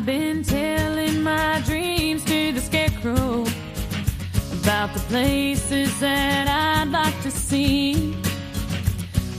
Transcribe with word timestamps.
I've 0.00 0.06
been 0.06 0.42
telling 0.42 1.22
my 1.22 1.60
dreams 1.66 2.24
to 2.24 2.52
the 2.52 2.60
scarecrow 2.62 3.44
about 4.62 4.94
the 4.94 5.00
places 5.10 6.00
that 6.00 6.48
I'd 6.48 6.90
like 6.90 7.20
to 7.20 7.30
see. 7.30 8.16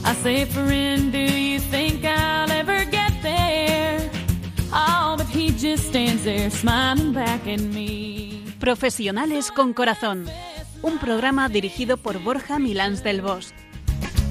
I 0.04 0.14
say, 0.14 0.44
friend, 0.44 1.10
do 1.10 1.18
you 1.18 1.58
think 1.58 2.04
I'll 2.04 2.48
ever 2.52 2.84
get 2.84 3.12
there? 3.24 4.08
Oh, 4.72 5.16
but 5.18 5.26
he 5.26 5.50
just 5.50 5.88
stands 5.88 6.22
there 6.22 6.48
smiling 6.48 7.12
back 7.12 7.44
at 7.48 7.60
me. 7.60 8.44
Profesionales 8.60 9.50
con 9.50 9.74
Corazón, 9.74 10.28
un 10.80 10.98
programa 10.98 11.48
dirigido 11.48 11.96
por 11.96 12.20
Borja 12.20 12.60
Milans 12.60 13.02
del 13.02 13.20
Bosch. 13.20 13.50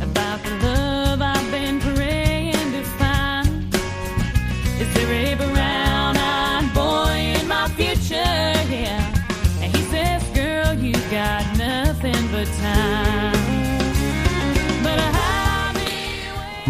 About 0.02 0.42
the 0.44 0.66
love 0.66 1.22
I've 1.22 1.52
been 1.52 1.82
praying 1.82 2.72
to 2.72 2.84
find. 2.98 3.76
Is 4.80 4.94
there 4.94 5.12
a 5.12 5.51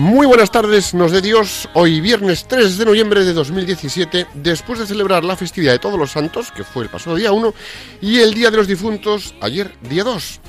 Muy 0.01 0.25
buenas 0.25 0.49
tardes, 0.49 0.95
nos 0.95 1.11
de 1.11 1.21
Dios. 1.21 1.69
Hoy 1.75 2.01
viernes 2.01 2.47
3 2.47 2.79
de 2.79 2.85
noviembre 2.85 3.23
de 3.23 3.33
2017, 3.33 4.25
después 4.33 4.79
de 4.79 4.87
celebrar 4.87 5.23
la 5.23 5.35
festividad 5.35 5.73
de 5.73 5.77
Todos 5.77 5.99
los 5.99 6.09
Santos, 6.09 6.51
que 6.51 6.63
fue 6.63 6.85
el 6.85 6.89
pasado 6.89 7.17
día 7.17 7.31
1, 7.31 7.53
y 8.01 8.17
el 8.17 8.33
Día 8.33 8.49
de 8.49 8.57
los 8.57 8.65
Difuntos, 8.65 9.35
ayer 9.41 9.71
día 9.87 10.03
2. 10.03 10.39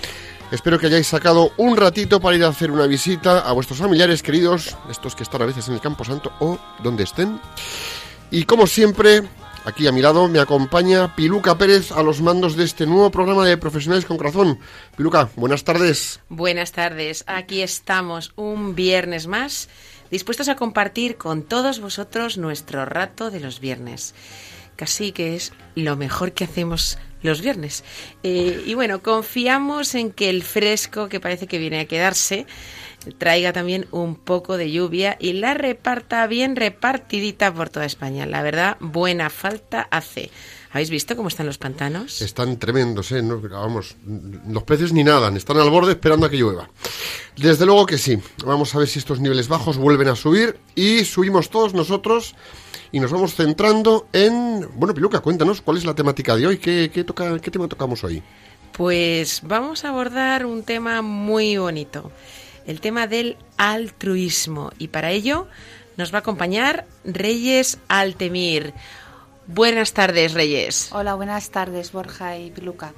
Espero 0.53 0.79
que 0.79 0.87
hayáis 0.87 1.07
sacado 1.07 1.53
un 1.59 1.77
ratito 1.77 2.19
para 2.19 2.35
ir 2.35 2.45
a 2.45 2.49
hacer 2.49 2.71
una 2.71 2.87
visita 2.87 3.41
a 3.41 3.53
vuestros 3.53 3.79
familiares 3.79 4.23
queridos, 4.23 4.75
estos 4.91 5.15
que 5.15 5.23
están 5.23 5.43
a 5.43 5.47
veces 5.47 5.69
en 5.69 5.75
el 5.75 5.83
Campo 5.83 6.03
Santo 6.03 6.33
o 6.41 6.59
donde 6.83 7.05
estén. 7.05 7.39
Y 8.31 8.45
como 8.45 8.67
siempre, 8.67 9.23
aquí 9.65 9.87
a 9.87 9.93
mi 9.93 10.03
lado 10.03 10.29
me 10.29 10.41
acompaña 10.41 11.15
Piluca 11.15 11.57
Pérez 11.59 11.93
a 11.93 12.03
los 12.03 12.21
mandos 12.21 12.57
de 12.57 12.65
este 12.65 12.87
nuevo 12.87 13.11
programa 13.11 13.47
de 13.47 13.57
Profesionales 13.57 14.05
con 14.05 14.17
Corazón. 14.17 14.59
Piluca, 14.97 15.31
buenas 15.37 15.65
tardes. 15.65 16.21
Buenas 16.29 16.73
tardes, 16.73 17.25
aquí 17.27 17.63
estamos 17.63 18.33
un 18.37 18.75
viernes 18.75 19.27
más, 19.27 19.69
dispuestos 20.11 20.49
a 20.49 20.57
compartir 20.57 21.17
con 21.17 21.43
todos 21.43 21.81
vosotros 21.81 22.39
nuestro 22.39 22.85
rato 22.85 23.31
de 23.31 23.41
los 23.41 23.61
viernes. 23.61 24.15
Casi 24.77 25.13
que 25.13 25.37
es 25.37 25.53
lo 25.75 25.97
mejor 25.97 26.33
que 26.33 26.45
hacemos 26.45 26.99
los 27.23 27.41
viernes. 27.41 27.85
Eh, 28.23 28.63
y 28.67 28.75
bueno, 28.75 29.03
confiamos 29.03 29.95
en 29.95 30.11
que 30.11 30.31
el 30.31 30.43
fresco 30.43 31.09
que 31.09 31.21
parece 31.21 31.47
que 31.47 31.59
viene 31.59 31.81
a 31.81 31.87
quedarse 31.87 32.47
traiga 33.19 33.53
también 33.53 33.87
un 33.91 34.17
poco 34.17 34.57
de 34.57 34.71
lluvia 34.71 35.17
y 35.21 35.35
la 35.35 35.55
reparta 35.55 36.27
bien 36.27 36.57
repartidita 36.57 37.53
por 37.53 37.69
toda 37.69 37.87
España. 37.87 38.27
La 38.27 38.43
verdad, 38.43 38.77
buena 38.81 39.31
falta 39.31 39.89
hace. 39.91 40.31
¿Habéis 40.73 40.89
visto 40.89 41.17
cómo 41.17 41.29
están 41.29 41.47
los 41.47 41.59
pantanos? 41.59 42.23
Están 42.23 42.59
tremendos, 42.59 43.13
¿eh? 43.13 43.23
No, 43.23 43.39
vamos, 43.41 43.97
los 44.49 44.63
peces 44.63 44.93
ni 44.95 45.05
nadan, 45.05 45.37
están 45.37 45.59
al 45.59 45.69
borde 45.69 45.93
esperando 45.93 46.27
a 46.27 46.31
que 46.31 46.39
llueva. 46.39 46.71
Desde 47.37 47.67
luego 47.67 47.85
que 47.85 47.99
sí. 47.99 48.19
Vamos 48.47 48.75
a 48.75 48.79
ver 48.79 48.89
si 48.89 48.99
estos 48.99 49.21
niveles 49.21 49.49
bajos 49.49 49.77
vuelven 49.77 50.09
a 50.09 50.17
subir 50.17 50.59
y 50.75 51.05
subimos 51.05 51.51
todos 51.51 51.75
nosotros 51.75 52.35
y 52.91 53.01
nos 53.01 53.11
vamos 53.11 53.35
centrando 53.35 54.07
en... 54.15 54.67
Bueno, 54.77 54.95
Piluca, 54.95 55.21
cuéntanos, 55.21 55.61
¿cuál 55.61 55.77
es 55.77 55.85
la 55.85 55.95
temática 55.95 56.37
de 56.37 56.47
hoy? 56.47 56.59
¿Qué, 56.59 56.91
qué 56.93 57.05
toca, 57.05 57.39
qué 57.39 57.51
tema 57.51 57.69
tocamos 57.69 58.03
hoy? 58.05 58.23
Pues 58.73 59.41
vamos 59.43 59.85
a 59.85 59.91
abordar 59.91 60.47
un 60.47 60.63
tema 60.63 61.03
muy 61.03 61.59
bonito, 61.59 62.11
el 62.67 62.81
tema 62.81 63.07
del 63.07 63.37
altruismo. 63.57 64.73
Y 64.79 64.89
para 64.89 65.11
ello 65.11 65.47
nos 65.97 66.13
va 66.13 66.19
a 66.19 66.21
acompañar 66.21 66.87
Reyes 67.05 67.79
Altemir. 67.89 68.75
Buenas 69.47 69.93
tardes, 69.93 70.35
Reyes. 70.35 70.89
Hola, 70.93 71.15
buenas 71.15 71.51
tardes, 71.51 71.93
Borja 71.93 72.39
y 72.39 72.51
Piluca. 72.51 72.93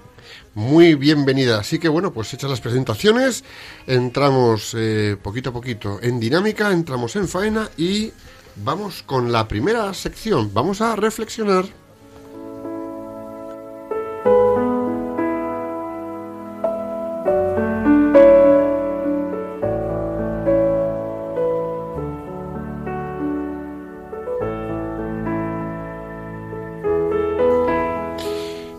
Muy 0.55 0.95
bienvenida. 0.95 1.61
Así 1.61 1.79
que 1.79 1.89
bueno, 1.89 2.13
pues 2.13 2.33
hechas 2.33 2.51
las 2.51 2.61
presentaciones, 2.61 3.45
entramos 3.87 4.75
eh, 4.77 5.17
poquito 5.23 5.51
a 5.51 5.53
poquito 5.53 5.99
en 6.03 6.21
dinámica, 6.21 6.71
entramos 6.71 7.17
en 7.17 7.29
faena 7.29 7.69
y 7.77 8.13
vamos 8.57 9.03
con 9.03 9.33
la 9.33 9.49
primera 9.49 9.93
sección. 9.95 10.53
Vamos 10.55 10.81
a 10.81 10.97
reflexionar. 10.97 11.84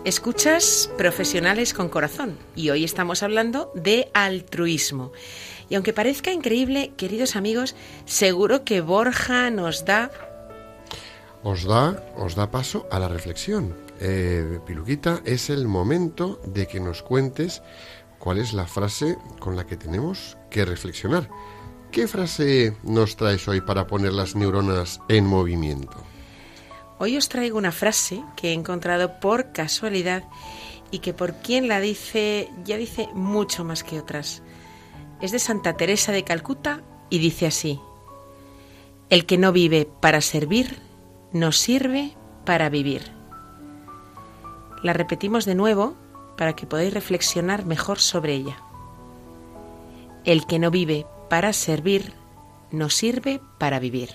Escuchas 0.06 0.88
Profesionales 0.96 1.74
con 1.74 1.88
Corazón 1.88 2.38
y 2.54 2.70
hoy 2.70 2.84
estamos 2.84 3.24
hablando 3.24 3.72
de 3.74 4.08
altruismo. 4.14 5.10
Y 5.68 5.74
aunque 5.74 5.92
parezca 5.92 6.30
increíble, 6.30 6.92
queridos 6.96 7.34
amigos, 7.34 7.74
seguro 8.04 8.62
que 8.62 8.80
Borja 8.80 9.50
nos 9.50 9.84
da 9.84 10.12
Os 11.42 11.64
da, 11.64 12.06
os 12.16 12.36
da 12.36 12.52
paso 12.52 12.86
a 12.92 13.00
la 13.00 13.08
reflexión. 13.08 13.74
Eh, 13.98 14.60
Piluquita, 14.64 15.22
es 15.24 15.50
el 15.50 15.66
momento 15.66 16.40
de 16.46 16.68
que 16.68 16.78
nos 16.78 17.02
cuentes 17.02 17.62
cuál 18.20 18.38
es 18.38 18.52
la 18.52 18.68
frase 18.68 19.18
con 19.40 19.56
la 19.56 19.66
que 19.66 19.76
tenemos 19.76 20.38
que 20.50 20.64
reflexionar. 20.64 21.28
¿Qué 21.90 22.06
frase 22.06 22.76
nos 22.84 23.16
traes 23.16 23.48
hoy 23.48 23.60
para 23.60 23.88
poner 23.88 24.12
las 24.12 24.36
neuronas 24.36 25.00
en 25.08 25.26
movimiento? 25.26 26.05
Hoy 26.98 27.16
os 27.16 27.28
traigo 27.28 27.58
una 27.58 27.72
frase 27.72 28.22
que 28.36 28.50
he 28.50 28.52
encontrado 28.54 29.20
por 29.20 29.52
casualidad 29.52 30.24
y 30.90 31.00
que 31.00 31.12
por 31.12 31.34
quien 31.34 31.68
la 31.68 31.80
dice 31.80 32.50
ya 32.64 32.78
dice 32.78 33.08
mucho 33.12 33.64
más 33.64 33.84
que 33.84 33.98
otras. 34.00 34.42
Es 35.20 35.30
de 35.30 35.38
Santa 35.38 35.76
Teresa 35.76 36.12
de 36.12 36.24
Calcuta 36.24 36.82
y 37.10 37.18
dice 37.18 37.46
así, 37.46 37.78
El 39.10 39.26
que 39.26 39.36
no 39.36 39.52
vive 39.52 39.86
para 40.00 40.22
servir, 40.22 40.78
no 41.32 41.52
sirve 41.52 42.16
para 42.46 42.70
vivir. 42.70 43.12
La 44.82 44.94
repetimos 44.94 45.44
de 45.44 45.54
nuevo 45.54 45.94
para 46.38 46.54
que 46.54 46.66
podáis 46.66 46.94
reflexionar 46.94 47.66
mejor 47.66 47.98
sobre 47.98 48.34
ella. 48.34 48.56
El 50.24 50.46
que 50.46 50.58
no 50.58 50.70
vive 50.70 51.06
para 51.28 51.52
servir, 51.52 52.14
no 52.70 52.88
sirve 52.88 53.40
para 53.58 53.78
vivir. 53.80 54.10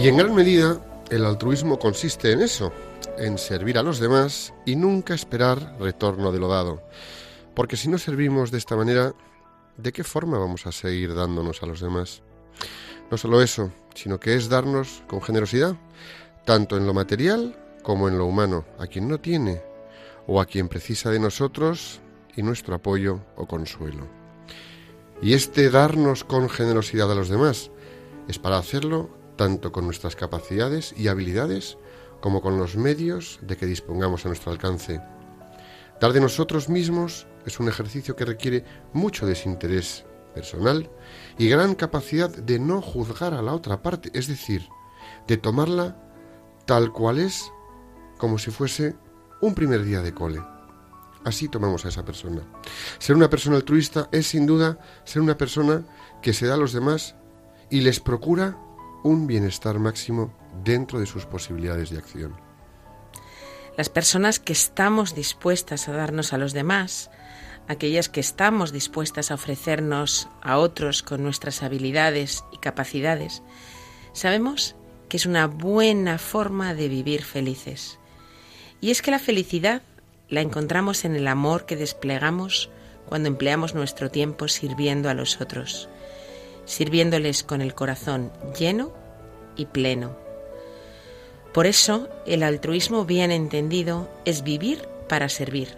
Y 0.00 0.06
en 0.06 0.16
gran 0.16 0.32
medida, 0.32 0.80
el 1.10 1.24
altruismo 1.24 1.76
consiste 1.76 2.30
en 2.30 2.40
eso, 2.40 2.72
en 3.18 3.36
servir 3.36 3.78
a 3.78 3.82
los 3.82 3.98
demás 3.98 4.54
y 4.64 4.76
nunca 4.76 5.12
esperar 5.12 5.76
retorno 5.80 6.30
de 6.30 6.38
lo 6.38 6.46
dado. 6.46 6.84
Porque 7.52 7.76
si 7.76 7.88
no 7.88 7.98
servimos 7.98 8.52
de 8.52 8.58
esta 8.58 8.76
manera, 8.76 9.12
¿de 9.76 9.92
qué 9.92 10.04
forma 10.04 10.38
vamos 10.38 10.68
a 10.68 10.72
seguir 10.72 11.16
dándonos 11.16 11.64
a 11.64 11.66
los 11.66 11.80
demás? 11.80 12.22
No 13.10 13.16
solo 13.16 13.42
eso, 13.42 13.72
sino 13.96 14.20
que 14.20 14.36
es 14.36 14.48
darnos 14.48 15.02
con 15.08 15.20
generosidad, 15.20 15.74
tanto 16.44 16.76
en 16.76 16.86
lo 16.86 16.94
material 16.94 17.58
como 17.82 18.06
en 18.06 18.18
lo 18.18 18.26
humano, 18.26 18.66
a 18.78 18.86
quien 18.86 19.08
no 19.08 19.18
tiene 19.18 19.60
o 20.28 20.40
a 20.40 20.46
quien 20.46 20.68
precisa 20.68 21.10
de 21.10 21.18
nosotros 21.18 22.00
y 22.36 22.44
nuestro 22.44 22.76
apoyo 22.76 23.18
o 23.34 23.48
consuelo. 23.48 24.06
Y 25.20 25.34
este 25.34 25.70
darnos 25.70 26.22
con 26.22 26.48
generosidad 26.48 27.10
a 27.10 27.16
los 27.16 27.28
demás 27.28 27.72
es 28.28 28.38
para 28.38 28.58
hacerlo 28.58 29.17
tanto 29.38 29.72
con 29.72 29.86
nuestras 29.86 30.16
capacidades 30.16 30.92
y 30.98 31.08
habilidades 31.08 31.78
como 32.20 32.42
con 32.42 32.58
los 32.58 32.76
medios 32.76 33.38
de 33.40 33.56
que 33.56 33.64
dispongamos 33.64 34.26
a 34.26 34.28
nuestro 34.28 34.52
alcance. 34.52 35.00
Dar 36.00 36.12
de 36.12 36.20
nosotros 36.20 36.68
mismos 36.68 37.26
es 37.46 37.58
un 37.58 37.68
ejercicio 37.68 38.14
que 38.16 38.26
requiere 38.26 38.64
mucho 38.92 39.24
desinterés 39.24 40.04
personal 40.34 40.90
y 41.38 41.48
gran 41.48 41.74
capacidad 41.74 42.28
de 42.28 42.58
no 42.58 42.82
juzgar 42.82 43.32
a 43.32 43.40
la 43.40 43.54
otra 43.54 43.80
parte, 43.80 44.10
es 44.12 44.26
decir, 44.26 44.68
de 45.26 45.38
tomarla 45.38 45.96
tal 46.66 46.92
cual 46.92 47.18
es, 47.18 47.50
como 48.18 48.38
si 48.38 48.50
fuese 48.50 48.96
un 49.40 49.54
primer 49.54 49.84
día 49.84 50.02
de 50.02 50.12
cole. 50.12 50.42
Así 51.24 51.48
tomamos 51.48 51.84
a 51.84 51.88
esa 51.88 52.04
persona. 52.04 52.42
Ser 52.98 53.16
una 53.16 53.30
persona 53.30 53.56
altruista 53.56 54.08
es 54.12 54.26
sin 54.26 54.46
duda 54.46 54.78
ser 55.04 55.22
una 55.22 55.36
persona 55.36 55.84
que 56.22 56.32
se 56.32 56.46
da 56.46 56.54
a 56.54 56.58
los 56.58 56.72
demás 56.72 57.14
y 57.70 57.80
les 57.80 58.00
procura 58.00 58.58
un 59.02 59.26
bienestar 59.26 59.78
máximo 59.78 60.32
dentro 60.64 61.00
de 61.00 61.06
sus 61.06 61.26
posibilidades 61.26 61.90
de 61.90 61.98
acción. 61.98 62.34
Las 63.76 63.88
personas 63.88 64.40
que 64.40 64.52
estamos 64.52 65.14
dispuestas 65.14 65.88
a 65.88 65.92
darnos 65.92 66.32
a 66.32 66.38
los 66.38 66.52
demás, 66.52 67.10
aquellas 67.68 68.08
que 68.08 68.20
estamos 68.20 68.72
dispuestas 68.72 69.30
a 69.30 69.34
ofrecernos 69.34 70.28
a 70.42 70.58
otros 70.58 71.02
con 71.02 71.22
nuestras 71.22 71.62
habilidades 71.62 72.44
y 72.52 72.58
capacidades, 72.58 73.42
sabemos 74.12 74.74
que 75.08 75.16
es 75.16 75.26
una 75.26 75.46
buena 75.46 76.18
forma 76.18 76.74
de 76.74 76.88
vivir 76.88 77.22
felices. 77.22 77.98
Y 78.80 78.90
es 78.90 79.02
que 79.02 79.10
la 79.10 79.18
felicidad 79.18 79.82
la 80.28 80.40
encontramos 80.40 81.04
en 81.04 81.14
el 81.14 81.28
amor 81.28 81.64
que 81.64 81.76
desplegamos 81.76 82.70
cuando 83.06 83.28
empleamos 83.28 83.74
nuestro 83.74 84.10
tiempo 84.10 84.48
sirviendo 84.48 85.08
a 85.08 85.14
los 85.14 85.40
otros, 85.40 85.88
sirviéndoles 86.68 87.42
con 87.42 87.62
el 87.62 87.74
corazón 87.74 88.30
lleno 88.56 88.92
y 89.56 89.66
pleno. 89.66 90.16
Por 91.52 91.66
eso, 91.66 92.08
el 92.26 92.42
altruismo 92.42 93.06
bien 93.06 93.32
entendido 93.32 94.08
es 94.26 94.44
vivir 94.44 94.86
para 95.08 95.30
servir, 95.30 95.76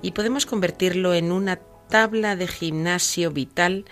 y 0.00 0.12
podemos 0.12 0.46
convertirlo 0.46 1.12
en 1.12 1.32
una 1.32 1.56
tabla 1.88 2.36
de 2.36 2.46
gimnasio 2.46 3.32
vital 3.32 3.84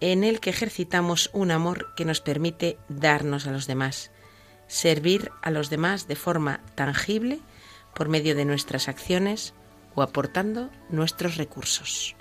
en 0.00 0.22
el 0.22 0.40
que 0.40 0.50
ejercitamos 0.50 1.28
un 1.32 1.50
amor 1.50 1.92
que 1.96 2.04
nos 2.04 2.20
permite 2.20 2.78
darnos 2.88 3.46
a 3.46 3.50
los 3.50 3.66
demás, 3.66 4.12
servir 4.68 5.32
a 5.42 5.50
los 5.50 5.70
demás 5.70 6.06
de 6.06 6.16
forma 6.16 6.60
tangible 6.76 7.40
por 7.94 8.08
medio 8.08 8.34
de 8.36 8.44
nuestras 8.44 8.88
acciones 8.88 9.54
o 9.94 10.02
aportando 10.02 10.70
nuestros 10.88 11.36
recursos. 11.36 12.16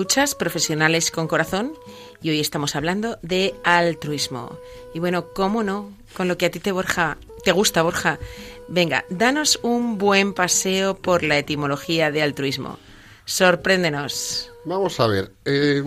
Escuchas 0.00 0.34
Profesionales 0.34 1.10
con 1.10 1.28
Corazón 1.28 1.74
y 2.22 2.30
hoy 2.30 2.40
estamos 2.40 2.74
hablando 2.74 3.18
de 3.20 3.54
altruismo. 3.64 4.58
Y 4.94 4.98
bueno, 4.98 5.26
¿cómo 5.34 5.62
no? 5.62 5.92
Con 6.16 6.26
lo 6.26 6.38
que 6.38 6.46
a 6.46 6.50
ti 6.50 6.58
te, 6.58 6.72
Borja, 6.72 7.18
te 7.44 7.52
gusta, 7.52 7.82
Borja. 7.82 8.18
Venga, 8.66 9.04
danos 9.10 9.60
un 9.62 9.98
buen 9.98 10.32
paseo 10.32 10.96
por 10.96 11.22
la 11.22 11.36
etimología 11.36 12.10
de 12.10 12.22
altruismo. 12.22 12.78
Sorpréndenos. 13.26 14.50
Vamos 14.64 14.98
a 15.00 15.06
ver. 15.06 15.32
Eh, 15.44 15.82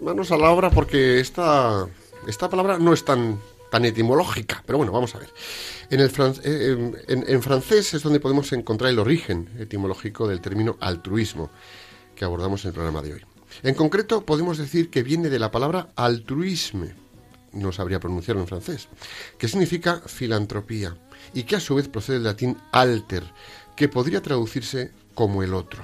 manos 0.00 0.32
a 0.32 0.36
la 0.36 0.50
obra 0.50 0.70
porque 0.70 1.20
esta, 1.20 1.86
esta 2.26 2.50
palabra 2.50 2.80
no 2.80 2.92
es 2.92 3.04
tan, 3.04 3.38
tan 3.70 3.84
etimológica. 3.84 4.60
Pero 4.66 4.78
bueno, 4.78 4.90
vamos 4.90 5.14
a 5.14 5.18
ver. 5.18 5.28
En, 5.88 6.00
el 6.00 6.10
eh, 6.42 7.04
en 7.06 7.42
francés 7.44 7.94
es 7.94 8.02
donde 8.02 8.18
podemos 8.18 8.52
encontrar 8.52 8.90
el 8.90 8.98
origen 8.98 9.48
etimológico 9.60 10.26
del 10.26 10.40
término 10.40 10.76
altruismo 10.80 11.48
que 12.20 12.26
abordamos 12.26 12.62
en 12.62 12.68
el 12.68 12.74
programa 12.74 13.00
de 13.00 13.14
hoy. 13.14 13.22
En 13.62 13.74
concreto, 13.74 14.26
podemos 14.26 14.58
decir 14.58 14.90
que 14.90 15.02
viene 15.02 15.30
de 15.30 15.38
la 15.38 15.50
palabra 15.50 15.88
altruisme, 15.96 16.94
no 17.54 17.72
sabría 17.72 17.98
pronunciarlo 17.98 18.42
en 18.42 18.46
francés, 18.46 18.88
que 19.38 19.48
significa 19.48 20.02
filantropía 20.04 20.94
y 21.32 21.44
que 21.44 21.56
a 21.56 21.60
su 21.60 21.76
vez 21.76 21.88
procede 21.88 22.18
del 22.18 22.24
latín 22.24 22.58
alter, 22.72 23.24
que 23.74 23.88
podría 23.88 24.20
traducirse 24.20 24.92
como 25.14 25.42
el 25.42 25.54
otro. 25.54 25.82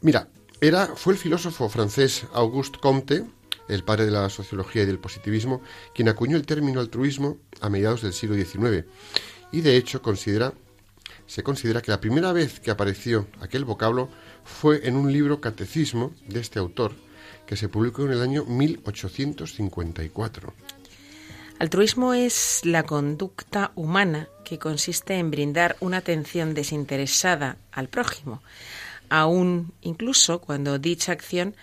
Mira, 0.00 0.26
era, 0.60 0.88
fue 0.96 1.12
el 1.12 1.20
filósofo 1.20 1.68
francés 1.68 2.26
Auguste 2.32 2.80
Comte, 2.80 3.24
el 3.68 3.84
padre 3.84 4.06
de 4.06 4.10
la 4.10 4.28
sociología 4.28 4.82
y 4.82 4.86
del 4.86 4.98
positivismo, 4.98 5.62
quien 5.94 6.08
acuñó 6.08 6.36
el 6.36 6.46
término 6.46 6.80
altruismo 6.80 7.38
a 7.60 7.68
mediados 7.70 8.02
del 8.02 8.12
siglo 8.12 8.34
XIX 8.34 8.84
y 9.52 9.60
de 9.60 9.76
hecho 9.76 10.02
se 11.26 11.42
considera 11.44 11.80
que 11.80 11.92
la 11.92 12.00
primera 12.00 12.32
vez 12.32 12.58
que 12.58 12.72
apareció 12.72 13.28
aquel 13.40 13.64
vocablo 13.64 14.08
fue 14.44 14.86
en 14.86 14.96
un 14.96 15.12
libro 15.12 15.40
catecismo 15.40 16.12
de 16.28 16.40
este 16.40 16.58
autor 16.58 16.92
que 17.46 17.56
se 17.56 17.68
publicó 17.68 18.04
en 18.04 18.12
el 18.12 18.22
año 18.22 18.44
1854. 18.44 20.54
Altruismo 21.58 22.14
es 22.14 22.60
la 22.64 22.82
conducta 22.82 23.72
humana 23.74 24.28
que 24.44 24.58
consiste 24.58 25.14
en 25.14 25.30
brindar 25.30 25.76
una 25.80 25.98
atención 25.98 26.52
desinteresada 26.52 27.56
al 27.70 27.88
prójimo, 27.88 28.42
aun 29.08 29.72
incluso 29.80 30.40
cuando 30.40 30.78
dicha 30.78 31.12
acción 31.12 31.54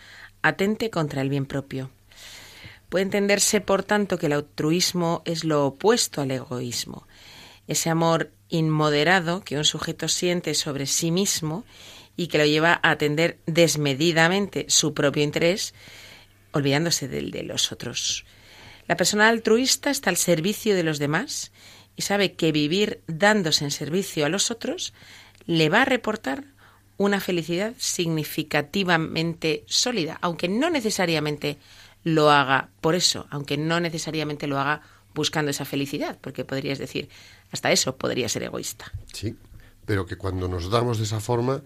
atente 0.41 0.89
contra 0.89 1.21
el 1.21 1.29
bien 1.29 1.45
propio. 1.45 1.91
Puede 2.89 3.03
entenderse, 3.03 3.61
por 3.61 3.83
tanto, 3.83 4.17
que 4.17 4.27
el 4.27 4.33
altruismo 4.33 5.21
es 5.25 5.43
lo 5.43 5.65
opuesto 5.65 6.21
al 6.21 6.31
egoísmo, 6.31 7.05
ese 7.67 7.89
amor 7.89 8.31
inmoderado 8.49 9.43
que 9.43 9.57
un 9.57 9.65
sujeto 9.65 10.07
siente 10.07 10.53
sobre 10.53 10.85
sí 10.85 11.11
mismo 11.11 11.63
y 12.15 12.27
que 12.27 12.37
lo 12.37 12.45
lleva 12.45 12.79
a 12.83 12.91
atender 12.91 13.39
desmedidamente 13.45 14.65
su 14.67 14.93
propio 14.93 15.23
interés, 15.23 15.73
olvidándose 16.51 17.07
del 17.07 17.31
de 17.31 17.43
los 17.43 17.71
otros. 17.71 18.25
La 18.87 18.97
persona 18.97 19.29
altruista 19.29 19.89
está 19.89 20.09
al 20.09 20.17
servicio 20.17 20.75
de 20.75 20.83
los 20.83 20.99
demás 20.99 21.51
y 21.95 22.01
sabe 22.01 22.33
que 22.33 22.51
vivir 22.51 23.01
dándose 23.07 23.63
en 23.63 23.71
servicio 23.71 24.25
a 24.25 24.29
los 24.29 24.51
otros 24.51 24.93
le 25.45 25.69
va 25.69 25.83
a 25.83 25.85
reportar 25.85 26.45
una 26.97 27.19
felicidad 27.19 27.73
significativamente 27.77 29.63
sólida, 29.65 30.19
aunque 30.21 30.47
no 30.47 30.69
necesariamente 30.69 31.57
lo 32.03 32.29
haga 32.29 32.69
por 32.79 32.95
eso, 32.95 33.27
aunque 33.29 33.57
no 33.57 33.79
necesariamente 33.79 34.47
lo 34.47 34.59
haga 34.59 34.81
buscando 35.13 35.51
esa 35.51 35.65
felicidad, 35.65 36.17
porque 36.21 36.45
podrías 36.45 36.79
decir, 36.79 37.09
hasta 37.51 37.71
eso 37.71 37.95
podría 37.95 38.29
ser 38.29 38.43
egoísta. 38.43 38.91
Sí, 39.13 39.35
pero 39.85 40.05
que 40.05 40.15
cuando 40.15 40.47
nos 40.47 40.69
damos 40.69 40.97
de 40.99 41.05
esa 41.05 41.19
forma 41.19 41.61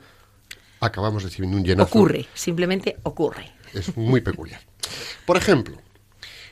acabamos 0.85 1.23
recibiendo 1.23 1.57
un 1.57 1.63
llenazo. 1.63 1.89
Ocurre, 1.89 2.27
simplemente 2.33 2.97
ocurre. 3.03 3.51
Es 3.73 3.95
muy 3.97 4.21
peculiar. 4.21 4.61
Por 5.25 5.37
ejemplo, 5.37 5.77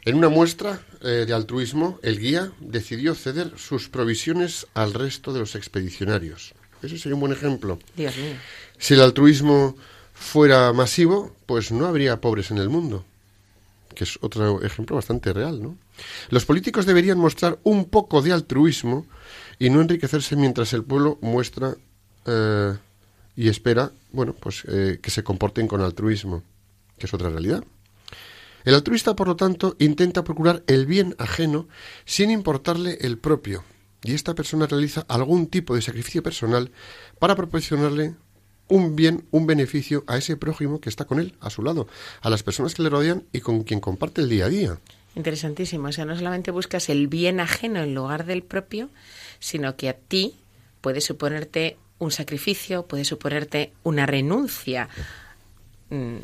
en 0.05 0.15
una 0.15 0.29
muestra 0.29 0.81
eh, 1.01 1.25
de 1.25 1.33
altruismo, 1.33 1.99
el 2.03 2.19
guía 2.19 2.51
decidió 2.59 3.15
ceder 3.15 3.53
sus 3.57 3.87
provisiones 3.89 4.67
al 4.73 4.93
resto 4.93 5.31
de 5.31 5.39
los 5.39 5.55
expedicionarios. 5.55 6.53
Ese 6.81 6.97
sería 6.97 7.15
un 7.15 7.21
buen 7.21 7.31
ejemplo. 7.31 7.79
Dios 7.95 8.17
mío. 8.17 8.35
Si 8.77 8.95
el 8.95 9.01
altruismo 9.01 9.77
fuera 10.13 10.73
masivo, 10.73 11.33
pues 11.45 11.71
no 11.71 11.85
habría 11.85 12.19
pobres 12.19 12.51
en 12.51 12.57
el 12.57 12.69
mundo, 12.69 13.05
que 13.95 14.03
es 14.03 14.19
otro 14.21 14.61
ejemplo 14.61 14.97
bastante 14.97 15.31
real, 15.31 15.61
¿no? 15.61 15.77
Los 16.29 16.45
políticos 16.45 16.85
deberían 16.85 17.17
mostrar 17.17 17.59
un 17.63 17.85
poco 17.85 18.21
de 18.21 18.33
altruismo 18.33 19.05
y 19.59 19.69
no 19.69 19.79
enriquecerse 19.79 20.35
mientras 20.35 20.73
el 20.73 20.83
pueblo 20.83 21.17
muestra 21.21 21.75
eh, 22.25 22.73
y 23.35 23.49
espera, 23.49 23.91
bueno, 24.11 24.33
pues 24.33 24.63
eh, 24.67 24.99
que 25.01 25.11
se 25.11 25.23
comporten 25.23 25.67
con 25.67 25.81
altruismo, 25.81 26.43
que 26.97 27.07
es 27.07 27.13
otra 27.13 27.29
realidad. 27.29 27.63
El 28.63 28.75
altruista, 28.75 29.15
por 29.15 29.27
lo 29.27 29.35
tanto, 29.35 29.75
intenta 29.79 30.23
procurar 30.23 30.63
el 30.67 30.85
bien 30.85 31.15
ajeno 31.17 31.67
sin 32.05 32.31
importarle 32.31 32.97
el 33.01 33.17
propio, 33.17 33.63
y 34.03 34.13
esta 34.13 34.35
persona 34.35 34.67
realiza 34.67 35.05
algún 35.07 35.47
tipo 35.47 35.75
de 35.75 35.81
sacrificio 35.81 36.21
personal 36.23 36.71
para 37.19 37.35
proporcionarle 37.35 38.15
un 38.67 38.95
bien, 38.95 39.25
un 39.31 39.45
beneficio 39.45 40.03
a 40.07 40.17
ese 40.17 40.37
prójimo 40.37 40.79
que 40.79 40.89
está 40.89 41.05
con 41.05 41.19
él, 41.19 41.35
a 41.39 41.49
su 41.49 41.61
lado, 41.61 41.87
a 42.21 42.29
las 42.29 42.43
personas 42.43 42.73
que 42.73 42.83
le 42.83 42.89
rodean 42.89 43.23
y 43.31 43.39
con 43.39 43.63
quien 43.63 43.79
comparte 43.79 44.21
el 44.21 44.29
día 44.29 44.45
a 44.45 44.49
día. 44.49 44.79
Interesantísimo. 45.15 45.89
O 45.89 45.91
sea, 45.91 46.05
no 46.05 46.15
solamente 46.15 46.51
buscas 46.51 46.89
el 46.89 47.07
bien 47.07 47.39
ajeno 47.39 47.81
en 47.81 47.93
lugar 47.93 48.25
del 48.25 48.43
propio, 48.43 48.89
sino 49.39 49.75
que 49.75 49.89
a 49.89 49.93
ti 49.93 50.35
puede 50.81 51.01
suponerte 51.01 51.77
un 52.03 52.11
sacrificio, 52.11 52.85
puede 52.85 53.05
suponerte 53.05 53.73
una 53.83 54.05
renuncia. 54.05 54.89
Mm, 55.89 56.17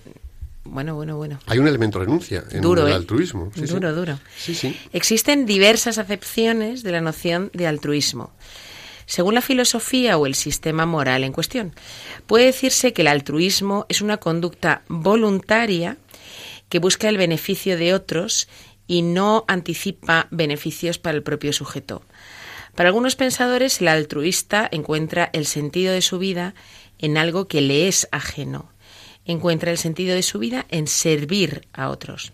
bueno, 0.65 0.95
bueno, 0.95 1.17
bueno. 1.17 1.39
Hay 1.47 1.59
un 1.59 1.67
elemento 1.67 1.99
renuncia 1.99 2.43
en 2.51 2.63
el 2.63 2.87
¿eh? 2.87 2.93
altruismo. 2.93 3.51
duro, 3.55 3.93
duro. 3.93 4.19
Sí, 4.37 4.53
sí. 4.53 4.77
Existen 4.93 5.45
diversas 5.45 5.97
acepciones 5.97 6.83
de 6.83 6.91
la 6.91 7.01
noción 7.01 7.49
de 7.53 7.67
altruismo. 7.67 8.31
Según 9.05 9.33
la 9.33 9.41
filosofía 9.41 10.19
o 10.19 10.27
el 10.27 10.35
sistema 10.35 10.85
moral 10.85 11.23
en 11.23 11.31
cuestión, 11.31 11.73
puede 12.27 12.45
decirse 12.45 12.93
que 12.93 13.01
el 13.01 13.07
altruismo 13.07 13.87
es 13.89 14.01
una 14.01 14.17
conducta 14.17 14.83
voluntaria 14.87 15.97
que 16.69 16.77
busca 16.77 17.09
el 17.09 17.17
beneficio 17.17 17.75
de 17.75 17.95
otros 17.95 18.47
y 18.85 19.01
no 19.01 19.45
anticipa 19.47 20.27
beneficios 20.29 20.99
para 20.99 21.17
el 21.17 21.23
propio 21.23 21.53
sujeto. 21.53 22.03
Para 22.79 22.87
algunos 22.87 23.17
pensadores, 23.17 23.81
el 23.81 23.89
altruista 23.89 24.69
encuentra 24.71 25.29
el 25.33 25.45
sentido 25.45 25.91
de 25.91 26.01
su 26.01 26.17
vida 26.17 26.55
en 26.97 27.17
algo 27.17 27.49
que 27.49 27.59
le 27.59 27.89
es 27.89 28.07
ajeno. 28.13 28.69
Encuentra 29.25 29.71
el 29.71 29.77
sentido 29.77 30.15
de 30.15 30.23
su 30.23 30.39
vida 30.39 30.65
en 30.69 30.87
servir 30.87 31.67
a 31.73 31.89
otros. 31.89 32.31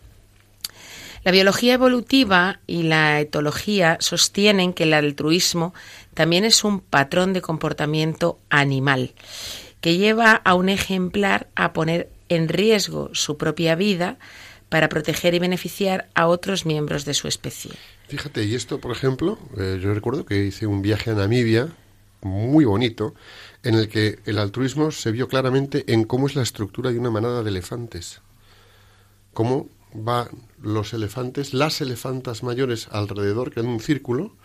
La 1.24 1.32
biología 1.32 1.74
evolutiva 1.74 2.60
y 2.68 2.84
la 2.84 3.20
etología 3.22 3.98
sostienen 4.00 4.74
que 4.74 4.84
el 4.84 4.94
altruismo 4.94 5.74
también 6.14 6.46
es 6.46 6.64
un 6.64 6.80
patrón 6.80 7.34
de 7.34 7.42
comportamiento 7.42 8.38
animal, 8.52 9.16
que 9.82 9.98
lleva 9.98 10.34
a 10.46 10.54
un 10.54 10.70
ejemplar 10.70 11.48
a 11.56 11.74
poner 11.74 12.12
en 12.30 12.50
riesgo 12.50 13.10
su 13.14 13.38
propia 13.38 13.74
vida 13.74 14.20
para 14.70 14.90
proteger 14.90 15.34
y 15.34 15.40
beneficiar 15.40 16.10
a 16.16 16.28
otros 16.28 16.66
miembros 16.66 17.06
de 17.06 17.14
su 17.14 17.28
especie. 17.28 17.72
Fíjate, 18.08 18.44
y 18.44 18.56
esto, 18.56 18.80
por 18.80 18.92
ejemplo, 18.92 19.38
eh, 19.58 19.80
yo 19.82 19.94
recuerdo 19.94 20.26
que 20.26 20.46
hice 20.46 20.68
un 20.68 20.82
viaje 20.82 21.12
a 21.12 21.14
Namibia 21.14 21.70
muy 22.22 22.66
bonito, 22.66 23.14
en 23.64 23.76
el 23.76 23.88
que 23.88 24.20
el 24.26 24.40
altruismo 24.40 24.92
se 24.92 25.12
vio 25.12 25.28
claramente 25.28 25.86
en 25.94 26.06
cómo 26.06 26.28
es 26.28 26.36
la 26.36 26.44
estructura 26.44 26.92
de 26.92 27.00
una 27.00 27.12
manada 27.12 27.44
de 27.44 27.50
elefantes. 27.50 28.22
Cómo 29.34 29.70
van 29.94 30.30
los 30.62 30.94
elefantes, 30.94 31.54
las 31.54 31.82
elefantas 31.82 32.44
mayores 32.44 32.88
alrededor, 32.92 33.52
que 33.52 33.60
en 33.60 33.68
un 33.68 33.80
círculo, 33.80 34.36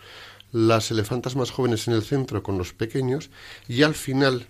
las 0.51 0.91
elefantas 0.91 1.35
más 1.35 1.51
jóvenes 1.51 1.87
en 1.87 1.95
el 1.95 2.03
centro 2.03 2.43
con 2.43 2.57
los 2.57 2.73
pequeños, 2.73 3.29
y 3.67 3.83
al 3.83 3.95
final 3.95 4.47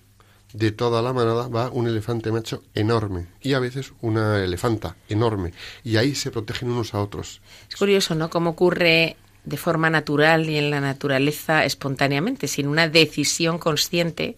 de 0.54 0.72
toda 0.72 1.02
la 1.02 1.14
manada 1.14 1.48
va 1.48 1.70
un 1.70 1.88
elefante 1.88 2.32
macho 2.32 2.64
enorme 2.74 3.28
y 3.42 3.54
a 3.54 3.60
veces 3.60 3.94
una 4.02 4.44
elefanta 4.44 4.96
enorme 5.10 5.54
y 5.84 5.98
ahí 5.98 6.16
se 6.16 6.32
protegen 6.32 6.70
unos 6.70 6.94
a 6.94 7.02
otros. 7.02 7.42
Es 7.70 7.76
curioso, 7.76 8.16
¿no? 8.16 8.30
Cómo 8.30 8.52
ocurre 8.52 9.16
de 9.44 9.58
forma 9.58 9.90
natural 9.90 10.50
y 10.50 10.58
en 10.58 10.70
la 10.70 10.82
naturaleza 10.82 11.66
espontáneamente, 11.66 12.48
sin 12.48 12.68
una 12.68 12.88
decisión 12.88 13.58
consciente 13.58 14.36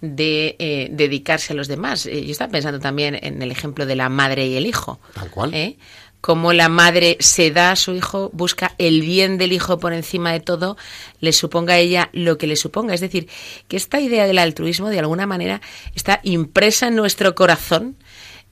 de 0.00 0.56
eh, 0.58 0.88
dedicarse 0.90 1.52
a 1.52 1.56
los 1.56 1.68
demás. 1.68 2.06
Eh, 2.06 2.24
yo 2.24 2.32
estaba 2.32 2.52
pensando 2.52 2.80
también 2.80 3.18
en 3.20 3.40
el 3.40 3.50
ejemplo 3.50 3.86
de 3.86 3.96
la 3.96 4.08
madre 4.08 4.46
y 4.46 4.56
el 4.56 4.66
hijo. 4.66 5.00
Tal 5.14 5.30
cual. 5.30 5.54
¿eh? 5.54 5.78
Como 6.20 6.52
la 6.52 6.68
madre 6.68 7.16
se 7.20 7.50
da 7.50 7.70
a 7.72 7.76
su 7.76 7.94
hijo, 7.94 8.30
busca 8.32 8.74
el 8.78 9.00
bien 9.00 9.38
del 9.38 9.52
hijo 9.52 9.78
por 9.78 9.92
encima 9.92 10.32
de 10.32 10.40
todo, 10.40 10.76
le 11.20 11.32
suponga 11.32 11.74
a 11.74 11.78
ella 11.78 12.10
lo 12.12 12.36
que 12.36 12.46
le 12.46 12.56
suponga. 12.56 12.94
Es 12.94 13.00
decir, 13.00 13.28
que 13.68 13.76
esta 13.76 14.00
idea 14.00 14.26
del 14.26 14.38
altruismo, 14.38 14.88
de 14.88 14.98
alguna 14.98 15.26
manera, 15.26 15.60
está 15.94 16.20
impresa 16.24 16.88
en 16.88 16.96
nuestro 16.96 17.34
corazón. 17.34 17.96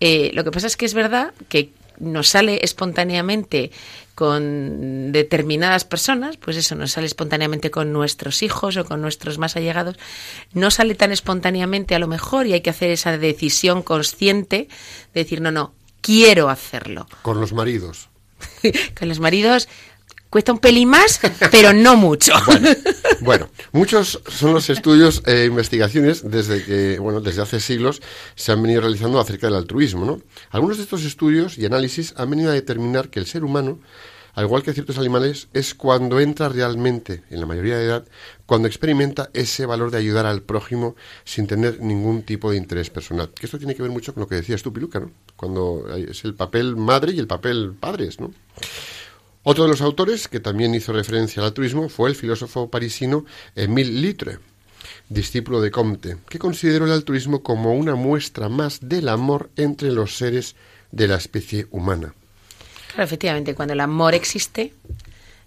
lo 0.01 0.45
que 0.45 0.51
pasa 0.53 0.67
es 0.67 0.77
que 0.77 0.87
es 0.87 0.95
verdad 0.95 1.33
que 1.49 1.71
nos 1.99 2.29
sale 2.29 2.61
espontáneamente 2.63 3.71
con 4.15 5.11
determinadas 5.13 5.85
personas, 5.85 6.37
pues 6.37 6.57
eso 6.57 6.75
nos 6.77 6.93
sale 6.93 7.07
espontáneamente 7.07 7.71
con 7.71 7.93
nuestros 7.93 8.43
hijos 8.43 8.77
o 8.77 8.85
con 8.85 9.01
nuestros 9.01 9.39
más 9.39 9.57
allegados, 9.57 9.97
no 10.53 10.71
sale 10.71 10.95
tan 10.95 11.11
espontáneamente 11.11 11.95
a 11.95 11.99
lo 11.99 12.07
mejor 12.07 12.47
y 12.47 12.53
hay 12.53 12.61
que 12.61 12.71
hacer 12.71 12.91
esa 12.91 13.17
decisión 13.19 13.83
consciente 13.83 14.69
de 15.15 15.21
decir, 15.23 15.41
no, 15.41 15.51
no, 15.51 15.73
quiero 16.05 16.51
hacerlo. 16.51 17.07
Con 17.23 17.41
los 17.41 17.53
maridos. 17.53 18.11
con 18.99 19.09
los 19.09 19.19
maridos 19.19 19.69
cuesta 20.29 20.53
un 20.53 20.59
pelín 20.59 20.89
más, 20.89 21.21
pero 21.51 21.73
no 21.73 21.97
mucho. 21.97 22.33
Bueno, 23.21 23.49
muchos 23.73 24.21
son 24.29 24.53
los 24.53 24.69
estudios 24.69 25.23
e 25.25 25.47
investigaciones 25.47 26.29
desde 26.29 26.63
que, 26.63 26.99
bueno, 26.99 27.23
desde 27.23 27.41
hace 27.41 27.59
siglos 27.59 28.03
se 28.35 28.53
han 28.53 28.61
venido 28.61 28.83
realizando 28.83 29.19
acerca 29.19 29.47
del 29.47 29.57
altruismo, 29.57 30.05
¿no? 30.05 30.21
Algunos 30.51 30.77
de 30.77 30.83
estos 30.83 31.05
estudios 31.05 31.57
y 31.57 31.65
análisis 31.65 32.13
han 32.19 32.29
venido 32.29 32.51
a 32.51 32.55
determinar 32.55 33.09
que 33.09 33.21
el 33.21 33.27
ser 33.27 33.45
humano, 33.45 33.79
al 34.35 34.45
igual 34.45 34.63
que 34.63 34.73
ciertos 34.73 34.99
animales, 34.99 35.49
es 35.53 35.75
cuando 35.75 36.19
entra 36.19 36.49
realmente, 36.49 37.23
en 37.31 37.41
la 37.41 37.47
mayoría 37.47 37.79
de 37.79 37.85
edad, 37.85 38.05
cuando 38.47 38.67
experimenta 38.67 39.31
ese 39.33 39.65
valor 39.65 39.91
de 39.91 39.99
ayudar 39.99 40.27
al 40.27 40.43
prójimo 40.43 40.97
sin 41.25 41.47
tener 41.47 41.81
ningún 41.81 42.23
tipo 42.23 42.51
de 42.51 42.57
interés 42.57 42.91
personal. 42.91 43.31
Que 43.31 43.47
esto 43.47 43.59
tiene 43.59 43.75
que 43.75 43.83
ver 43.83 43.93
mucho 43.93 44.13
con 44.13 44.23
lo 44.23 44.29
que 44.29 44.35
decías 44.35 44.63
tú, 44.63 44.73
Piluca, 44.73 45.01
¿no? 45.01 45.13
Cuando 45.37 45.87
es 45.95 46.25
el 46.25 46.35
papel 46.35 46.77
madre 46.77 47.13
y 47.13 47.21
el 47.21 47.29
papel 47.29 47.75
padres, 47.79 48.19
¿no? 48.19 48.33
Otro 49.45 49.65
de 49.65 49.71
los 49.71 49.83
autores 49.83 50.27
que 50.27 50.41
también 50.41 50.75
hizo 50.75 50.93
referencia 50.93 51.41
al 51.41 51.49
altruismo 51.49 51.89
fue 51.89 52.09
el 52.09 52.17
filósofo 52.17 52.71
parisino 52.71 53.27
Émile 53.55 53.93
Litre, 53.93 54.39
discípulo 55.09 55.61
de 55.61 55.71
Comte, 55.71 56.17
que 56.29 56.39
consideró 56.39 56.87
el 56.87 56.93
altruismo 56.93 57.43
como 57.43 57.75
una 57.75 57.95
muestra 57.95 58.49
más 58.49 58.89
del 58.89 59.09
amor 59.09 59.51
entre 59.57 59.93
los 59.93 60.17
seres 60.17 60.57
de 60.93 61.09
la 61.09 61.17
especie 61.17 61.67
humana. 61.71 62.15
Claro, 62.95 63.07
efectivamente, 63.07 63.57
cuando 63.57 63.75
el 63.75 63.81
amor 63.81 64.15
existe, 64.15 64.73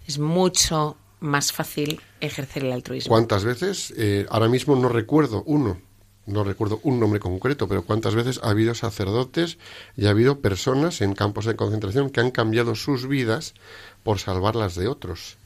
es 0.05 0.19
mucho 0.19 0.97
más 1.21 1.53
fácil 1.53 2.01
ejercer 2.19 2.65
el 2.65 2.73
altruismo. 2.73 3.09
¿Cuántas 3.09 3.45
veces? 3.45 3.93
Eh, 3.95 4.25
ahora 4.29 4.49
mismo 4.49 4.75
no 4.75 4.89
recuerdo 4.89 5.43
uno, 5.45 5.79
no 6.25 6.43
recuerdo 6.43 6.81
un 6.83 6.99
nombre 6.99 7.21
concreto, 7.21 7.69
pero 7.69 7.83
cuántas 7.83 8.15
veces 8.15 8.41
ha 8.43 8.49
habido 8.49 8.75
sacerdotes 8.75 9.57
y 9.95 10.07
ha 10.07 10.09
habido 10.09 10.41
personas 10.41 10.99
en 10.99 11.15
campos 11.15 11.45
de 11.45 11.55
concentración 11.55 12.09
que 12.09 12.19
han 12.19 12.31
cambiado 12.31 12.75
sus 12.75 13.07
vidas 13.07 13.53
por 14.03 14.19
salvar 14.19 14.57
las 14.57 14.75
de 14.75 14.89
otros. 14.89 15.37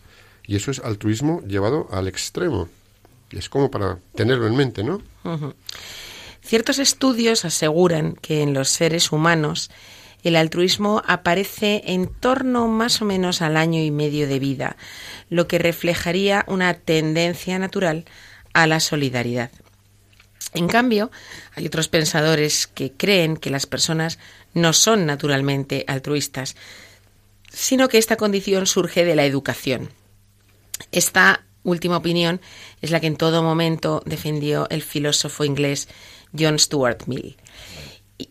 Y 0.47 0.55
eso 0.55 0.71
es 0.71 0.79
altruismo 0.79 1.41
llevado 1.41 1.87
al 1.91 2.07
extremo. 2.07 2.67
Y 3.29 3.37
es 3.37 3.47
como 3.47 3.69
para 3.69 3.99
tenerlo 4.15 4.47
en 4.47 4.55
mente, 4.55 4.83
¿no? 4.83 5.03
Ciertos 6.41 6.79
estudios 6.79 7.45
aseguran 7.45 8.15
que 8.15 8.41
en 8.41 8.55
los 8.55 8.69
seres 8.69 9.11
humanos 9.11 9.69
el 10.23 10.35
altruismo 10.35 11.01
aparece 11.07 11.83
en 11.85 12.07
torno 12.07 12.67
más 12.67 13.01
o 13.01 13.05
menos 13.05 13.41
al 13.41 13.57
año 13.57 13.81
y 13.81 13.91
medio 13.91 14.27
de 14.27 14.39
vida, 14.39 14.77
lo 15.29 15.47
que 15.47 15.59
reflejaría 15.59 16.45
una 16.47 16.73
tendencia 16.73 17.57
natural 17.59 18.05
a 18.53 18.67
la 18.67 18.79
solidaridad. 18.79 19.51
En 20.53 20.67
cambio, 20.67 21.11
hay 21.55 21.65
otros 21.65 21.87
pensadores 21.87 22.67
que 22.67 22.91
creen 22.91 23.37
que 23.37 23.49
las 23.49 23.65
personas 23.65 24.19
no 24.53 24.73
son 24.73 25.05
naturalmente 25.05 25.85
altruistas, 25.87 26.55
sino 27.51 27.87
que 27.87 27.97
esta 27.97 28.17
condición 28.17 28.65
surge 28.65 29.05
de 29.05 29.15
la 29.15 29.25
educación. 29.25 29.89
Esta 30.91 31.45
última 31.63 31.97
opinión 31.97 32.41
es 32.81 32.91
la 32.91 32.99
que 32.99 33.07
en 33.07 33.17
todo 33.17 33.43
momento 33.43 34.01
defendió 34.05 34.67
el 34.69 34.81
filósofo 34.81 35.45
inglés 35.45 35.87
John 36.37 36.59
Stuart 36.59 37.07
Mill, 37.07 37.37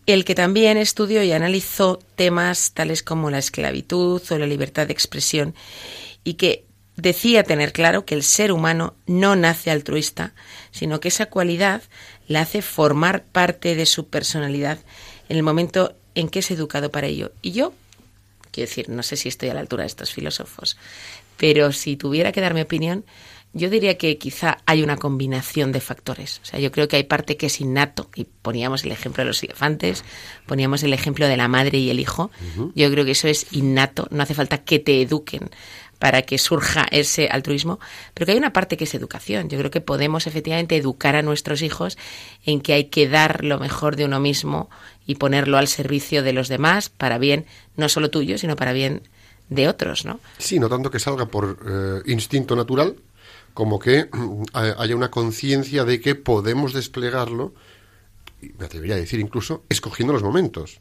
el 0.05 0.25
que 0.25 0.35
también 0.35 0.77
estudió 0.77 1.23
y 1.23 1.31
analizó 1.31 1.99
temas 2.15 2.71
tales 2.73 3.03
como 3.03 3.29
la 3.29 3.39
esclavitud 3.39 4.21
o 4.29 4.37
la 4.37 4.47
libertad 4.47 4.87
de 4.87 4.93
expresión 4.93 5.55
y 6.23 6.35
que 6.35 6.65
decía 6.95 7.43
tener 7.43 7.73
claro 7.73 8.05
que 8.05 8.15
el 8.15 8.23
ser 8.23 8.51
humano 8.51 8.95
no 9.07 9.35
nace 9.35 9.71
altruista, 9.71 10.33
sino 10.71 10.99
que 10.99 11.07
esa 11.07 11.27
cualidad 11.27 11.81
la 12.27 12.41
hace 12.41 12.61
formar 12.61 13.23
parte 13.23 13.75
de 13.75 13.85
su 13.85 14.07
personalidad 14.07 14.79
en 15.29 15.37
el 15.37 15.43
momento 15.43 15.95
en 16.15 16.29
que 16.29 16.39
es 16.39 16.51
educado 16.51 16.91
para 16.91 17.07
ello. 17.07 17.31
Y 17.41 17.51
yo, 17.51 17.73
quiero 18.51 18.69
decir, 18.69 18.89
no 18.89 19.03
sé 19.03 19.15
si 19.15 19.29
estoy 19.29 19.49
a 19.49 19.53
la 19.53 19.61
altura 19.61 19.83
de 19.83 19.87
estos 19.87 20.13
filósofos, 20.13 20.77
pero 21.37 21.71
si 21.71 21.97
tuviera 21.97 22.31
que 22.31 22.41
dar 22.41 22.53
mi 22.53 22.61
opinión, 22.61 23.05
yo 23.53 23.69
diría 23.69 23.97
que 23.97 24.17
quizá 24.17 24.57
hay 24.65 24.81
una 24.81 24.97
combinación 24.97 25.71
de 25.71 25.81
factores. 25.81 26.39
O 26.43 26.45
sea, 26.45 26.59
yo 26.59 26.71
creo 26.71 26.87
que 26.87 26.95
hay 26.95 27.03
parte 27.03 27.35
que 27.37 27.47
es 27.47 27.59
innato, 27.59 28.09
y 28.15 28.23
poníamos 28.23 28.83
el 28.85 28.91
ejemplo 28.91 29.21
de 29.23 29.27
los 29.27 29.43
elefantes, 29.43 30.03
poníamos 30.45 30.83
el 30.83 30.93
ejemplo 30.93 31.27
de 31.27 31.37
la 31.37 31.47
madre 31.47 31.77
y 31.77 31.89
el 31.89 31.99
hijo. 31.99 32.31
Yo 32.75 32.89
creo 32.91 33.03
que 33.03 33.11
eso 33.11 33.27
es 33.27 33.47
innato, 33.51 34.07
no 34.11 34.23
hace 34.23 34.33
falta 34.33 34.59
que 34.59 34.79
te 34.79 35.01
eduquen 35.01 35.49
para 35.99 36.23
que 36.23 36.39
surja 36.39 36.87
ese 36.89 37.27
altruismo, 37.27 37.79
pero 38.15 38.25
que 38.25 38.31
hay 38.31 38.37
una 38.37 38.53
parte 38.53 38.75
que 38.75 38.85
es 38.85 38.95
educación. 38.95 39.49
Yo 39.49 39.59
creo 39.59 39.69
que 39.69 39.81
podemos 39.81 40.25
efectivamente 40.25 40.75
educar 40.75 41.15
a 41.15 41.21
nuestros 41.21 41.61
hijos 41.61 41.95
en 42.43 42.61
que 42.61 42.73
hay 42.73 42.85
que 42.85 43.07
dar 43.07 43.43
lo 43.43 43.59
mejor 43.59 43.95
de 43.95 44.05
uno 44.05 44.19
mismo 44.19 44.69
y 45.05 45.15
ponerlo 45.15 45.59
al 45.59 45.67
servicio 45.67 46.23
de 46.23 46.33
los 46.33 46.47
demás 46.47 46.89
para 46.89 47.19
bien 47.19 47.45
no 47.75 47.87
solo 47.87 48.09
tuyo, 48.09 48.39
sino 48.39 48.55
para 48.55 48.73
bien 48.73 49.03
de 49.49 49.67
otros, 49.67 50.05
¿no? 50.05 50.19
Sí, 50.39 50.59
no 50.59 50.69
tanto 50.69 50.89
que 50.89 50.97
salga 50.97 51.27
por 51.27 51.59
eh, 51.67 52.01
instinto 52.11 52.55
natural, 52.55 52.95
como 53.53 53.79
que 53.79 54.09
haya 54.53 54.95
una 54.95 55.11
conciencia 55.11 55.85
de 55.85 56.01
que 56.01 56.15
podemos 56.15 56.73
desplegarlo, 56.73 57.53
me 58.57 58.65
atrevería 58.65 58.95
a 58.95 58.99
decir 58.99 59.19
incluso, 59.19 59.63
escogiendo 59.69 60.13
los 60.13 60.23
momentos 60.23 60.79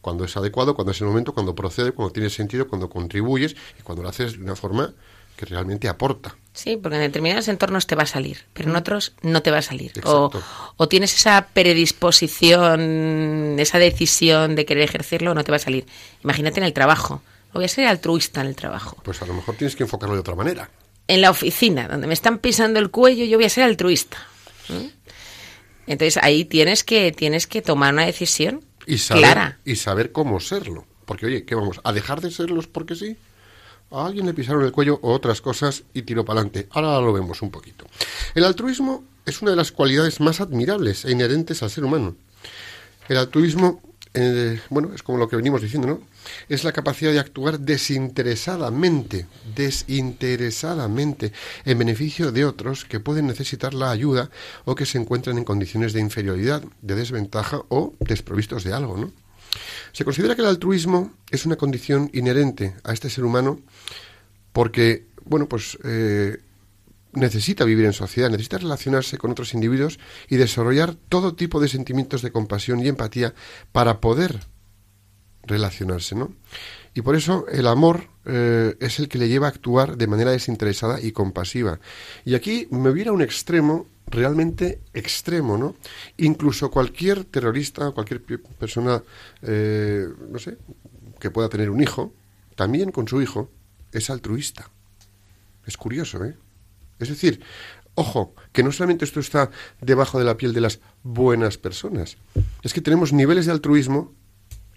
cuando 0.00 0.24
es 0.24 0.36
adecuado, 0.36 0.74
cuando 0.74 0.92
es 0.92 1.00
el 1.00 1.06
momento, 1.06 1.32
cuando 1.32 1.54
procede, 1.54 1.92
cuando 1.92 2.12
tiene 2.12 2.28
sentido, 2.28 2.68
cuando 2.68 2.90
contribuyes 2.90 3.56
y 3.80 3.82
cuando 3.82 4.02
lo 4.02 4.10
haces 4.10 4.36
de 4.36 4.44
una 4.44 4.54
forma 4.54 4.92
que 5.34 5.46
realmente 5.46 5.88
aporta. 5.88 6.36
Sí, 6.52 6.76
porque 6.76 6.96
en 6.96 7.02
determinados 7.02 7.48
entornos 7.48 7.86
te 7.86 7.96
va 7.96 8.02
a 8.02 8.06
salir, 8.06 8.44
pero 8.52 8.68
en 8.68 8.76
otros 8.76 9.14
no 9.22 9.42
te 9.42 9.50
va 9.50 9.58
a 9.58 9.62
salir. 9.62 9.92
O, 10.04 10.30
o, 10.76 10.88
tienes 10.88 11.16
esa 11.16 11.48
predisposición, 11.52 13.56
esa 13.58 13.78
decisión 13.78 14.54
de 14.54 14.66
querer 14.66 14.84
ejercerlo, 14.84 15.32
o 15.32 15.34
no 15.34 15.42
te 15.42 15.50
va 15.50 15.56
a 15.56 15.60
salir. 15.60 15.86
Imagínate 16.22 16.60
en 16.60 16.66
el 16.66 16.74
trabajo. 16.74 17.22
Voy 17.54 17.64
a 17.64 17.68
ser 17.68 17.86
altruista 17.86 18.42
en 18.42 18.48
el 18.48 18.56
trabajo. 18.56 18.98
Pues 19.02 19.22
a 19.22 19.26
lo 19.26 19.32
mejor 19.32 19.56
tienes 19.56 19.74
que 19.74 19.84
enfocarlo 19.84 20.14
de 20.14 20.20
otra 20.20 20.34
manera. 20.34 20.68
En 21.06 21.20
la 21.20 21.30
oficina, 21.30 21.88
donde 21.88 22.06
me 22.06 22.14
están 22.14 22.38
pisando 22.38 22.78
el 22.80 22.90
cuello, 22.90 23.24
yo 23.24 23.36
voy 23.36 23.44
a 23.44 23.50
ser 23.50 23.64
altruista. 23.64 24.16
Entonces 25.86 26.22
ahí 26.22 26.44
tienes 26.44 26.82
que, 26.82 27.12
tienes 27.12 27.46
que 27.46 27.60
tomar 27.60 27.92
una 27.92 28.06
decisión 28.06 28.64
y 28.86 28.98
saber, 28.98 29.56
Y 29.64 29.76
saber 29.76 30.12
cómo 30.12 30.40
serlo. 30.40 30.86
Porque, 31.04 31.26
oye, 31.26 31.44
¿qué 31.44 31.54
vamos? 31.54 31.80
¿A 31.84 31.92
dejar 31.92 32.20
de 32.20 32.30
serlos 32.30 32.66
porque 32.66 32.94
sí? 32.94 33.16
A 33.90 34.06
alguien 34.06 34.26
le 34.26 34.34
pisaron 34.34 34.64
el 34.64 34.72
cuello 34.72 34.98
o 35.02 35.12
otras 35.12 35.40
cosas 35.40 35.84
y 35.92 36.02
tiró 36.02 36.24
para 36.24 36.40
adelante. 36.40 36.68
Ahora 36.70 37.00
lo 37.00 37.12
vemos 37.12 37.42
un 37.42 37.50
poquito. 37.50 37.86
El 38.34 38.44
altruismo 38.44 39.04
es 39.26 39.42
una 39.42 39.52
de 39.52 39.56
las 39.56 39.72
cualidades 39.72 40.20
más 40.20 40.40
admirables 40.40 41.04
e 41.04 41.12
inherentes 41.12 41.62
al 41.62 41.70
ser 41.70 41.84
humano. 41.84 42.16
El 43.08 43.18
altruismo 43.18 43.82
eh, 44.14 44.60
bueno, 44.70 44.92
es 44.94 45.02
como 45.02 45.18
lo 45.18 45.28
que 45.28 45.34
venimos 45.34 45.60
diciendo, 45.60 45.88
¿no? 45.88 46.00
Es 46.48 46.62
la 46.62 46.72
capacidad 46.72 47.10
de 47.10 47.18
actuar 47.18 47.58
desinteresadamente, 47.58 49.26
desinteresadamente, 49.56 51.32
en 51.64 51.78
beneficio 51.78 52.30
de 52.30 52.44
otros 52.44 52.84
que 52.84 53.00
pueden 53.00 53.26
necesitar 53.26 53.74
la 53.74 53.90
ayuda 53.90 54.30
o 54.64 54.76
que 54.76 54.86
se 54.86 54.98
encuentran 54.98 55.36
en 55.36 55.44
condiciones 55.44 55.92
de 55.92 56.00
inferioridad, 56.00 56.62
de 56.80 56.94
desventaja 56.94 57.62
o 57.68 57.94
desprovistos 57.98 58.62
de 58.62 58.72
algo, 58.72 58.96
¿no? 58.96 59.12
Se 59.92 60.04
considera 60.04 60.36
que 60.36 60.42
el 60.42 60.48
altruismo 60.48 61.12
es 61.30 61.44
una 61.44 61.56
condición 61.56 62.10
inherente 62.12 62.74
a 62.84 62.92
este 62.92 63.10
ser 63.10 63.24
humano 63.24 63.60
porque, 64.52 65.06
bueno, 65.24 65.48
pues 65.48 65.76
eh, 65.84 66.38
necesita 67.14 67.64
vivir 67.64 67.86
en 67.86 67.92
sociedad, 67.92 68.30
necesita 68.30 68.58
relacionarse 68.58 69.18
con 69.18 69.30
otros 69.30 69.54
individuos 69.54 69.98
y 70.28 70.36
desarrollar 70.36 70.94
todo 70.94 71.34
tipo 71.34 71.60
de 71.60 71.68
sentimientos 71.68 72.22
de 72.22 72.32
compasión 72.32 72.80
y 72.80 72.88
empatía 72.88 73.34
para 73.72 74.00
poder 74.00 74.40
relacionarse, 75.42 76.14
¿no? 76.14 76.34
Y 76.94 77.02
por 77.02 77.16
eso 77.16 77.46
el 77.48 77.66
amor 77.66 78.08
eh, 78.24 78.76
es 78.80 78.98
el 78.98 79.08
que 79.08 79.18
le 79.18 79.28
lleva 79.28 79.46
a 79.46 79.50
actuar 79.50 79.96
de 79.96 80.06
manera 80.06 80.30
desinteresada 80.30 81.00
y 81.00 81.12
compasiva. 81.12 81.80
Y 82.24 82.34
aquí 82.34 82.68
me 82.70 82.90
hubiera 82.90 83.12
un 83.12 83.20
extremo 83.20 83.86
realmente 84.06 84.80
extremo, 84.92 85.58
¿no? 85.58 85.76
Incluso 86.18 86.70
cualquier 86.70 87.24
terrorista, 87.24 87.90
cualquier 87.90 88.22
persona, 88.22 89.02
eh, 89.42 90.06
no 90.30 90.38
sé, 90.38 90.56
que 91.18 91.30
pueda 91.30 91.48
tener 91.48 91.70
un 91.70 91.82
hijo, 91.82 92.12
también 92.54 92.92
con 92.92 93.08
su 93.08 93.20
hijo, 93.20 93.50
es 93.92 94.10
altruista. 94.10 94.70
Es 95.66 95.76
curioso, 95.76 96.24
¿eh? 96.24 96.36
Es 96.98 97.08
decir, 97.08 97.40
ojo, 97.94 98.34
que 98.52 98.62
no 98.62 98.72
solamente 98.72 99.04
esto 99.04 99.20
está 99.20 99.50
debajo 99.80 100.18
de 100.18 100.24
la 100.24 100.36
piel 100.36 100.52
de 100.52 100.60
las 100.60 100.80
buenas 101.02 101.58
personas, 101.58 102.16
es 102.62 102.72
que 102.72 102.80
tenemos 102.80 103.12
niveles 103.12 103.46
de 103.46 103.52
altruismo 103.52 104.12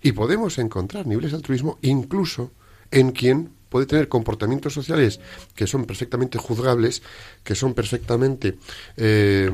y 0.01 0.11
podemos 0.11 0.57
encontrar 0.57 1.07
niveles 1.07 1.31
de 1.31 1.37
altruismo 1.37 1.79
incluso 1.81 2.51
en 2.91 3.11
quien 3.11 3.49
puede 3.69 3.85
tener 3.85 4.07
comportamientos 4.07 4.73
sociales 4.73 5.19
que 5.55 5.67
son 5.67 5.85
perfectamente 5.85 6.37
juzgables, 6.37 7.01
que 7.43 7.55
son 7.55 7.73
perfectamente 7.73 8.57
eh, 8.95 9.51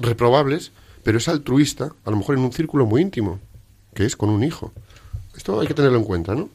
reprobables, 0.00 0.72
pero 1.02 1.18
es 1.18 1.28
altruista, 1.28 1.94
a 2.04 2.10
lo 2.10 2.16
mejor 2.16 2.36
en 2.36 2.44
un 2.44 2.52
círculo 2.52 2.86
muy 2.86 3.02
íntimo, 3.02 3.40
que 3.94 4.04
es 4.04 4.16
con 4.16 4.30
un 4.30 4.42
hijo. 4.42 4.72
Esto 5.36 5.60
hay 5.60 5.66
que 5.66 5.74
tenerlo 5.74 5.98
en 5.98 6.04
cuenta, 6.04 6.34
¿no? 6.34 6.48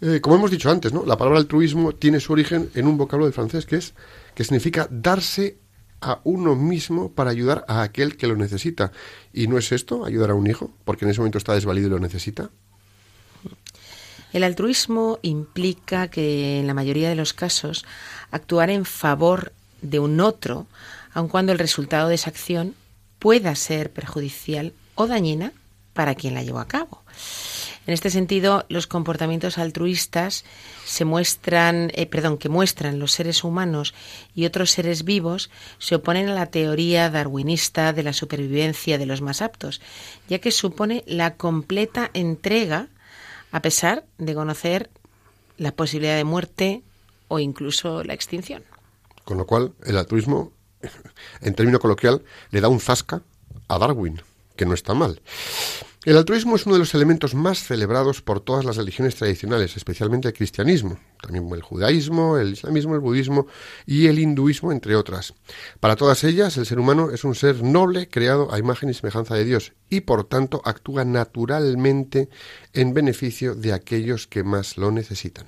Eh, 0.00 0.20
como 0.20 0.36
hemos 0.36 0.50
dicho 0.50 0.70
antes, 0.70 0.92
¿no? 0.92 1.04
La 1.06 1.16
palabra 1.16 1.38
altruismo 1.38 1.92
tiene 1.92 2.20
su 2.20 2.32
origen 2.32 2.70
en 2.74 2.86
un 2.86 2.98
vocablo 2.98 3.26
de 3.26 3.32
francés 3.32 3.66
que 3.66 3.76
es 3.76 3.94
que 4.34 4.44
significa 4.44 4.88
darse 4.90 5.58
a 6.00 6.20
uno 6.24 6.56
mismo 6.56 7.12
para 7.12 7.30
ayudar 7.30 7.64
a 7.68 7.82
aquel 7.82 8.16
que 8.16 8.26
lo 8.26 8.36
necesita. 8.36 8.92
¿Y 9.32 9.46
no 9.46 9.56
es 9.56 9.72
esto, 9.72 10.04
ayudar 10.04 10.30
a 10.30 10.34
un 10.34 10.46
hijo, 10.48 10.70
porque 10.84 11.04
en 11.04 11.10
ese 11.10 11.20
momento 11.20 11.38
está 11.38 11.54
desvalido 11.54 11.86
y 11.86 11.90
lo 11.90 12.00
necesita? 12.00 12.50
El 14.32 14.44
altruismo 14.44 15.18
implica 15.22 16.08
que 16.08 16.58
en 16.58 16.66
la 16.66 16.74
mayoría 16.74 17.08
de 17.08 17.14
los 17.14 17.32
casos 17.32 17.84
actuar 18.30 18.70
en 18.70 18.84
favor 18.84 19.52
de 19.82 19.98
un 19.98 20.20
otro, 20.20 20.66
aun 21.12 21.28
cuando 21.28 21.52
el 21.52 21.58
resultado 21.58 22.08
de 22.08 22.14
esa 22.14 22.30
acción 22.30 22.74
pueda 23.18 23.54
ser 23.54 23.92
perjudicial 23.92 24.72
o 24.94 25.06
dañina 25.06 25.52
para 25.92 26.14
quien 26.14 26.34
la 26.34 26.42
llevó 26.42 26.60
a 26.60 26.68
cabo. 26.68 27.02
En 27.86 27.94
este 27.94 28.10
sentido, 28.10 28.64
los 28.68 28.86
comportamientos 28.86 29.58
altruistas 29.58 30.44
se 30.84 31.04
muestran, 31.04 31.90
eh, 31.94 32.06
perdón, 32.06 32.38
que 32.38 32.48
muestran 32.48 33.00
los 33.00 33.12
seres 33.12 33.42
humanos 33.42 33.92
y 34.34 34.46
otros 34.46 34.70
seres 34.70 35.04
vivos 35.04 35.50
se 35.78 35.96
oponen 35.96 36.28
a 36.28 36.34
la 36.34 36.46
teoría 36.46 37.10
darwinista 37.10 37.92
de 37.92 38.04
la 38.04 38.12
supervivencia 38.12 38.98
de 38.98 39.06
los 39.06 39.20
más 39.20 39.42
aptos, 39.42 39.80
ya 40.28 40.38
que 40.38 40.52
supone 40.52 41.02
la 41.06 41.34
completa 41.34 42.10
entrega 42.14 42.88
a 43.50 43.62
pesar 43.62 44.04
de 44.16 44.34
conocer 44.34 44.90
la 45.58 45.72
posibilidad 45.72 46.16
de 46.16 46.24
muerte 46.24 46.82
o 47.26 47.40
incluso 47.40 48.04
la 48.04 48.14
extinción. 48.14 48.62
Con 49.24 49.38
lo 49.38 49.46
cual, 49.46 49.72
el 49.84 49.98
altruismo, 49.98 50.52
en 51.40 51.54
término 51.54 51.80
coloquial, 51.80 52.22
le 52.50 52.60
da 52.60 52.68
un 52.68 52.80
zasca 52.80 53.22
a 53.68 53.78
Darwin, 53.78 54.20
que 54.62 54.66
no 54.66 54.74
está 54.74 54.94
mal. 54.94 55.20
El 56.04 56.16
altruismo 56.16 56.54
es 56.54 56.66
uno 56.66 56.76
de 56.76 56.78
los 56.78 56.94
elementos 56.94 57.34
más 57.34 57.64
celebrados 57.64 58.22
por 58.22 58.38
todas 58.38 58.64
las 58.64 58.76
religiones 58.76 59.16
tradicionales, 59.16 59.76
especialmente 59.76 60.28
el 60.28 60.34
cristianismo, 60.34 61.00
también 61.20 61.48
el 61.52 61.62
judaísmo, 61.62 62.38
el 62.38 62.52
islamismo, 62.52 62.94
el 62.94 63.00
budismo 63.00 63.48
y 63.86 64.06
el 64.06 64.20
hinduismo, 64.20 64.70
entre 64.70 64.94
otras. 64.94 65.34
Para 65.80 65.96
todas 65.96 66.22
ellas, 66.22 66.56
el 66.58 66.66
ser 66.66 66.78
humano 66.78 67.10
es 67.10 67.24
un 67.24 67.34
ser 67.34 67.60
noble, 67.60 68.08
creado 68.08 68.54
a 68.54 68.58
imagen 68.60 68.88
y 68.88 68.94
semejanza 68.94 69.34
de 69.34 69.44
Dios, 69.44 69.72
y 69.90 70.02
por 70.02 70.24
tanto 70.24 70.62
actúa 70.64 71.04
naturalmente 71.04 72.28
en 72.72 72.94
beneficio 72.94 73.56
de 73.56 73.72
aquellos 73.72 74.28
que 74.28 74.44
más 74.44 74.76
lo 74.76 74.92
necesitan. 74.92 75.46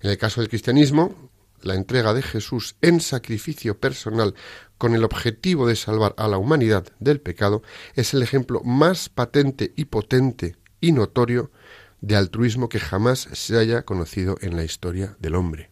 En 0.00 0.10
el 0.10 0.16
caso 0.16 0.40
del 0.40 0.48
cristianismo, 0.48 1.30
la 1.60 1.74
entrega 1.74 2.14
de 2.14 2.22
Jesús 2.22 2.76
en 2.80 3.00
sacrificio 3.00 3.78
personal 3.78 4.34
con 4.78 4.94
el 4.94 5.04
objetivo 5.04 5.66
de 5.66 5.76
salvar 5.76 6.14
a 6.18 6.28
la 6.28 6.38
humanidad 6.38 6.86
del 6.98 7.20
pecado 7.20 7.62
es 7.94 8.14
el 8.14 8.22
ejemplo 8.22 8.60
más 8.64 9.08
patente 9.08 9.72
y 9.76 9.86
potente 9.86 10.56
y 10.80 10.92
notorio 10.92 11.50
de 12.00 12.16
altruismo 12.16 12.68
que 12.68 12.80
jamás 12.80 13.28
se 13.32 13.58
haya 13.58 13.82
conocido 13.82 14.36
en 14.40 14.56
la 14.56 14.64
historia 14.64 15.16
del 15.20 15.36
hombre. 15.36 15.70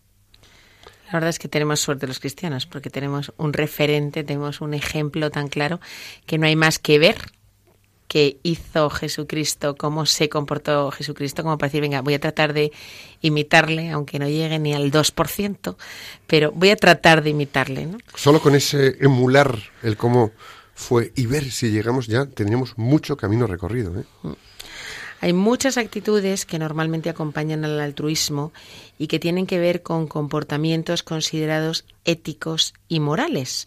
La 1.07 1.15
verdad 1.15 1.29
es 1.29 1.38
que 1.38 1.49
tenemos 1.49 1.81
suerte 1.81 2.07
los 2.07 2.21
cristianos 2.21 2.65
porque 2.65 2.88
tenemos 2.88 3.35
un 3.37 3.53
referente, 3.53 4.25
tenemos 4.25 4.62
un 4.62 4.73
ejemplo 4.73 5.31
tan 5.31 5.49
claro 5.49 5.79
que 6.25 6.38
no 6.38 6.47
hay 6.47 6.57
más 6.57 6.79
que 6.79 6.99
ver 6.99 7.19
que 8.12 8.37
hizo 8.42 8.90
Jesucristo, 8.90 9.75
cómo 9.75 10.05
se 10.05 10.29
comportó 10.29 10.90
Jesucristo, 10.90 11.42
como 11.42 11.57
para 11.57 11.68
decir, 11.68 11.81
venga, 11.81 12.03
voy 12.03 12.12
a 12.12 12.20
tratar 12.20 12.53
de 12.53 12.70
imitarle, 13.22 13.88
aunque 13.88 14.18
no 14.18 14.29
llegue 14.29 14.59
ni 14.59 14.75
al 14.75 14.92
2%, 14.92 15.77
pero 16.27 16.53
voy 16.53 16.68
a 16.68 16.77
tratar 16.77 17.22
de 17.22 17.31
imitarle. 17.31 17.87
¿no? 17.87 17.96
Solo 18.14 18.42
con 18.42 18.55
ese 18.55 18.98
emular 19.01 19.59
el 19.83 19.96
cómo 19.96 20.33
fue 20.75 21.11
y 21.16 21.25
ver 21.25 21.51
si 21.51 21.70
llegamos 21.70 22.07
ya, 22.07 22.27
tendríamos 22.27 22.77
mucho 22.77 23.16
camino 23.16 23.46
recorrido. 23.46 23.98
¿eh? 23.98 24.05
Mm. 24.25 24.33
Hay 25.22 25.33
muchas 25.33 25.79
actitudes 25.79 26.44
que 26.44 26.59
normalmente 26.59 27.09
acompañan 27.09 27.64
al 27.64 27.81
altruismo 27.81 28.53
y 28.98 29.07
que 29.07 29.20
tienen 29.20 29.46
que 29.46 29.59
ver 29.59 29.83
con 29.83 30.07
comportamientos 30.07 31.03
considerados 31.03 31.87
éticos 32.05 32.75
y 32.88 33.01
morales. 33.01 33.66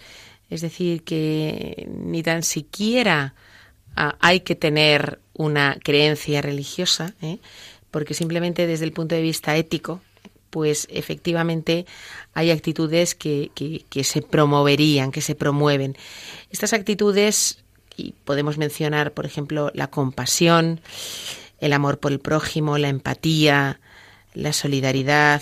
Es 0.51 0.61
decir, 0.61 1.03
que 1.03 1.89
ni 1.89 2.21
tan 2.21 2.43
siquiera 2.43 3.33
Hay 3.95 4.41
que 4.41 4.55
tener 4.55 5.19
una 5.33 5.77
creencia 5.83 6.41
religiosa, 6.41 7.13
¿eh? 7.21 7.39
porque 7.91 8.13
simplemente 8.13 8.67
desde 8.67 8.85
el 8.85 8.91
punto 8.91 9.15
de 9.15 9.21
vista 9.21 9.55
ético, 9.55 10.01
pues 10.49 10.87
efectivamente 10.89 11.85
hay 12.33 12.51
actitudes 12.51 13.15
que, 13.15 13.51
que, 13.89 14.03
se 14.03 14.21
promoverían, 14.21 15.11
que 15.11 15.21
se 15.21 15.35
promueven. 15.35 15.97
Estas 16.49 16.73
actitudes, 16.73 17.63
y 17.97 18.13
podemos 18.23 18.57
mencionar, 18.57 19.11
por 19.11 19.25
ejemplo, 19.25 19.71
la 19.73 19.87
compasión, 19.87 20.81
el 21.59 21.73
amor 21.73 21.99
por 21.99 22.11
el 22.11 22.19
prójimo, 22.19 22.77
la 22.77 22.89
empatía, 22.89 23.79
la 24.33 24.53
solidaridad. 24.53 25.41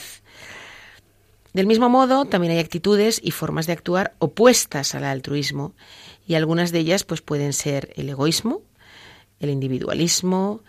Del 1.54 1.68
mismo 1.68 1.90
modo, 1.90 2.26
también 2.26 2.54
hay 2.54 2.60
actitudes 2.60 3.20
y 3.24 3.32
formas 3.32 3.68
de 3.68 3.74
actuar 3.74 4.14
opuestas 4.18 4.96
al 4.96 5.04
altruismo 5.04 5.74
y 6.28 6.36
algunas 6.36 6.72
de 6.72 6.80
ellas 6.80 7.04
pues 7.04 7.22
pueden 7.22 7.54
ser 7.54 7.94
el 7.96 8.10
egoísmo, 8.10 8.62
el 9.40 9.50
individualismo 9.50 10.62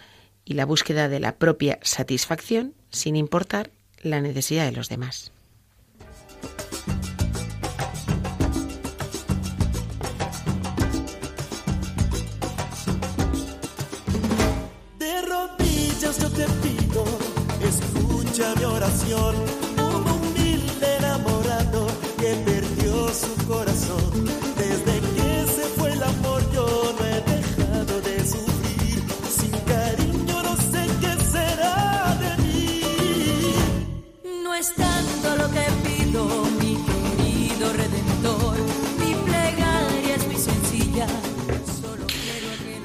y 0.45 0.55
la 0.55 0.67
búsqueda 0.67 1.09
de 1.09 1.21
la 1.21 1.37
propia 1.37 1.79
satisfacción 1.83 2.75
sin 2.91 3.17
importar 3.17 3.71
la 4.03 4.21
necesidad 4.21 4.67
de 4.67 4.73
los 4.73 4.89
demás. 4.89 5.33
De 14.99 15.23
rodillas 15.23 16.17
te 16.19 16.47
pido, 16.63 17.05
escucha 17.63 18.55
mi 18.57 18.65
oración, 18.65 19.35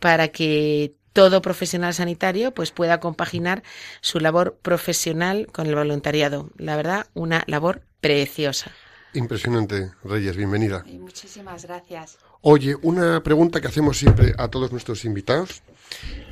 para 0.00 0.28
que 0.28 0.94
todo 1.16 1.40
profesional 1.40 1.94
sanitario 1.94 2.52
pues 2.52 2.72
pueda 2.72 3.00
compaginar 3.00 3.62
su 4.02 4.20
labor 4.20 4.58
profesional 4.60 5.46
con 5.50 5.66
el 5.66 5.74
voluntariado. 5.74 6.50
La 6.58 6.76
verdad, 6.76 7.06
una 7.14 7.42
labor 7.46 7.80
preciosa. 8.02 8.70
Impresionante, 9.14 9.92
Reyes, 10.04 10.36
bienvenida. 10.36 10.84
muchísimas 10.86 11.64
gracias. 11.64 12.18
Oye, 12.42 12.76
una 12.82 13.22
pregunta 13.22 13.62
que 13.62 13.68
hacemos 13.68 13.96
siempre 13.96 14.34
a 14.36 14.48
todos 14.48 14.70
nuestros 14.72 15.06
invitados, 15.06 15.62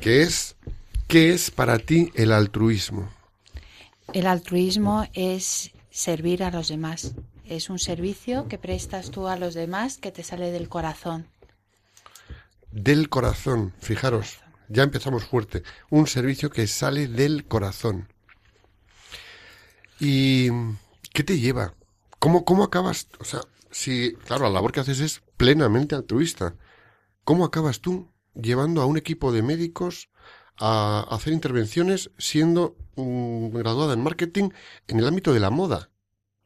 que 0.01 0.21
es, 0.21 0.55
¿qué 1.07 1.33
es 1.33 1.49
para 1.49 1.79
ti 1.79 2.11
el 2.13 2.31
altruismo? 2.31 3.09
El 4.13 4.27
altruismo 4.27 5.07
es 5.13 5.71
servir 5.89 6.43
a 6.43 6.51
los 6.51 6.67
demás. 6.67 7.15
Es 7.43 7.71
un 7.71 7.79
servicio 7.79 8.47
que 8.47 8.59
prestas 8.59 9.09
tú 9.09 9.27
a 9.27 9.35
los 9.35 9.55
demás 9.55 9.97
que 9.97 10.11
te 10.11 10.21
sale 10.21 10.51
del 10.51 10.69
corazón. 10.69 11.25
Del 12.71 13.09
corazón, 13.09 13.73
fijaros, 13.79 14.44
ya 14.69 14.83
empezamos 14.83 15.25
fuerte. 15.25 15.63
Un 15.89 16.07
servicio 16.07 16.49
que 16.49 16.67
sale 16.67 17.07
del 17.07 17.45
corazón. 17.45 18.07
¿Y 19.99 20.49
qué 21.13 21.23
te 21.23 21.39
lleva? 21.39 21.73
¿Cómo, 22.19 22.45
cómo 22.45 22.63
acabas? 22.63 23.07
O 23.19 23.23
sea, 23.23 23.41
si, 23.71 24.13
claro, 24.25 24.45
la 24.45 24.51
labor 24.51 24.71
que 24.71 24.79
haces 24.79 24.99
es 24.99 25.21
plenamente 25.37 25.95
altruista. 25.95 26.55
¿Cómo 27.23 27.45
acabas 27.45 27.81
tú 27.81 28.11
llevando 28.33 28.81
a 28.81 28.85
un 28.85 28.97
equipo 28.97 29.31
de 29.31 29.41
médicos 29.41 30.09
a 30.57 31.05
hacer 31.09 31.33
intervenciones 31.33 32.11
siendo 32.17 32.77
graduada 32.95 33.93
en 33.93 34.03
marketing 34.03 34.49
en 34.87 34.99
el 34.99 35.07
ámbito 35.07 35.33
de 35.33 35.39
la 35.39 35.49
moda? 35.49 35.89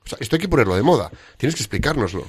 O 0.05 0.07
sea, 0.07 0.17
esto 0.21 0.35
hay 0.35 0.41
que 0.41 0.47
ponerlo 0.49 0.75
de 0.75 0.83
moda. 0.83 1.11
Tienes 1.37 1.55
que 1.55 1.61
explicárnoslo. 1.61 2.25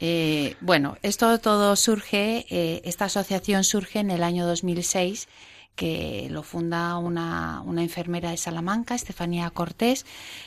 Eh, 0.00 0.56
bueno, 0.60 0.96
esto 1.02 1.38
todo 1.38 1.74
surge, 1.76 2.46
eh, 2.50 2.82
esta 2.84 3.06
asociación 3.06 3.64
surge 3.64 4.00
en 4.00 4.10
el 4.10 4.22
año 4.22 4.46
2006 4.46 5.28
que 5.74 6.28
lo 6.30 6.42
funda 6.42 6.96
una, 6.96 7.62
enfermera 7.76 8.30
de 8.30 8.38
Salamanca, 8.38 8.94
Estefanía 8.94 9.50
Cortés, 9.50 10.06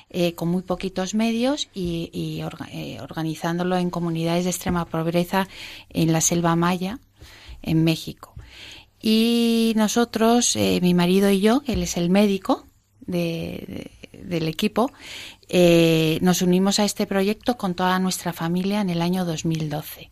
eh, 0.09 0.33
con 0.33 0.49
muy 0.49 0.63
poquitos 0.63 1.13
medios 1.13 1.69
y, 1.71 2.41
organizándolo 2.99 3.77
en 3.77 3.91
comunidades 3.91 4.45
de 4.45 4.49
extrema 4.49 4.85
pobreza 4.85 5.47
en 5.89 6.13
la 6.13 6.21
selva 6.21 6.55
maya, 6.55 6.97
en 7.61 7.83
México. 7.83 8.33
Y 9.01 9.73
nosotros, 9.75 10.55
mi 10.55 10.95
marido 10.95 11.29
y 11.29 11.41
yo, 11.41 11.61
él 11.67 11.83
es 11.83 11.95
el 11.95 12.09
médico 12.09 12.65
de, 13.01 13.91
del 14.11 14.47
equipo, 14.47 14.91
eh, 15.49 16.19
nos 16.21 16.41
unimos 16.41 16.79
a 16.79 16.85
este 16.85 17.07
proyecto 17.07 17.57
con 17.57 17.73
toda 17.73 17.97
nuestra 17.99 18.33
familia 18.33 18.81
en 18.81 18.89
el 18.89 19.01
año 19.01 19.25
2012. 19.25 20.11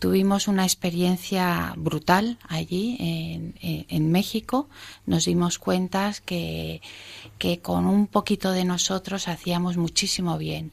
Tuvimos 0.00 0.48
una 0.48 0.64
experiencia 0.64 1.72
brutal 1.76 2.38
allí 2.48 2.96
en, 3.00 4.12
México. 4.12 4.68
Nos 5.06 5.24
dimos 5.24 5.58
cuenta 5.58 6.12
que, 6.26 6.82
que 7.38 7.60
con 7.60 7.86
un 7.86 8.08
poquito 8.08 8.50
de 8.50 8.64
nosotros 8.64 9.28
hacíamos 9.28 9.76
muchísimo 9.76 10.36
bien. 10.36 10.72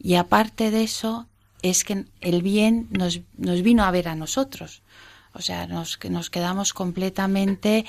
Y 0.00 0.14
aparte 0.14 0.70
de 0.70 0.82
eso, 0.82 1.28
es 1.62 1.84
que 1.84 2.06
el 2.20 2.42
bien 2.42 2.88
nos, 2.90 3.20
nos 3.36 3.62
vino 3.62 3.84
a 3.84 3.90
ver 3.90 4.08
a 4.08 4.16
nosotros. 4.16 4.82
O 5.34 5.42
sea, 5.42 5.66
nos, 5.66 5.98
quedamos 6.30 6.72
completamente 6.72 7.84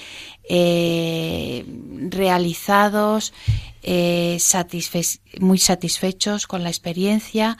eh, 0.49 1.63
realizados, 2.09 3.33
eh, 3.83 4.39
muy 5.39 5.59
satisfechos 5.59 6.47
con 6.47 6.63
la 6.63 6.69
experiencia 6.69 7.57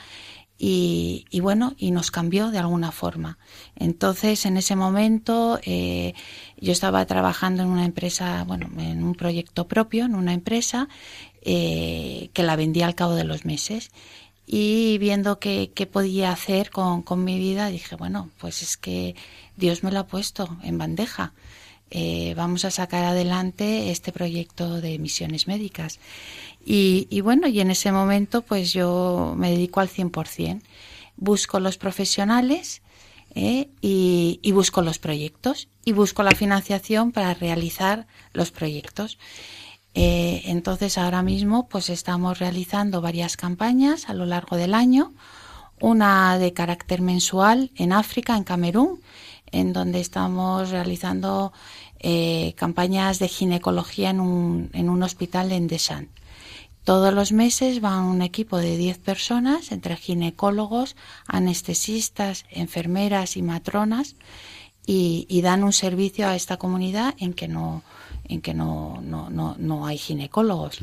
y, 0.57 1.25
bueno, 1.39 1.75
y 1.77 1.91
nos 1.91 2.09
cambió 2.09 2.49
de 2.49 2.57
alguna 2.57 2.91
forma. 2.91 3.37
Entonces, 3.75 4.45
en 4.47 4.57
ese 4.57 4.75
momento, 4.75 5.59
eh, 5.63 6.13
yo 6.57 6.71
estaba 6.71 7.05
trabajando 7.05 7.61
en 7.61 7.69
una 7.69 7.85
empresa, 7.85 8.43
bueno, 8.45 8.69
en 8.79 9.03
un 9.03 9.13
proyecto 9.13 9.67
propio, 9.67 10.05
en 10.05 10.15
una 10.15 10.33
empresa 10.33 10.87
que 11.43 12.31
la 12.37 12.55
vendía 12.55 12.87
al 12.87 12.95
cabo 12.95 13.13
de 13.13 13.23
los 13.23 13.45
meses 13.45 13.91
y 14.47 14.97
viendo 14.99 15.39
qué, 15.39 15.89
podía 15.91 16.31
hacer 16.31 16.69
con, 16.69 17.01
con, 17.01 17.23
mi 17.23 17.39
vida, 17.39 17.69
dije, 17.69 17.95
bueno, 17.95 18.29
pues 18.37 18.61
es 18.61 18.77
que 18.77 19.15
Dios 19.57 19.83
me 19.83 19.91
lo 19.91 19.99
ha 19.99 20.07
puesto 20.07 20.57
en 20.63 20.77
bandeja. 20.77 21.33
Eh, 21.91 22.33
vamos 22.35 22.65
a 22.65 22.71
sacar 22.71 23.05
adelante 23.05 23.91
este 23.91 24.11
proyecto 24.11 24.81
de 24.81 24.99
misiones 24.99 25.47
médicas. 25.47 25.99
Y, 26.65 27.07
y, 27.09 27.21
bueno, 27.21 27.47
y 27.47 27.59
en 27.59 27.71
ese 27.71 27.91
momento 27.91 28.41
pues 28.41 28.73
yo 28.73 29.33
me 29.37 29.51
dedico 29.51 29.79
al 29.79 29.89
100%. 29.89 30.61
Busco 31.17 31.59
los 31.59 31.77
profesionales 31.77 32.81
eh, 33.33 33.69
y 33.81 34.51
busco 34.51 34.81
los 34.81 34.99
proyectos 34.99 35.69
y 35.85 35.91
busco 35.93 36.23
la 36.23 36.31
financiación 36.31 37.11
para 37.11 37.33
realizar 37.33 38.07
los 38.33 38.51
proyectos. 38.51 39.17
Eh, 39.97 40.43
entonces 40.45 40.97
ahora 40.97 41.21
mismo 41.21 41.69
pues 41.69 41.89
estamos 41.89 42.39
realizando 42.39 42.99
varias 42.99 43.37
campañas 43.37 44.09
a 44.09 44.13
lo 44.13 44.25
largo 44.25 44.57
del 44.57 44.73
año, 44.73 45.13
una 45.79 46.37
de 46.37 46.51
carácter 46.51 47.01
mensual 47.01 47.71
en 47.75 47.93
África, 47.93 48.35
en 48.35 48.43
Camerún, 48.43 49.01
en 49.51 49.71
donde 49.71 50.01
estamos 50.01 50.69
realizando 50.69 51.53
eh, 51.99 52.53
campañas 52.57 53.19
de 53.19 53.29
ginecología 53.29 54.09
en 54.09 54.19
un, 54.19 54.69
en 54.73 54.89
un 54.89 55.01
hospital 55.01 55.53
en 55.53 55.67
Deschamps. 55.67 56.11
Todos 56.83 57.13
los 57.13 57.31
meses 57.31 57.83
va 57.83 57.99
un 58.01 58.21
equipo 58.21 58.57
de 58.57 58.77
10 58.77 58.99
personas, 58.99 59.71
entre 59.71 59.95
ginecólogos, 59.95 60.95
anestesistas, 61.25 62.45
enfermeras 62.51 63.37
y 63.37 63.41
matronas, 63.41 64.15
y, 64.85 65.25
y 65.29 65.41
dan 65.41 65.63
un 65.63 65.73
servicio 65.73 66.27
a 66.27 66.35
esta 66.35 66.57
comunidad 66.57 67.15
en 67.17 67.33
que 67.33 67.47
no, 67.47 67.83
en 68.27 68.41
que 68.41 68.53
no, 68.53 69.01
no, 69.01 69.29
no, 69.29 69.55
no 69.57 69.85
hay 69.85 69.97
ginecólogos. 69.97 70.79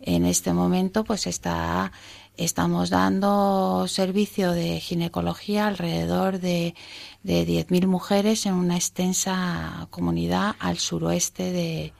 En 0.00 0.24
este 0.24 0.52
momento, 0.52 1.04
pues 1.04 1.26
está, 1.26 1.92
estamos 2.36 2.90
dando 2.90 3.86
servicio 3.88 4.52
de 4.52 4.80
ginecología 4.80 5.66
alrededor 5.66 6.40
de, 6.40 6.74
de 7.22 7.46
10.000 7.46 7.86
mujeres 7.86 8.46
en 8.46 8.54
una 8.54 8.76
extensa 8.76 9.86
comunidad 9.90 10.56
al 10.58 10.78
suroeste 10.78 11.52
de, 11.52 11.92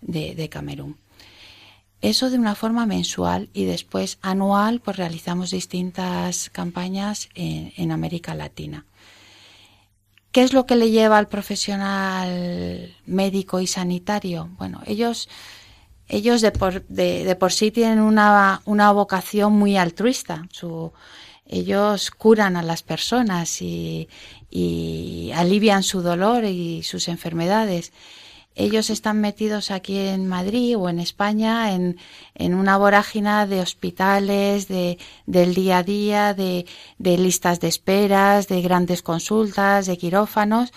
de, 0.00 0.48
Camerún. 0.48 0.96
Eso 2.00 2.30
de 2.30 2.38
una 2.38 2.54
forma 2.54 2.86
mensual 2.86 3.50
y 3.52 3.64
después 3.64 4.18
anual, 4.22 4.80
pues 4.80 4.96
realizamos 4.96 5.50
distintas 5.50 6.48
campañas 6.48 7.28
en, 7.34 7.72
en 7.76 7.92
América 7.92 8.34
Latina. 8.34 8.86
¿Qué 10.32 10.42
es 10.42 10.52
lo 10.52 10.64
que 10.64 10.76
le 10.76 10.90
lleva 10.90 11.18
al 11.18 11.28
profesional 11.28 12.94
médico 13.06 13.60
y 13.60 13.66
sanitario? 13.66 14.48
Bueno, 14.58 14.80
ellos, 14.86 15.28
ellos 16.08 16.40
de 16.40 16.52
por, 16.52 16.86
de, 16.86 17.34
por 17.34 17.52
sí 17.52 17.72
tienen 17.72 18.00
una, 18.00 18.62
una 18.64 18.92
vocación 18.92 19.52
muy 19.54 19.76
altruista. 19.76 20.46
Su, 20.52 20.92
ellos 21.46 22.12
curan 22.12 22.56
a 22.56 22.62
las 22.62 22.84
personas 22.84 23.60
y, 23.60 24.08
y 24.50 25.32
alivian 25.34 25.82
su 25.82 26.00
dolor 26.00 26.44
y 26.44 26.84
sus 26.84 27.08
enfermedades 27.08 27.92
ellos 28.54 28.90
están 28.90 29.20
metidos 29.20 29.70
aquí 29.70 29.96
en 29.98 30.26
Madrid 30.26 30.76
o 30.76 30.88
en 30.88 30.98
España 30.98 31.72
en, 31.72 31.98
en 32.34 32.54
una 32.54 32.76
vorágina 32.76 33.46
de 33.46 33.60
hospitales, 33.60 34.66
de, 34.68 34.98
del 35.26 35.54
día 35.54 35.78
a 35.78 35.82
día, 35.82 36.34
de, 36.34 36.66
de 36.98 37.18
listas 37.18 37.60
de 37.60 37.68
esperas, 37.68 38.48
de 38.48 38.60
grandes 38.60 39.02
consultas, 39.02 39.86
de 39.86 39.96
quirófanos 39.96 40.72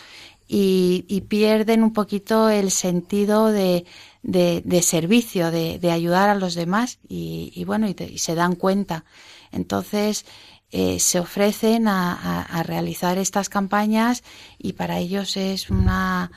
y, 0.48 1.06
y 1.08 1.22
pierden 1.22 1.84
un 1.84 1.94
poquito 1.94 2.50
el 2.50 2.70
sentido 2.70 3.48
de, 3.48 3.86
de, 4.22 4.82
servicio, 4.84 5.52
de, 5.52 5.92
ayudar 5.92 6.30
a 6.30 6.36
los 6.36 6.54
demás 6.54 7.00
y, 7.08 7.52
y 7.56 7.64
bueno, 7.66 7.88
y, 7.88 8.18
se 8.18 8.36
dan 8.36 8.56
cuenta. 8.56 9.04
Entonces, 9.52 10.26
eh, 10.72 11.00
se 11.00 11.20
ofrecen 11.20 11.88
a, 11.88 12.14
a, 12.14 12.42
a 12.42 12.64
realizar 12.64 13.18
estas 13.18 13.50
campañas 13.50 14.24
y 14.58 14.74
para 14.74 15.00
ellos 15.00 15.38
es 15.38 15.70
una 15.70 16.32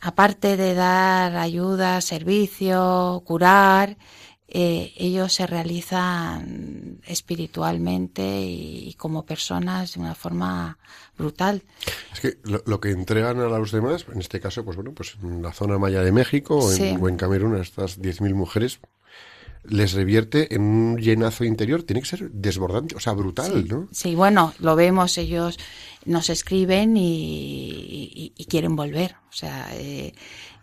aparte 0.00 0.56
de 0.56 0.74
dar 0.74 1.36
ayuda, 1.36 2.00
servicio, 2.00 3.22
curar, 3.24 3.96
eh, 4.52 4.92
ellos 4.96 5.32
se 5.32 5.46
realizan 5.46 7.00
espiritualmente 7.06 8.40
y, 8.42 8.94
como 8.94 9.24
personas 9.24 9.94
de 9.94 10.00
una 10.00 10.16
forma 10.16 10.76
brutal. 11.16 11.62
Es 12.12 12.20
que 12.20 12.38
lo, 12.42 12.80
que 12.80 12.90
entregan 12.90 13.38
a 13.38 13.46
los 13.46 13.70
demás, 13.70 14.06
en 14.12 14.18
este 14.18 14.40
caso, 14.40 14.64
pues 14.64 14.76
bueno, 14.76 14.92
pues 14.92 15.16
en 15.22 15.40
la 15.40 15.52
zona 15.52 15.78
maya 15.78 16.02
de 16.02 16.10
México 16.10 16.56
o, 16.56 16.72
en, 16.72 17.16
Camerún, 17.16 17.54
a 17.54 17.62
estas 17.62 18.00
10.000 18.00 18.34
mujeres, 18.34 18.80
les 19.62 19.92
revierte 19.92 20.52
en 20.52 20.62
un 20.62 20.96
llenazo 20.96 21.44
interior, 21.44 21.84
tiene 21.84 22.00
que 22.00 22.08
ser 22.08 22.30
desbordante, 22.32 22.96
o 22.96 23.00
sea, 23.00 23.12
brutal, 23.12 23.68
¿no? 23.68 23.88
Sí, 23.92 24.16
bueno, 24.16 24.52
lo 24.58 24.74
vemos, 24.74 25.16
ellos 25.16 25.58
nos 26.04 26.30
escriben 26.30 26.96
y, 26.96 28.32
quieren 28.48 28.74
volver, 28.74 29.14
o 29.28 29.32
sea, 29.32 29.68
eh, 29.74 30.12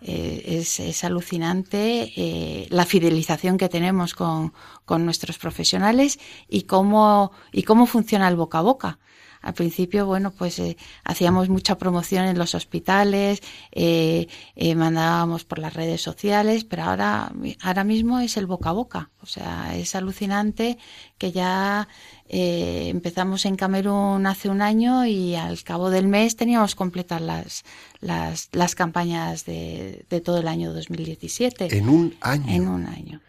eh, 0.01 0.43
es, 0.45 0.79
es, 0.81 1.03
alucinante 1.05 2.11
eh, 2.17 2.67
la 2.69 2.85
fidelización 2.85 3.57
que 3.57 3.69
tenemos 3.69 4.13
con, 4.13 4.53
con 4.83 5.05
nuestros 5.05 5.37
profesionales 5.37 6.19
y 6.49 6.63
cómo, 6.63 7.31
y 7.53 7.63
cómo 7.63 7.85
funciona 7.85 8.27
el 8.27 8.35
boca 8.35 8.59
a 8.59 8.61
boca. 8.61 8.99
Al 9.41 9.53
principio, 9.53 10.05
bueno, 10.05 10.31
pues 10.31 10.59
eh, 10.59 10.77
hacíamos 11.03 11.49
mucha 11.49 11.77
promoción 11.77 12.25
en 12.25 12.37
los 12.37 12.55
hospitales, 12.55 13.41
eh, 13.71 14.27
eh, 14.55 14.75
mandábamos 14.75 15.43
por 15.45 15.59
las 15.59 15.73
redes 15.73 16.01
sociales, 16.01 16.63
pero 16.63 16.83
ahora, 16.83 17.31
ahora 17.61 17.83
mismo 17.83 18.19
es 18.19 18.37
el 18.37 18.45
boca 18.45 18.69
a 18.69 18.73
boca. 18.73 19.09
O 19.21 19.25
sea, 19.25 19.75
es 19.75 19.95
alucinante 19.95 20.77
que 21.17 21.31
ya 21.31 21.87
empezamos 22.29 23.45
en 23.45 23.55
Camerún 23.55 24.25
hace 24.25 24.49
un 24.49 24.61
año 24.61 25.05
y 25.05 25.35
al 25.35 25.63
cabo 25.63 25.89
del 25.89 26.07
mes 26.07 26.35
teníamos 26.35 26.75
completas 26.75 27.21
las, 27.21 27.63
las, 28.01 28.49
las 28.51 28.75
campañas 28.75 29.45
de, 29.45 30.05
de 30.09 30.21
todo 30.21 30.39
el 30.39 30.47
año 30.47 30.73
2017. 30.73 31.77
En 31.77 31.89
un 31.89 32.15
año. 32.21 32.51
En 32.51 32.67
un 32.67 32.85
año. 32.85 33.21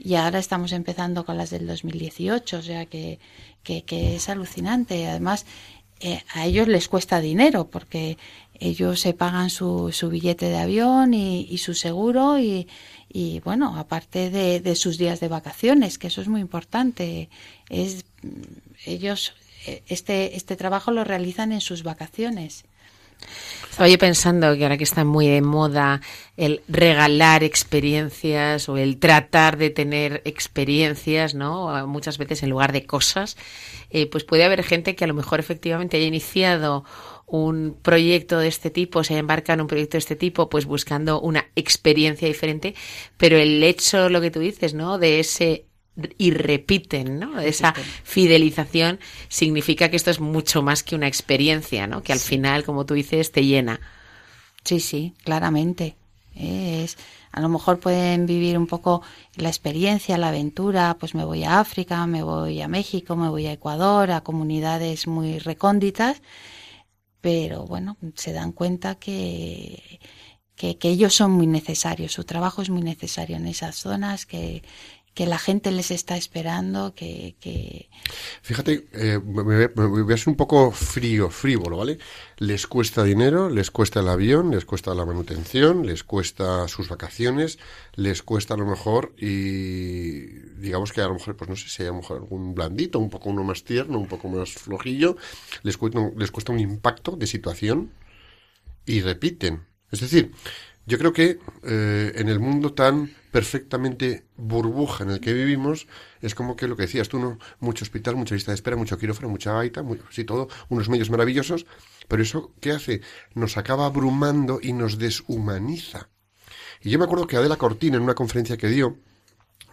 Y 0.00 0.14
ahora 0.14 0.38
estamos 0.38 0.70
empezando 0.72 1.24
con 1.24 1.36
las 1.36 1.50
del 1.50 1.66
2018, 1.66 2.58
o 2.58 2.62
sea 2.62 2.86
que, 2.86 3.18
que, 3.62 3.84
es 4.16 4.28
alucinante. 4.28 5.06
Además, 5.06 5.46
eh, 6.00 6.22
a 6.32 6.46
ellos 6.46 6.68
les 6.68 6.88
cuesta 6.88 7.20
dinero 7.20 7.68
porque 7.68 8.18
ellos 8.60 9.00
se 9.00 9.14
pagan 9.14 9.50
su, 9.50 9.92
su 9.92 10.08
billete 10.08 10.46
de 10.46 10.58
avión 10.58 11.14
y, 11.14 11.58
su 11.58 11.74
seguro 11.74 12.38
y, 12.38 12.68
y 13.08 13.40
bueno, 13.40 13.76
aparte 13.76 14.30
de, 14.30 14.60
de, 14.60 14.74
sus 14.74 14.98
días 14.98 15.20
de 15.20 15.28
vacaciones, 15.28 15.98
que 15.98 16.08
eso 16.08 16.20
es 16.20 16.28
muy 16.28 16.40
importante. 16.40 17.28
Es, 17.68 18.04
ellos 18.84 19.34
eh, 19.66 19.82
este, 19.86 20.36
este 20.36 20.56
trabajo 20.56 20.90
lo 20.90 21.04
realizan 21.04 21.52
en 21.52 21.60
sus 21.60 21.82
vacaciones. 21.82 22.64
Estaba 23.70 23.88
yo 23.88 23.98
pensando 23.98 24.56
que 24.56 24.64
ahora 24.64 24.76
que 24.76 24.82
está 24.82 25.04
muy 25.04 25.28
de 25.28 25.40
moda 25.40 26.00
el 26.36 26.62
regalar 26.66 27.44
experiencias 27.44 28.68
o 28.68 28.76
el 28.76 28.98
tratar 28.98 29.56
de 29.56 29.70
tener 29.70 30.20
experiencias, 30.24 31.34
¿no? 31.34 31.86
Muchas 31.86 32.18
veces 32.18 32.42
en 32.42 32.50
lugar 32.50 32.72
de 32.72 32.86
cosas, 32.86 33.36
eh, 33.90 34.06
pues 34.06 34.24
puede 34.24 34.44
haber 34.44 34.64
gente 34.64 34.96
que 34.96 35.04
a 35.04 35.06
lo 35.06 35.14
mejor 35.14 35.38
efectivamente 35.38 35.96
haya 35.96 36.06
iniciado 36.06 36.84
un 37.28 37.76
proyecto 37.80 38.40
de 38.40 38.48
este 38.48 38.70
tipo, 38.70 39.04
se 39.04 39.16
embarca 39.16 39.52
en 39.52 39.60
un 39.60 39.68
proyecto 39.68 39.96
de 39.96 40.00
este 40.00 40.16
tipo, 40.16 40.48
pues 40.48 40.64
buscando 40.64 41.20
una 41.20 41.46
experiencia 41.54 42.26
diferente, 42.26 42.74
pero 43.16 43.36
el 43.36 43.62
hecho, 43.62 44.08
lo 44.08 44.20
que 44.20 44.32
tú 44.32 44.40
dices, 44.40 44.74
¿no? 44.74 44.98
De 44.98 45.20
ese 45.20 45.67
y 46.16 46.30
repiten, 46.30 47.18
¿no? 47.18 47.40
Esa 47.40 47.74
fidelización 48.04 49.00
significa 49.28 49.90
que 49.90 49.96
esto 49.96 50.10
es 50.10 50.20
mucho 50.20 50.62
más 50.62 50.82
que 50.82 50.94
una 50.94 51.08
experiencia, 51.08 51.86
¿no? 51.86 52.02
Que 52.02 52.12
al 52.12 52.20
final, 52.20 52.64
como 52.64 52.86
tú 52.86 52.94
dices, 52.94 53.32
te 53.32 53.44
llena. 53.44 53.80
Sí, 54.64 54.80
sí, 54.80 55.14
claramente. 55.24 55.96
Es, 56.34 56.96
a 57.32 57.40
lo 57.40 57.48
mejor 57.48 57.80
pueden 57.80 58.26
vivir 58.26 58.56
un 58.56 58.66
poco 58.66 59.02
la 59.34 59.48
experiencia, 59.48 60.18
la 60.18 60.28
aventura, 60.28 60.96
pues 60.98 61.14
me 61.14 61.24
voy 61.24 61.44
a 61.44 61.58
África, 61.58 62.06
me 62.06 62.22
voy 62.22 62.62
a 62.62 62.68
México, 62.68 63.16
me 63.16 63.28
voy 63.28 63.46
a 63.46 63.52
Ecuador, 63.52 64.10
a 64.12 64.20
comunidades 64.20 65.08
muy 65.08 65.38
recónditas, 65.38 66.22
pero 67.20 67.64
bueno, 67.64 67.96
se 68.14 68.32
dan 68.32 68.52
cuenta 68.52 68.94
que, 68.94 69.98
que, 70.54 70.78
que 70.78 70.90
ellos 70.90 71.14
son 71.14 71.32
muy 71.32 71.48
necesarios, 71.48 72.12
su 72.12 72.22
trabajo 72.22 72.62
es 72.62 72.70
muy 72.70 72.82
necesario 72.82 73.36
en 73.36 73.46
esas 73.46 73.74
zonas, 73.74 74.24
que, 74.24 74.62
que 75.18 75.26
la 75.26 75.40
gente 75.40 75.72
les 75.72 75.90
está 75.90 76.16
esperando, 76.16 76.94
que... 76.94 77.34
que... 77.40 77.90
Fíjate, 78.40 78.86
eh, 78.92 79.18
me, 79.18 79.66
voy 79.66 80.14
a 80.14 80.16
ser 80.16 80.28
un 80.28 80.36
poco 80.36 80.70
frío, 80.70 81.28
frívolo, 81.28 81.78
¿vale? 81.78 81.98
Les 82.36 82.68
cuesta 82.68 83.02
dinero, 83.02 83.50
les 83.50 83.72
cuesta 83.72 83.98
el 83.98 84.10
avión, 84.10 84.52
les 84.52 84.64
cuesta 84.64 84.94
la 84.94 85.04
manutención, 85.04 85.84
les 85.84 86.04
cuesta 86.04 86.68
sus 86.68 86.88
vacaciones, 86.88 87.58
les 87.96 88.22
cuesta 88.22 88.54
a 88.54 88.58
lo 88.58 88.64
mejor 88.64 89.12
y 89.18 90.20
digamos 90.60 90.92
que 90.92 91.00
a 91.00 91.08
lo 91.08 91.14
mejor, 91.14 91.36
pues 91.36 91.50
no 91.50 91.56
sé 91.56 91.68
si 91.68 91.82
hay 91.82 91.88
a 91.88 91.90
lo 91.90 91.96
mejor 91.96 92.18
algún 92.18 92.54
blandito, 92.54 93.00
un 93.00 93.10
poco 93.10 93.30
uno 93.30 93.42
más 93.42 93.64
tierno, 93.64 93.98
un 93.98 94.06
poco 94.06 94.28
más 94.28 94.52
flojillo, 94.52 95.16
les 95.64 95.76
cuesta, 95.76 95.98
les 96.16 96.30
cuesta 96.30 96.52
un 96.52 96.60
impacto 96.60 97.16
de 97.16 97.26
situación 97.26 97.90
y 98.86 99.00
repiten. 99.00 99.66
Es 99.90 99.98
decir, 99.98 100.32
yo 100.88 100.96
creo 100.96 101.12
que 101.12 101.38
eh, 101.64 102.12
en 102.14 102.28
el 102.30 102.40
mundo 102.40 102.72
tan 102.72 103.10
perfectamente 103.30 104.24
burbuja 104.38 105.04
en 105.04 105.10
el 105.10 105.20
que 105.20 105.34
vivimos, 105.34 105.86
es 106.22 106.34
como 106.34 106.56
que 106.56 106.66
lo 106.66 106.76
que 106.76 106.84
decías 106.84 107.10
tú, 107.10 107.18
¿no? 107.18 107.38
Mucho 107.60 107.84
hospital, 107.84 108.16
mucha 108.16 108.34
lista 108.34 108.52
de 108.52 108.54
espera, 108.54 108.74
mucho 108.74 108.96
quirófano, 108.96 109.28
mucha 109.28 109.52
gaita, 109.52 109.84
sí, 110.08 110.24
todo, 110.24 110.48
unos 110.70 110.88
medios 110.88 111.10
maravillosos, 111.10 111.66
pero 112.08 112.22
eso, 112.22 112.54
¿qué 112.62 112.72
hace? 112.72 113.02
Nos 113.34 113.58
acaba 113.58 113.84
abrumando 113.84 114.60
y 114.62 114.72
nos 114.72 114.98
deshumaniza. 114.98 116.08
Y 116.80 116.88
yo 116.88 116.98
me 116.98 117.04
acuerdo 117.04 117.26
que 117.26 117.36
Adela 117.36 117.56
Cortina, 117.56 117.98
en 117.98 118.02
una 118.02 118.14
conferencia 118.14 118.56
que 118.56 118.68
dio, 118.68 118.96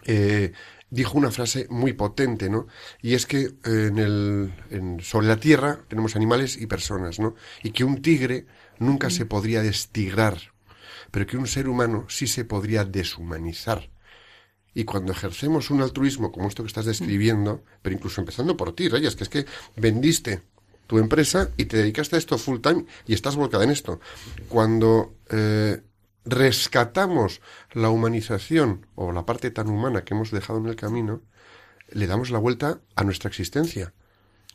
eh, 0.04 0.52
dijo 0.90 1.16
una 1.16 1.30
frase 1.30 1.66
muy 1.70 1.94
potente, 1.94 2.50
¿no? 2.50 2.66
Y 3.00 3.14
es 3.14 3.24
que 3.24 3.38
eh, 3.38 3.54
en 3.64 3.98
el, 3.98 4.54
en, 4.68 5.00
sobre 5.00 5.28
la 5.28 5.38
Tierra 5.38 5.80
tenemos 5.88 6.14
animales 6.14 6.60
y 6.60 6.66
personas, 6.66 7.18
¿no? 7.18 7.36
Y 7.62 7.70
que 7.70 7.84
un 7.84 8.02
tigre 8.02 8.46
nunca 8.78 9.08
se 9.08 9.24
podría 9.24 9.62
destigrar 9.62 10.54
pero 11.10 11.26
que 11.26 11.36
un 11.36 11.46
ser 11.46 11.68
humano 11.68 12.06
sí 12.08 12.26
se 12.26 12.44
podría 12.44 12.84
deshumanizar. 12.84 13.90
Y 14.74 14.84
cuando 14.84 15.12
ejercemos 15.12 15.70
un 15.70 15.80
altruismo 15.80 16.30
como 16.30 16.48
esto 16.48 16.62
que 16.62 16.68
estás 16.68 16.84
describiendo, 16.84 17.64
pero 17.80 17.96
incluso 17.96 18.20
empezando 18.20 18.56
por 18.56 18.74
ti, 18.74 18.88
Reyes, 18.88 19.16
que 19.16 19.24
es 19.24 19.30
que 19.30 19.46
vendiste 19.76 20.42
tu 20.86 20.98
empresa 20.98 21.50
y 21.56 21.64
te 21.64 21.78
dedicaste 21.78 22.16
a 22.16 22.18
esto 22.18 22.38
full 22.38 22.60
time 22.60 22.84
y 23.06 23.14
estás 23.14 23.36
volcada 23.36 23.64
en 23.64 23.70
esto. 23.70 24.00
Cuando 24.48 25.14
eh, 25.30 25.80
rescatamos 26.26 27.40
la 27.72 27.88
humanización 27.90 28.86
o 28.94 29.12
la 29.12 29.24
parte 29.24 29.50
tan 29.50 29.68
humana 29.68 30.04
que 30.04 30.14
hemos 30.14 30.30
dejado 30.30 30.58
en 30.58 30.66
el 30.66 30.76
camino, 30.76 31.22
le 31.90 32.06
damos 32.06 32.30
la 32.30 32.38
vuelta 32.38 32.80
a 32.94 33.04
nuestra 33.04 33.28
existencia. 33.28 33.94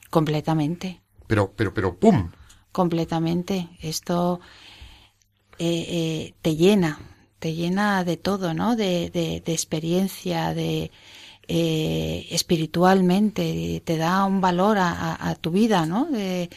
Completamente. 0.10 1.02
Pero, 1.28 1.54
pero, 1.56 1.74
pero, 1.74 1.98
¡pum! 1.98 2.32
Completamente. 2.72 3.70
Esto 3.82 4.40
eh, 5.64 5.86
eh, 5.90 6.34
te 6.42 6.56
llena, 6.56 6.98
te 7.38 7.54
llena 7.54 8.04
de 8.04 8.18
todo, 8.18 8.56
¿no? 8.56 8.76
De, 8.76 9.44
experiencia, 9.46 10.56
de 10.56 10.90
eh, 11.48 12.28
espiritualmente, 12.32 13.80
te 13.86 13.98
da 13.98 14.26
un 14.26 14.42
valor 14.42 14.78
a, 14.80 15.38
tu 15.40 15.52
vida, 15.52 15.86
¿no? 15.86 16.06
De, 16.06 16.50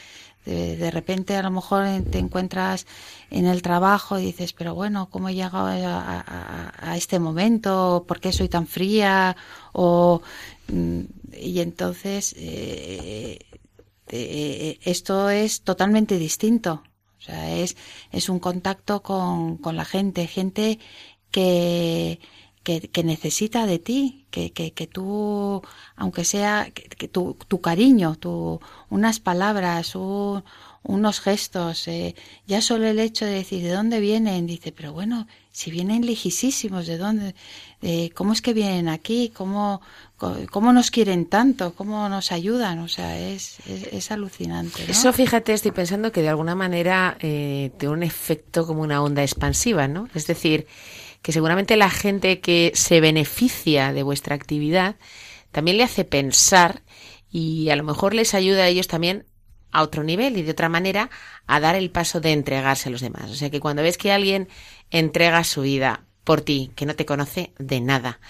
de, 0.46 0.90
repente 0.90 1.36
a 1.36 1.42
lo 1.42 1.50
mejor 1.50 1.84
te 2.10 2.18
encuentras 2.18 2.86
en 3.28 3.44
el 3.44 3.60
trabajo 3.60 4.18
y 4.18 4.24
dices, 4.24 4.54
pero 4.54 4.74
bueno, 4.74 5.10
¿cómo 5.10 5.28
he 5.28 5.34
llegado 5.34 5.66
a, 5.66 6.94
este 6.96 7.18
momento? 7.18 8.06
¿Por 8.08 8.20
qué 8.20 8.32
soy 8.32 8.48
tan 8.48 8.66
fría? 8.66 9.36
O, 9.74 10.22
mm, 10.68 11.00
y 11.42 11.60
entonces 11.60 12.34
esto 14.06 15.28
es 15.28 15.60
totalmente 15.60 16.16
distinto. 16.16 16.82
O 17.24 17.26
sea, 17.26 17.56
es, 17.56 17.76
es 18.12 18.28
un 18.28 18.38
contacto 18.38 19.02
con, 19.02 19.56
con 19.56 19.76
la 19.76 19.87
gente, 19.87 20.26
gente 20.26 20.78
que, 21.30 22.20
que, 22.62 23.02
necesita 23.02 23.64
de 23.66 23.78
ti, 23.78 24.26
que, 24.30 24.52
que, 24.52 24.72
que 24.72 24.87
tú, 24.87 25.62
aunque 25.96 26.24
sea 26.24 26.70
que, 26.70 27.08
tu, 27.08 27.34
tu, 27.48 27.62
cariño, 27.62 28.16
tu, 28.16 28.60
unas 28.90 29.20
palabras, 29.20 29.94
unos 30.82 31.20
gestos, 31.20 31.88
eh, 31.88 32.14
ya 32.46 32.60
solo 32.60 32.87
el 32.88 32.98
hecho 32.98 33.24
de 33.24 33.32
decir 33.32 33.62
de 33.62 33.70
dónde 33.70 34.00
vienen, 34.00 34.46
dice, 34.46 34.70
pero 34.70 34.92
bueno, 34.92 35.26
si 35.54 35.70
vienen 35.70 36.04
lejísimos, 36.04 36.88
¿de 36.88 36.98
dónde? 36.98 37.34
¿Cómo 38.14 38.32
es 38.32 38.42
que 38.42 38.52
vienen 38.52 38.88
aquí? 38.88 39.30
¿Cómo, 39.32 39.80
cómo 40.50 40.72
nos 40.72 40.90
quieren 40.90 41.26
tanto? 41.26 41.76
¿Cómo 41.76 42.08
nos 42.08 42.32
ayudan? 42.32 42.80
O 42.80 42.88
sea, 42.88 43.16
es, 43.20 43.58
es, 43.68 44.10
alucinante. 44.10 44.82
Eso, 44.88 45.12
fíjate, 45.12 45.52
estoy 45.52 45.70
pensando 45.70 46.10
que 46.10 46.22
de 46.22 46.28
alguna 46.30 46.56
manera 46.56 47.16
eh, 47.20 47.70
tiene 47.78 47.94
un 47.94 48.02
efecto 48.02 48.66
como 48.66 48.82
una 48.82 49.00
onda 49.00 49.22
expansiva, 49.22 49.86
¿no? 49.86 50.08
Es 50.12 50.26
decir, 50.26 50.66
que 51.22 51.30
seguramente 51.30 51.76
la 51.76 51.88
gente 51.88 52.40
que 52.40 52.72
se 52.74 53.00
beneficia 53.00 53.92
de 53.92 54.02
vuestra 54.02 54.34
actividad 54.34 54.96
también 55.52 55.76
le 55.76 55.84
hace 55.84 56.04
pensar 56.04 56.82
y 57.30 57.70
a 57.70 57.76
lo 57.76 57.84
mejor 57.84 58.12
les 58.12 58.34
ayuda 58.34 58.64
a 58.64 58.68
ellos 58.68 58.88
también 58.88 59.24
a 59.74 59.82
otro 59.82 60.04
nivel 60.04 60.38
y 60.38 60.42
de 60.42 60.52
otra 60.52 60.68
manera 60.68 61.10
a 61.46 61.60
dar 61.60 61.74
el 61.74 61.90
paso 61.90 62.20
de 62.20 62.32
entregarse 62.32 62.88
a 62.88 62.92
los 62.92 63.00
demás. 63.00 63.30
O 63.30 63.34
sea 63.34 63.50
que 63.50 63.60
cuando 63.60 63.82
ves 63.82 63.98
que 63.98 64.12
alguien 64.12 64.48
entrega 64.90 65.44
su 65.44 65.62
vida 65.62 66.05
por 66.25 66.40
ti, 66.40 66.70
que 66.75 66.87
no 66.87 66.97
te 66.97 67.07
conoce 67.07 67.53
de 67.59 67.81
nada, 67.81 68.20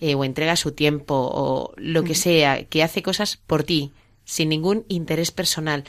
eh, 0.00 0.14
o 0.14 0.24
entrega 0.24 0.56
su 0.56 0.72
tiempo 0.72 1.14
o 1.14 1.72
lo 1.76 2.02
que 2.02 2.14
sea, 2.14 2.64
que 2.64 2.82
hace 2.82 3.02
cosas 3.02 3.36
por 3.36 3.62
ti, 3.62 3.92
sin 4.24 4.48
ningún 4.48 4.84
interés 4.88 5.30
personal, 5.30 5.84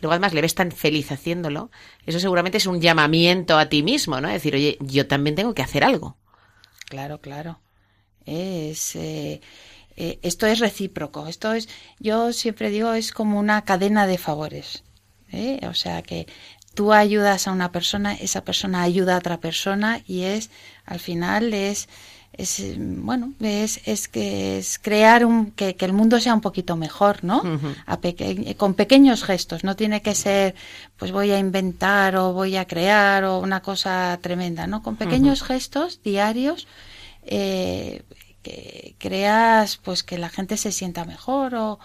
luego 0.00 0.12
además 0.12 0.34
le 0.34 0.42
ves 0.42 0.54
tan 0.54 0.70
feliz 0.70 1.10
haciéndolo, 1.10 1.70
eso 2.06 2.20
seguramente 2.20 2.58
es 2.58 2.66
un 2.66 2.80
llamamiento 2.80 3.58
a 3.58 3.68
ti 3.68 3.82
mismo, 3.82 4.20
¿no? 4.20 4.28
decir, 4.28 4.54
oye, 4.54 4.76
yo 4.80 5.06
también 5.06 5.34
tengo 5.34 5.54
que 5.54 5.62
hacer 5.62 5.84
algo. 5.84 6.16
Claro, 6.90 7.20
claro. 7.20 7.60
Es, 8.26 8.96
eh, 8.96 9.40
eh, 9.96 10.18
esto 10.22 10.46
es 10.46 10.58
recíproco. 10.58 11.26
Esto 11.26 11.52
es, 11.52 11.68
yo 11.98 12.32
siempre 12.32 12.70
digo, 12.70 12.92
es 12.92 13.12
como 13.12 13.38
una 13.38 13.62
cadena 13.64 14.06
de 14.06 14.18
favores. 14.18 14.82
¿eh? 15.30 15.60
O 15.68 15.74
sea 15.74 16.02
que 16.02 16.26
tú 16.80 16.94
ayudas 16.94 17.46
a 17.46 17.52
una 17.52 17.72
persona, 17.72 18.14
esa 18.14 18.42
persona 18.42 18.80
ayuda 18.80 19.14
a 19.14 19.18
otra 19.18 19.38
persona 19.38 20.00
y 20.06 20.22
es, 20.22 20.48
al 20.86 20.98
final 20.98 21.52
es, 21.52 21.90
es 22.32 22.74
bueno, 22.78 23.34
es, 23.38 23.82
es 23.84 24.08
que 24.08 24.56
es 24.56 24.78
crear 24.78 25.26
un, 25.26 25.50
que, 25.50 25.76
el 25.78 25.92
mundo 25.92 26.18
sea 26.20 26.32
un 26.32 26.40
poquito 26.40 26.76
mejor, 26.76 27.22
¿no? 27.22 27.42
con 28.56 28.72
pequeños 28.72 29.24
gestos, 29.24 29.62
no 29.62 29.76
tiene 29.76 30.00
que 30.00 30.14
ser, 30.14 30.54
pues 30.96 31.12
voy 31.12 31.32
a 31.32 31.38
inventar 31.38 32.16
o 32.16 32.32
voy 32.32 32.56
a 32.56 32.64
crear 32.64 33.24
o 33.24 33.40
una 33.40 33.60
cosa 33.60 34.18
tremenda, 34.22 34.66
¿no? 34.66 34.82
Con 34.82 34.96
pequeños 34.96 35.42
gestos 35.42 36.00
diarios, 36.02 36.66
eh, 37.24 38.04
que 38.42 38.94
creas 38.96 39.76
pues 39.76 40.02
que 40.02 40.16
la 40.16 40.30
gente 40.30 40.56
se 40.56 40.72
sienta 40.72 41.04
mejor 41.04 41.54
o 41.56 41.78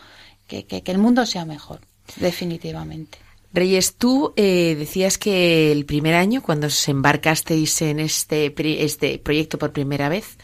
que, 0.48 0.84
el 0.86 0.98
mundo 1.00 1.26
sea 1.26 1.44
mejor, 1.44 1.82
definitivamente. 2.16 3.25
Reyes, 3.56 3.96
tú 3.96 4.34
eh, 4.36 4.76
decías 4.78 5.18
que 5.18 5.72
el 5.72 5.86
primer 5.86 6.14
año, 6.14 6.42
cuando 6.42 6.68
os 6.68 6.88
embarcasteis 6.88 7.82
en 7.82 8.00
este, 8.00 8.54
este 8.84 9.20
proyecto 9.20 9.58
por 9.58 9.74
primera 9.74 10.10
vez, 10.10 10.38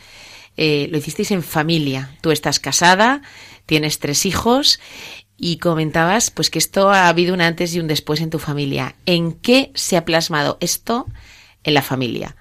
eh, 0.57 0.87
lo 0.89 0.97
hicisteis 0.97 1.31
en 1.31 1.43
familia. 1.43 2.15
Tú 2.21 2.31
estás 2.31 2.59
casada, 2.59 3.21
tienes 3.65 3.99
tres 3.99 4.25
hijos 4.25 4.79
y 5.37 5.57
comentabas 5.57 6.29
pues 6.31 6.49
que 6.49 6.59
esto 6.59 6.91
ha 6.91 7.07
habido 7.07 7.33
un 7.33 7.41
antes 7.41 7.73
y 7.73 7.79
un 7.79 7.87
después 7.87 8.21
en 8.21 8.29
tu 8.29 8.39
familia. 8.39 8.95
¿En 9.05 9.33
qué 9.33 9.71
se 9.75 9.97
ha 9.97 10.05
plasmado 10.05 10.57
esto 10.59 11.07
en 11.63 11.73
la 11.73 11.81
familia? 11.81 12.35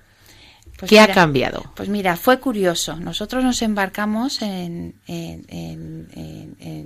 Pues 0.80 0.88
¿Qué 0.88 0.98
ha 0.98 1.12
cambiado? 1.12 1.70
Pues 1.76 1.88
mira, 1.90 2.16
fue 2.16 2.40
curioso. 2.40 2.96
Nosotros 2.96 3.44
nos 3.44 3.61
embarcamos 3.61 4.40
en, 4.40 4.94
en, 5.06 6.09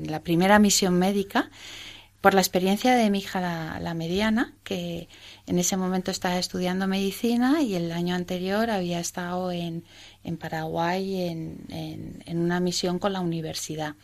la 0.07 0.21
primera 0.21 0.59
misión 0.59 0.99
médica 0.99 1.51
por 2.25 2.33
la 2.33 2.41
experiencia 2.41 2.95
de 2.95 3.11
mi 3.11 3.19
hija 3.19 3.39
la, 3.79 3.93
mediana, 3.93 4.55
que 4.65 5.11
en 5.47 5.59
ese 5.59 5.77
momento 5.77 6.11
estaba 6.11 6.39
estudiando 6.39 6.87
medicina 6.87 7.61
y 7.61 7.75
el 7.75 7.93
año 7.93 8.15
anterior 8.15 8.71
había 8.71 8.99
estado 8.99 9.53
en, 9.53 9.85
Paraguay 10.41 11.21
en, 11.21 12.25
una 12.27 12.61
misión 12.61 12.99
con 12.99 13.13
la 13.13 13.21
universidad. 13.21 13.97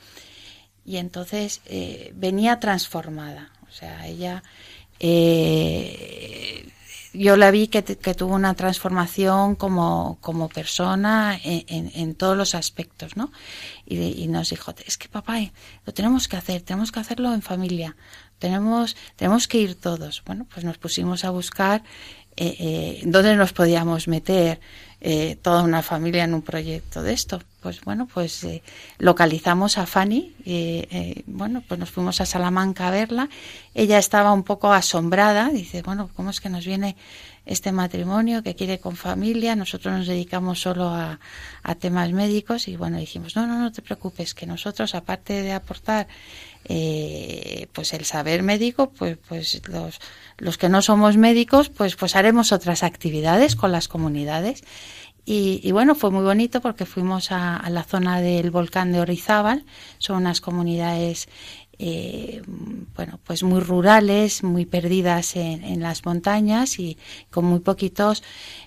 Y 0.85 0.99
entonces 0.99 1.63
eh, 1.65 2.13
venía 2.15 2.61
transformada. 2.61 3.53
O 3.67 3.73
sea, 3.73 4.07
ella 4.07 4.43
eh, 4.99 6.69
yo 7.15 7.37
la 7.39 7.51
vi 7.51 7.69
que, 7.69 7.83
tuvo 7.83 8.35
una 8.35 8.53
transformación 8.53 9.57
como, 9.57 10.19
como 10.21 10.51
persona 10.51 11.41
en, 11.43 11.91
en, 11.95 12.15
todos 12.15 12.37
los 12.37 12.55
aspectos, 12.55 13.17
¿no? 13.17 13.33
Y, 13.91 14.29
nos 14.29 14.51
dijo, 14.51 14.73
es 14.87 14.97
que 14.97 15.09
papá, 15.09 15.41
eh, 15.41 15.53
lo 15.85 15.93
tenemos 15.93 16.29
que 16.29 16.37
hacer, 16.37 16.63
tenemos 16.63 16.93
que 16.93 17.01
hacerlo 17.01 17.35
en 17.35 17.43
familia, 17.43 17.97
tenemos, 18.39 18.97
tenemos 19.17 19.49
que 19.49 19.59
ir 19.59 19.75
todos. 19.75 20.23
Bueno, 20.25 20.47
pues 20.49 20.65
nos 20.65 20.79
pusimos 20.79 21.25
a 21.25 21.31
buscar 21.31 21.83
eh, 22.37 22.57
eh, 22.59 23.03
dónde 23.05 23.37
nos 23.37 23.53
podíamos 23.53 24.09
meter 24.09 24.61
eh, 25.03 25.37
toda 25.43 25.63
una 25.63 25.83
familia 25.83 26.25
en 26.25 26.33
un 26.33 26.43
proyecto 26.43 27.03
de 27.03 27.13
esto. 27.13 27.43
Pues 27.61 27.83
bueno, 27.83 28.07
pues 28.07 28.45
eh, 28.45 28.63
localizamos 28.99 29.77
a 29.77 29.85
Fanny, 29.85 30.35
bueno, 31.27 31.63
pues 31.67 31.79
nos 31.79 31.91
fuimos 31.91 32.21
a 32.23 32.27
Salamanca 32.27 32.89
a 32.89 32.91
verla. 32.91 33.29
Ella 33.75 33.99
estaba 33.99 34.33
un 34.33 34.45
poco 34.45 34.73
asombrada, 34.73 35.51
dice, 35.51 35.83
bueno, 35.83 36.09
¿cómo 36.17 36.31
es 36.31 36.41
que 36.41 36.49
nos 36.49 36.65
viene 36.65 36.97
este 37.51 37.73
matrimonio 37.73 38.43
que 38.43 38.55
quiere 38.55 38.79
con 38.79 38.97
familia? 38.97 39.57
Nosotros 39.57 39.93
nos 39.93 40.07
dedicamos 40.07 40.61
solo 40.61 40.89
a, 40.89 41.21
a 41.63 41.75
temas 41.75 42.13
médicos 42.13 42.69
y 42.69 42.77
bueno, 42.77 42.99
dijimos, 42.99 43.37
no, 43.37 43.47
no, 43.47 43.59
no 43.59 43.73
te 43.73 43.83
preocupes, 43.83 44.35
que 44.35 44.47
nosotros, 44.47 44.95
aparte 44.95 45.43
de 45.43 45.53
aportar 45.53 46.07
eh, 46.65 47.67
pues 47.73 47.93
el 47.93 48.05
saber 48.05 48.43
médico, 48.43 48.91
pues, 48.91 49.19
pues 49.29 49.61
los, 49.69 50.01
los 50.39 50.59
que 50.59 50.69
no 50.69 50.83
somos 50.83 51.17
médicos, 51.17 51.69
pues, 51.71 51.97
pues 51.97 52.17
haremos 52.17 52.53
otras 52.53 52.83
actividades 52.83 53.57
con 53.57 53.73
las 53.73 53.89
comunidades. 53.89 54.63
Y, 55.33 55.71
bueno, 55.71 55.95
fue 55.95 56.11
muy 56.11 56.25
bonito 56.25 56.61
porque 56.61 56.87
fuimos 56.87 57.31
a, 57.31 57.63
la 57.71 57.85
zona 57.85 58.21
del 58.21 58.51
volcán 58.51 58.91
de 58.91 59.01
Orizábal, 59.01 59.65
son 59.99 60.17
unas 60.17 60.41
comunidades 60.41 61.29
eh, 61.83 62.43
bueno, 62.95 63.19
pues 63.25 63.43
muy 63.43 63.61
rurales, 63.61 64.43
muy 64.43 64.67
perdidas 64.67 65.35
en, 65.35 65.65
en, 65.65 65.81
las 65.81 66.05
montañas 66.05 66.79
y 66.79 66.99
con 67.31 67.47
muy 67.47 67.61
poquitos, 67.61 68.23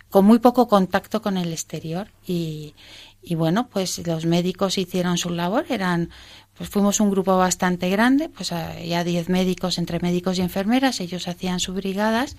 con 0.10 0.26
muy 0.26 0.40
poco 0.40 0.68
contacto 0.68 1.22
con 1.22 1.38
el 1.38 1.52
exterior. 1.52 2.08
Y, 2.26 2.74
y 3.22 3.36
bueno, 3.36 3.68
pues 3.72 4.06
los 4.08 4.26
médicos 4.26 4.80
hicieron 4.80 5.20
su 5.20 5.30
labor, 5.30 5.68
eran 5.70 6.10
pues 6.58 6.70
fuimos 6.70 7.00
un 7.00 7.12
grupo 7.12 7.38
bastante 7.38 7.90
grande, 7.90 8.30
pues 8.30 8.50
ya 8.50 9.04
10 9.04 9.30
médicos, 9.30 9.78
entre 9.78 10.00
médicos 10.00 10.38
y 10.38 10.42
enfermeras, 10.42 11.00
ellos 11.00 11.28
hacían 11.28 11.60
sus 11.60 11.76
brigadas 11.76 12.36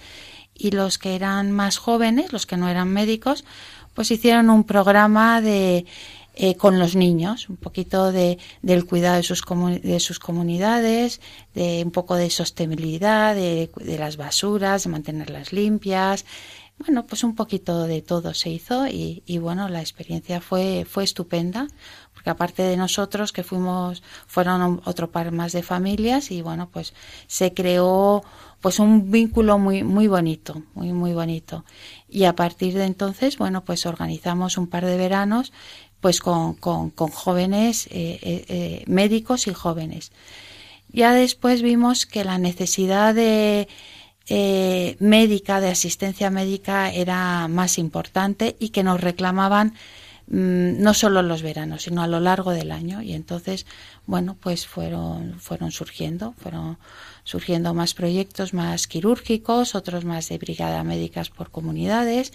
y 0.54 0.70
los 0.72 0.98
que 0.98 1.14
eran 1.14 1.52
más 1.52 1.78
jóvenes, 1.78 2.32
los 2.32 2.46
que 2.46 2.56
no 2.56 2.68
eran 2.68 2.88
médicos, 2.88 3.44
pues 3.92 4.10
hicieron 4.10 4.50
un 4.50 4.64
programa 4.64 5.40
de 5.40 5.86
eh, 6.34 6.56
con 6.56 6.78
los 6.78 6.96
niños, 6.96 7.48
un 7.48 7.56
poquito 7.56 8.12
de, 8.12 8.38
del 8.62 8.86
cuidado 8.86 9.16
de 9.16 9.22
sus, 9.22 9.42
de 9.82 10.00
sus 10.00 10.18
comunidades, 10.18 11.20
de 11.54 11.82
un 11.84 11.90
poco 11.90 12.16
de 12.16 12.30
sostenibilidad, 12.30 13.34
de, 13.34 13.70
de 13.76 13.98
las 13.98 14.16
basuras, 14.16 14.84
de 14.84 14.90
mantenerlas 14.90 15.52
limpias, 15.52 16.24
bueno, 16.76 17.06
pues 17.06 17.22
un 17.22 17.36
poquito 17.36 17.86
de 17.86 18.02
todo 18.02 18.34
se 18.34 18.50
hizo 18.50 18.88
y, 18.88 19.22
y, 19.26 19.38
bueno, 19.38 19.68
la 19.68 19.80
experiencia 19.80 20.40
fue, 20.40 20.84
fue 20.84 21.04
estupenda 21.04 21.68
que 22.24 22.30
aparte 22.30 22.62
de 22.62 22.76
nosotros 22.76 23.32
que 23.32 23.44
fuimos 23.44 24.02
fueron 24.26 24.80
otro 24.86 25.10
par 25.10 25.30
más 25.30 25.52
de 25.52 25.62
familias 25.62 26.30
y 26.30 26.40
bueno 26.40 26.70
pues 26.72 26.94
se 27.26 27.52
creó 27.52 28.24
pues 28.62 28.78
un 28.78 29.10
vínculo 29.10 29.58
muy 29.58 29.84
muy 29.84 30.08
bonito 30.08 30.62
muy 30.74 30.92
muy 30.92 31.12
bonito. 31.12 31.64
Y 32.08 32.24
a 32.24 32.34
partir 32.34 32.72
de 32.74 32.84
entonces 32.84 33.36
bueno 33.36 33.62
pues 33.64 33.84
organizamos 33.84 34.56
un 34.56 34.68
par 34.68 34.86
de 34.86 34.96
veranos 34.96 35.52
pues 36.04 36.20
con, 36.20 36.52
con, 36.52 36.90
jóvenes 36.90 37.86
eh, 37.86 38.18
eh, 38.20 38.44
eh, 38.48 38.84
médicos 38.86 39.46
y 39.46 39.54
jóvenes 39.54 40.12
ya 40.92 41.14
después 41.14 41.62
vimos 41.62 42.04
que 42.04 42.24
la 42.24 42.36
necesidad 42.36 43.14
de 43.14 43.68
médica 44.98 45.62
de 45.62 45.68
asistencia 45.70 46.28
médica 46.28 46.92
era 46.92 47.48
más 47.48 47.78
importante 47.78 48.54
y 48.60 48.68
que 48.68 48.82
nos 48.82 49.00
reclamaban 49.00 49.72
Mm, 50.26 50.80
no 50.82 50.94
solo 50.94 51.20
en 51.20 51.28
los 51.28 51.42
veranos, 51.42 51.82
sino 51.82 52.02
a 52.02 52.06
lo 52.06 52.18
largo 52.18 52.52
del 52.52 52.72
año. 52.72 53.02
Y 53.02 53.12
entonces, 53.12 53.66
bueno, 54.06 54.36
pues 54.40 54.66
fueron, 54.66 55.38
fueron 55.38 55.70
surgiendo, 55.70 56.32
fueron 56.38 56.78
surgiendo 57.24 57.74
más 57.74 57.94
proyectos 57.94 58.54
más 58.54 58.86
quirúrgicos, 58.86 59.74
otros 59.74 60.04
más 60.04 60.28
de 60.28 60.38
brigada 60.38 60.82
médicas 60.82 61.28
por 61.30 61.50
comunidades. 61.50 62.32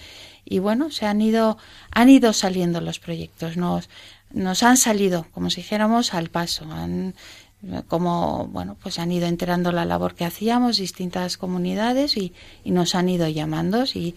Y 0.49 0.59
bueno, 0.59 0.89
se 0.89 1.05
han 1.05 1.21
ido, 1.21 1.57
han 1.91 2.09
ido 2.09 2.33
saliendo 2.33 2.81
los 2.81 2.99
proyectos, 2.99 3.55
nos, 3.55 3.89
nos 4.31 4.63
han 4.63 4.77
salido, 4.77 5.27
como 5.31 5.49
si 5.49 5.61
dijéramos, 5.61 6.13
al 6.13 6.29
paso. 6.29 6.65
Han, 6.71 7.13
como 7.87 8.47
bueno 8.47 8.77
pues 8.81 8.99
han 8.99 9.11
ido 9.11 9.27
enterando 9.27 9.71
la 9.71 9.83
labor 9.83 10.15
que 10.15 10.23
hacíamos 10.23 10.77
distintas 10.77 11.37
comunidades 11.37 12.15
y, 12.15 12.33
nos 12.63 12.95
han 12.95 13.09
ido 13.09 13.27
llamando 13.27 13.83
y, 13.93 14.15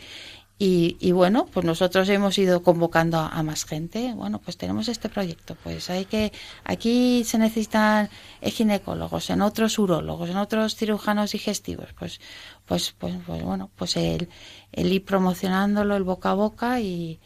y, 0.64 1.10
bueno, 1.10 1.48
pues 1.52 1.66
nosotros 1.66 2.08
hemos 2.08 2.38
ido 2.38 2.62
convocando 2.62 3.18
a, 3.18 3.42
más 3.42 3.64
gente. 3.64 4.12
Bueno, 4.14 4.38
pues 4.38 4.56
tenemos 4.56 4.86
este 4.86 5.08
proyecto. 5.08 5.56
Pues 5.60 5.90
hay 5.90 6.04
que, 6.04 6.32
aquí 6.62 7.24
se 7.24 7.36
necesitan 7.38 8.08
ginecólogos, 8.40 9.30
en 9.30 9.42
otros 9.42 9.76
urólogos, 9.80 10.30
en 10.30 10.36
otros 10.36 10.76
cirujanos 10.76 11.32
digestivos. 11.32 11.88
Pues, 11.98 12.20
pues, 12.64 12.94
pues, 12.96 13.16
pues 13.26 13.42
bueno, 13.42 13.72
pues 13.74 13.96
el, 13.96 14.28
el, 14.70 14.92
ir 14.92 15.04
promocionándolo, 15.04 15.96
el 15.96 16.04
boca 16.04 16.30
a 16.30 16.34
boca 16.34 16.80
y, 16.80 17.18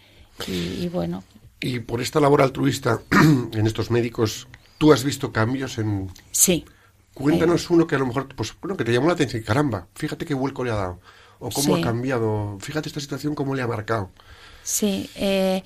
y, 0.47 0.89
bueno. 0.89 1.23
Y 1.61 1.81
por 1.81 2.01
esta 2.01 2.21
labor 2.21 2.41
altruista 2.41 3.03
en 3.53 3.67
estos 3.67 3.91
médicos, 3.91 4.49
¿tú 4.79 4.95
has 4.95 5.05
visto 5.05 5.31
cambios 5.31 5.77
en...? 5.77 6.11
Sí. 6.31 6.65
Cuéntanos 7.13 7.69
uno 7.69 7.87
que 7.87 7.97
a 7.97 7.99
lo 7.99 8.07
mejor, 8.07 8.35
pues, 8.35 8.55
bueno, 8.63 8.79
que 8.79 8.85
te 8.85 8.95
llamó 8.95 9.09
la 9.09 9.13
atención. 9.13 9.43
Caramba, 9.43 9.89
fíjate 9.95 10.25
qué 10.25 10.33
vuelco 10.33 10.65
le 10.65 10.71
ha 10.71 10.77
dado 10.77 11.01
o 11.39 11.51
cómo 11.51 11.77
ha 11.77 11.81
cambiado. 11.81 12.59
Fíjate 12.61 12.89
esta 12.89 13.01
situación, 13.01 13.35
cómo 13.35 13.55
le 13.55 13.63
ha 13.63 13.67
marcado. 13.67 14.11
Sí, 14.63 15.11
eh, 15.15 15.63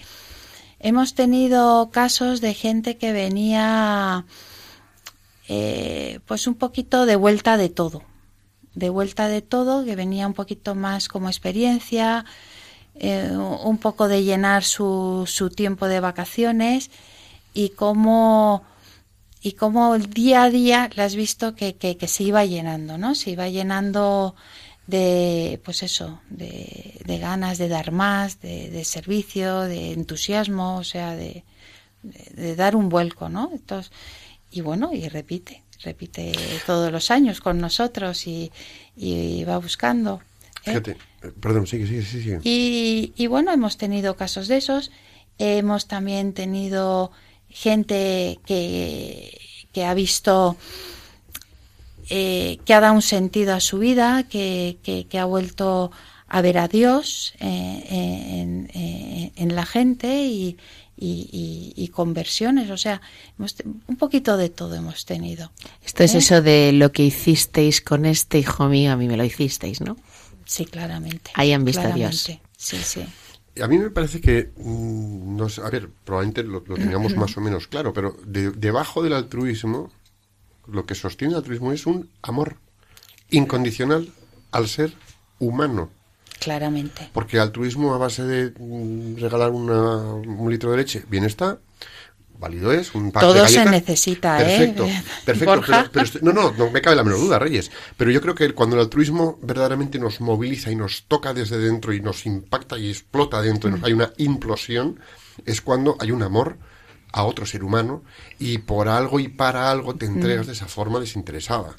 hemos 0.79 1.15
tenido 1.15 1.91
casos 1.91 2.41
de 2.41 2.55
gente 2.55 2.97
que 2.99 3.13
venía 3.13 4.27
eh, 5.49 6.21
pues 6.27 6.47
un 6.47 6.55
poquito 6.55 7.07
de 7.07 7.17
vuelta 7.17 7.57
de 7.57 7.69
todo. 7.69 8.03
de 8.75 8.89
vuelta 8.89 9.27
de 9.27 9.43
todo, 9.43 9.85
que 9.85 9.97
venía 9.97 10.27
un 10.29 10.35
poquito 10.35 10.77
más 10.77 11.09
como 11.09 11.29
experiencia, 11.29 12.25
eh, 12.95 13.31
un 13.33 13.79
poco 13.79 14.07
de 14.09 14.23
llenar 14.23 14.63
su, 14.63 15.25
su 15.27 15.51
tiempo 15.51 15.89
de 15.89 16.01
vacaciones 16.01 16.91
y 17.53 17.71
cómo 17.71 18.63
y 19.43 19.53
cómo 19.53 19.95
el 19.95 20.11
día 20.11 20.45
a 20.45 20.51
día 20.51 20.91
le 20.95 21.03
has 21.03 21.15
visto 21.15 21.55
que, 21.55 21.75
que, 21.77 21.97
que, 21.97 22.09
se 22.09 22.25
iba 22.25 22.45
llenando, 22.45 22.99
¿no? 22.99 23.15
Se 23.15 23.31
iba 23.31 23.49
llenando 23.49 24.35
de, 24.87 25.61
pues 25.65 25.83
eso, 25.83 26.21
de, 26.29 27.01
de 27.05 27.19
ganas 27.19 27.59
de 27.59 27.69
dar 27.69 27.93
más, 27.93 28.41
de, 28.41 28.71
de, 28.71 28.85
servicio, 28.85 29.61
de 29.63 29.93
entusiasmo, 29.93 30.79
o 30.79 30.85
sea, 30.85 31.15
de, 31.15 31.45
de, 32.03 32.57
dar 32.57 32.77
un 32.77 32.89
vuelco, 32.89 33.29
¿no? 33.29 33.51
Entonces, 33.53 33.93
y 34.51 34.63
bueno, 34.63 34.91
y 34.93 35.09
repite, 35.09 35.63
repite 35.83 36.33
todos 36.67 36.91
los 36.91 37.11
años 37.11 37.41
con 37.41 37.61
nosotros 37.61 38.27
y, 38.27 38.51
y 38.97 39.45
va 39.45 39.59
buscando. 39.59 40.21
¿eh? 40.65 40.71
Fíjate, 40.71 40.97
perdón, 41.41 41.67
sigue, 41.67 41.87
sigue, 41.87 42.03
sigue. 42.03 42.41
Y, 42.43 43.13
y 43.17 43.27
bueno, 43.29 43.53
hemos 43.53 43.77
tenido 43.77 44.17
casos 44.17 44.49
de 44.49 44.57
esos, 44.57 44.91
hemos 45.39 45.87
también 45.87 46.33
tenido 46.33 47.13
gente 47.49 48.41
que, 48.47 49.41
que 49.73 49.85
ha 49.85 49.95
visto, 49.95 50.57
eh, 52.11 52.59
que 52.65 52.75
ha 52.75 52.81
dado 52.81 52.95
un 52.95 53.03
sentido 53.03 53.55
a 53.55 53.61
su 53.61 53.79
vida, 53.79 54.25
que, 54.29 54.79
que, 54.83 55.07
que 55.07 55.19
ha 55.19 55.25
vuelto 55.25 55.93
a 56.27 56.43
ver 56.43 56.59
a 56.59 56.69
Dios 56.69 57.35
eh, 57.41 57.87
en, 57.89 58.71
en, 58.75 59.33
en, 59.35 59.55
la 59.55 59.65
gente 59.65 60.27
y, 60.27 60.57
y, 60.97 61.29
y, 61.33 61.73
y, 61.77 61.89
conversiones, 61.89 62.71
o 62.71 62.77
sea, 62.77 63.01
hemos, 63.39 63.57
un 63.87 63.97
poquito 63.97 64.37
de 64.37 64.49
todo 64.49 64.75
hemos 64.75 65.07
tenido. 65.07 65.51
Esto 65.85 66.03
¿eh? 66.03 66.07
es 66.07 66.15
eso 66.15 66.43
de 66.43 66.73
lo 66.73 66.93
que 66.93 67.05
hicisteis 67.05 67.81
con 67.81 68.05
este 68.05 68.39
hijo 68.39 68.69
mío, 68.69 68.93
a 68.93 68.97
mí 68.97 69.09
me 69.09 69.17
lo 69.17 69.25
hicisteis, 69.25 69.81
¿no? 69.81 69.97
Sí, 70.45 70.67
claramente. 70.67 71.31
Ahí 71.35 71.53
han 71.53 71.65
visto 71.65 71.83
claramente. 71.83 72.07
a 72.07 72.11
Dios. 72.11 72.41
Sí, 72.57 72.77
sí. 72.83 73.05
A 73.61 73.67
mí 73.67 73.79
me 73.79 73.91
parece 73.91 74.21
que, 74.21 74.53
mmm, 74.57 75.37
no 75.37 75.49
sé, 75.49 75.63
a 75.63 75.71
ver, 75.71 75.89
probablemente 76.05 76.43
lo, 76.43 76.63
lo 76.67 76.77
teníamos 76.77 77.17
más 77.17 77.37
o 77.37 77.41
menos 77.41 77.67
claro, 77.67 77.93
pero 77.93 78.17
de, 78.25 78.51
debajo 78.51 79.03
del 79.03 79.15
altruismo, 79.15 79.91
lo 80.73 80.87
que 80.87 80.95
sostiene 80.95 81.33
el 81.33 81.39
altruismo 81.39 81.73
es 81.73 81.87
un 81.87 82.11
amor 82.23 82.57
incondicional 83.31 84.13
al 84.53 84.69
ser 84.69 84.93
humano. 85.39 85.91
Claramente. 86.39 87.11
Porque 87.13 87.39
altruismo 87.39 87.95
a 87.95 87.99
base 87.99 88.23
de 88.25 88.53
mm, 88.59 89.17
regalar 89.21 89.51
una, 89.51 90.05
un 90.05 90.51
litro 90.51 90.71
de 90.71 90.79
leche, 90.79 91.05
bien 91.09 91.25
está, 91.25 91.59
válido 92.41 92.73
es, 92.73 92.95
un 92.95 93.13
pack 93.13 93.23
Todo 93.23 93.47
se 93.47 93.65
necesita, 93.67 94.39
perfecto, 94.39 94.87
¿eh? 94.87 95.03
Perfecto, 95.25 95.63
pero, 95.67 95.91
pero 95.93 96.05
estoy, 96.05 96.23
no, 96.23 96.33
no, 96.33 96.53
no 96.53 96.71
me 96.71 96.81
cabe 96.81 96.97
la 96.97 97.05
menor 97.05 97.21
duda, 97.21 97.39
Reyes. 97.39 97.71
Pero 97.97 98.11
yo 98.11 98.21
creo 98.23 98.35
que 98.35 98.51
cuando 98.55 98.77
el 98.77 98.83
altruismo 98.83 99.39
verdaderamente 99.43 99.99
nos 99.99 100.21
moviliza 100.21 100.71
y 100.71 100.77
nos 100.77 101.05
toca 101.05 101.35
desde 101.35 101.59
dentro 101.59 101.93
y 101.93 102.01
nos 102.01 102.25
impacta 102.25 102.79
y 102.79 102.89
explota 102.89 103.43
dentro, 103.43 103.71
mm. 103.71 103.85
hay 103.85 103.93
una 103.93 104.13
implosión, 104.17 104.99
es 105.45 105.61
cuando 105.61 105.97
hay 106.01 106.11
un 106.11 106.23
amor 106.23 106.57
a 107.13 107.25
otro 107.25 107.47
ser 107.47 107.65
humano 107.65 108.05
y 108.39 108.59
por 108.59 108.89
algo 108.89 109.21
y 109.21 109.29
para 109.29 109.71
algo 109.71 109.95
te 109.97 110.07
entregas 110.07 110.47
de 110.47 110.53
esa 110.53 110.67
forma 110.67 111.01
desinteresada. 111.01 111.77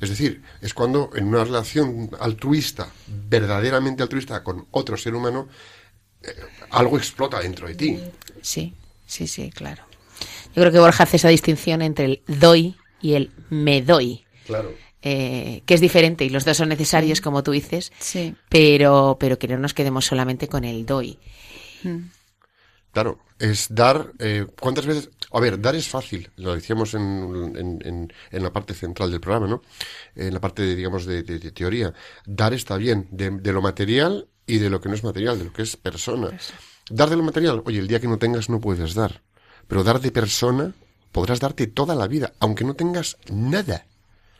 Es 0.00 0.10
decir, 0.10 0.42
es 0.60 0.74
cuando 0.74 1.10
en 1.14 1.28
una 1.28 1.44
relación 1.44 2.10
altruista, 2.20 2.88
verdaderamente 3.06 4.02
altruista 4.02 4.42
con 4.42 4.66
otro 4.70 4.96
ser 4.96 5.14
humano, 5.14 5.48
eh, 6.22 6.34
algo 6.70 6.98
explota 6.98 7.40
dentro 7.40 7.68
de 7.68 7.74
ti. 7.74 8.00
Sí, 8.42 8.74
sí, 9.06 9.26
sí, 9.26 9.50
claro. 9.50 9.84
Yo 10.54 10.62
creo 10.62 10.72
que 10.72 10.78
Borja 10.78 11.04
hace 11.04 11.16
esa 11.16 11.28
distinción 11.28 11.82
entre 11.82 12.04
el 12.04 12.22
doy 12.26 12.76
y 13.00 13.14
el 13.14 13.30
me 13.50 13.82
doy. 13.82 14.24
Claro. 14.46 14.74
Eh, 15.02 15.62
que 15.66 15.74
es 15.74 15.80
diferente 15.80 16.24
y 16.24 16.30
los 16.30 16.44
dos 16.44 16.56
son 16.56 16.70
necesarios, 16.70 17.20
como 17.20 17.42
tú 17.42 17.50
dices, 17.50 17.92
sí. 17.98 18.34
pero, 18.48 19.18
pero 19.20 19.38
que 19.38 19.48
no 19.48 19.58
nos 19.58 19.74
quedemos 19.74 20.06
solamente 20.06 20.48
con 20.48 20.64
el 20.64 20.86
doy. 20.86 21.18
Mm. 21.82 21.98
Claro, 22.94 23.18
es 23.40 23.66
dar. 23.74 24.12
Eh, 24.20 24.46
¿Cuántas 24.60 24.86
veces.? 24.86 25.10
A 25.32 25.40
ver, 25.40 25.60
dar 25.60 25.74
es 25.74 25.88
fácil, 25.88 26.30
lo 26.36 26.54
decíamos 26.54 26.94
en, 26.94 27.02
en, 27.56 27.80
en, 27.84 28.12
en, 28.30 28.42
la 28.42 28.52
parte 28.52 28.72
central 28.72 29.10
del 29.10 29.20
programa, 29.20 29.48
¿no? 29.48 29.62
En 30.14 30.32
la 30.32 30.40
parte, 30.40 30.62
de, 30.62 30.76
digamos, 30.76 31.04
de, 31.04 31.24
de, 31.24 31.40
de 31.40 31.50
teoría. 31.50 31.92
Dar 32.24 32.54
está 32.54 32.76
bien, 32.76 33.08
de, 33.10 33.52
lo 33.52 33.60
material 33.60 34.28
y 34.46 34.58
de 34.58 34.70
lo 34.70 34.80
que 34.80 34.88
no 34.88 34.94
es 34.94 35.02
material, 35.02 35.38
de 35.38 35.46
lo 35.46 35.52
que 35.52 35.62
es 35.62 35.76
persona. 35.76 36.38
Dar 36.88 37.10
de 37.10 37.16
lo 37.16 37.24
material, 37.24 37.62
oye, 37.64 37.80
el 37.80 37.88
día 37.88 37.98
que 37.98 38.06
no 38.06 38.18
tengas 38.18 38.48
no 38.48 38.60
puedes 38.60 38.94
dar. 38.94 39.22
Pero 39.66 39.82
dar 39.82 40.00
de 40.00 40.12
persona 40.12 40.72
podrás 41.10 41.40
darte 41.40 41.66
toda 41.66 41.96
la 41.96 42.06
vida, 42.06 42.32
aunque 42.38 42.64
no 42.64 42.74
tengas 42.74 43.16
nada. 43.28 43.86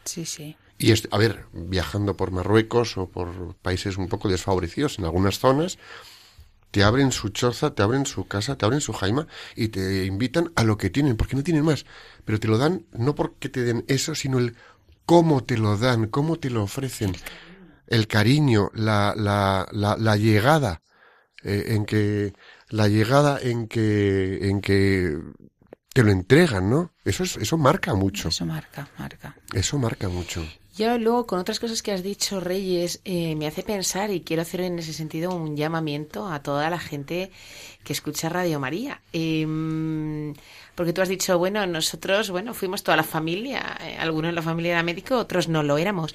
Sí, 0.04 0.24
sí. 0.24 0.56
Y, 0.78 0.92
es, 0.92 1.08
a 1.10 1.18
ver, 1.18 1.46
viajando 1.52 2.16
por 2.16 2.30
Marruecos 2.30 2.96
o 2.98 3.08
por 3.08 3.56
países 3.56 3.96
un 3.96 4.08
poco 4.08 4.28
desfavorecidos 4.28 5.00
en 5.00 5.06
algunas 5.06 5.40
zonas, 5.40 5.78
te 6.74 6.82
abren 6.82 7.12
su 7.12 7.28
choza, 7.28 7.72
te 7.72 7.84
abren 7.84 8.04
su 8.04 8.26
casa, 8.26 8.58
te 8.58 8.64
abren 8.64 8.80
su 8.80 8.92
jaima 8.92 9.28
y 9.54 9.68
te 9.68 10.06
invitan 10.06 10.50
a 10.56 10.64
lo 10.64 10.76
que 10.76 10.90
tienen, 10.90 11.16
porque 11.16 11.36
no 11.36 11.44
tienen 11.44 11.64
más. 11.64 11.86
Pero 12.24 12.40
te 12.40 12.48
lo 12.48 12.58
dan 12.58 12.84
no 12.90 13.14
porque 13.14 13.48
te 13.48 13.62
den 13.62 13.84
eso, 13.86 14.16
sino 14.16 14.40
el 14.40 14.56
cómo 15.06 15.44
te 15.44 15.56
lo 15.56 15.78
dan, 15.78 16.08
cómo 16.08 16.34
te 16.40 16.50
lo 16.50 16.64
ofrecen. 16.64 17.12
El 17.86 18.08
cariño, 18.08 18.72
la, 18.74 19.14
la, 19.16 19.68
la, 19.70 19.96
la 19.96 20.16
llegada, 20.16 20.82
eh, 21.44 21.66
en 21.76 21.86
que, 21.86 22.32
la 22.70 22.88
llegada 22.88 23.38
en 23.40 23.68
que, 23.68 24.48
en 24.48 24.60
que 24.60 25.16
te 25.92 26.02
lo 26.02 26.10
entregan, 26.10 26.68
¿no? 26.68 26.92
Eso 27.04 27.22
es, 27.22 27.36
eso 27.36 27.56
marca 27.56 27.94
mucho. 27.94 28.30
Eso 28.30 28.46
marca, 28.46 28.88
marca. 28.98 29.36
Eso 29.52 29.78
marca 29.78 30.08
mucho. 30.08 30.44
Yo 30.76 30.98
luego, 30.98 31.26
con 31.26 31.38
otras 31.38 31.60
cosas 31.60 31.82
que 31.82 31.92
has 31.92 32.02
dicho, 32.02 32.40
Reyes, 32.40 33.00
eh, 33.04 33.36
me 33.36 33.46
hace 33.46 33.62
pensar 33.62 34.10
y 34.10 34.22
quiero 34.22 34.42
hacer 34.42 34.60
en 34.62 34.78
ese 34.80 34.92
sentido 34.92 35.32
un 35.32 35.56
llamamiento 35.56 36.26
a 36.26 36.42
toda 36.42 36.68
la 36.68 36.80
gente 36.80 37.30
que 37.84 37.92
escucha 37.92 38.28
Radio 38.28 38.58
María. 38.58 39.00
Eh, 39.12 39.46
porque 40.74 40.92
tú 40.92 41.00
has 41.00 41.08
dicho, 41.08 41.38
bueno, 41.38 41.64
nosotros, 41.66 42.30
bueno, 42.30 42.54
fuimos 42.54 42.82
toda 42.82 42.96
la 42.96 43.04
familia, 43.04 43.76
eh, 43.80 43.96
algunos 44.00 44.30
en 44.30 44.34
la 44.34 44.42
familia 44.42 44.72
era 44.72 44.82
médico, 44.82 45.16
otros 45.16 45.48
no 45.48 45.62
lo 45.62 45.78
éramos. 45.78 46.12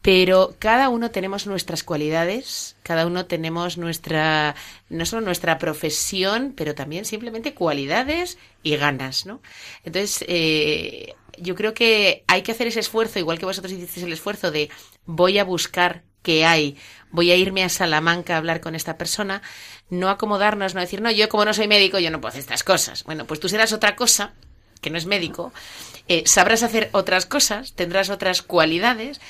Pero 0.00 0.54
cada 0.58 0.88
uno 0.88 1.10
tenemos 1.10 1.46
nuestras 1.46 1.82
cualidades, 1.82 2.76
cada 2.82 3.06
uno 3.06 3.26
tenemos 3.26 3.76
nuestra, 3.76 4.54
no 4.88 5.04
solo 5.04 5.26
nuestra 5.26 5.58
profesión, 5.58 6.54
pero 6.56 6.74
también 6.74 7.04
simplemente 7.04 7.54
cualidades 7.54 8.38
y 8.62 8.76
ganas, 8.76 9.26
¿no? 9.26 9.42
Entonces, 9.84 10.24
eh, 10.28 11.14
yo 11.38 11.54
creo 11.54 11.74
que 11.74 12.24
hay 12.26 12.42
que 12.42 12.52
hacer 12.52 12.66
ese 12.66 12.80
esfuerzo, 12.80 13.18
igual 13.18 13.38
que 13.38 13.46
vosotros 13.46 13.72
hicisteis 13.72 14.06
el 14.06 14.12
esfuerzo 14.12 14.50
de 14.50 14.70
voy 15.04 15.38
a 15.38 15.44
buscar 15.44 16.02
qué 16.22 16.44
hay, 16.44 16.76
voy 17.10 17.30
a 17.30 17.36
irme 17.36 17.62
a 17.62 17.68
Salamanca 17.68 18.34
a 18.34 18.38
hablar 18.38 18.60
con 18.60 18.74
esta 18.74 18.98
persona, 18.98 19.42
no 19.90 20.08
acomodarnos, 20.10 20.74
no 20.74 20.80
decir, 20.80 21.00
no, 21.00 21.10
yo 21.10 21.28
como 21.28 21.44
no 21.44 21.54
soy 21.54 21.68
médico, 21.68 21.98
yo 21.98 22.10
no 22.10 22.20
puedo 22.20 22.30
hacer 22.30 22.40
estas 22.40 22.64
cosas. 22.64 23.04
Bueno, 23.04 23.26
pues 23.26 23.38
tú 23.38 23.48
serás 23.48 23.72
otra 23.72 23.94
cosa, 23.94 24.32
que 24.80 24.90
no 24.90 24.98
es 24.98 25.06
médico, 25.06 25.52
eh, 26.08 26.24
sabrás 26.26 26.62
hacer 26.62 26.90
otras 26.92 27.26
cosas, 27.26 27.74
tendrás 27.74 28.10
otras 28.10 28.42
cualidades, 28.42 29.20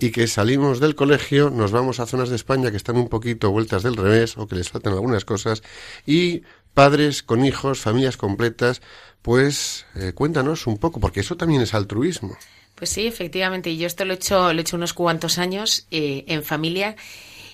y 0.00 0.10
que 0.10 0.26
salimos 0.26 0.80
del 0.80 0.94
colegio, 0.94 1.50
nos 1.50 1.72
vamos 1.72 1.98
a 1.98 2.06
zonas 2.06 2.28
de 2.28 2.36
España 2.36 2.70
que 2.70 2.76
están 2.76 2.96
un 2.96 3.08
poquito 3.08 3.50
vueltas 3.50 3.82
del 3.82 3.96
revés 3.96 4.36
o 4.36 4.46
que 4.46 4.56
les 4.56 4.68
faltan 4.68 4.92
algunas 4.92 5.24
cosas 5.24 5.62
y 6.06 6.42
padres 6.74 7.22
con 7.22 7.44
hijos, 7.44 7.80
familias 7.80 8.16
completas, 8.16 8.82
pues 9.22 9.86
eh, 9.94 10.12
cuéntanos 10.14 10.66
un 10.66 10.78
poco, 10.78 11.00
porque 11.00 11.20
eso 11.20 11.36
también 11.36 11.62
es 11.62 11.74
altruismo. 11.74 12.36
Pues 12.74 12.90
sí, 12.90 13.06
efectivamente, 13.06 13.70
y 13.70 13.78
yo 13.78 13.86
esto 13.86 14.04
lo 14.04 14.12
he 14.12 14.16
hecho, 14.16 14.52
lo 14.52 14.58
he 14.58 14.62
hecho 14.62 14.76
unos 14.76 14.92
cuantos 14.92 15.38
años 15.38 15.86
eh, 15.90 16.24
en 16.26 16.42
familia 16.42 16.96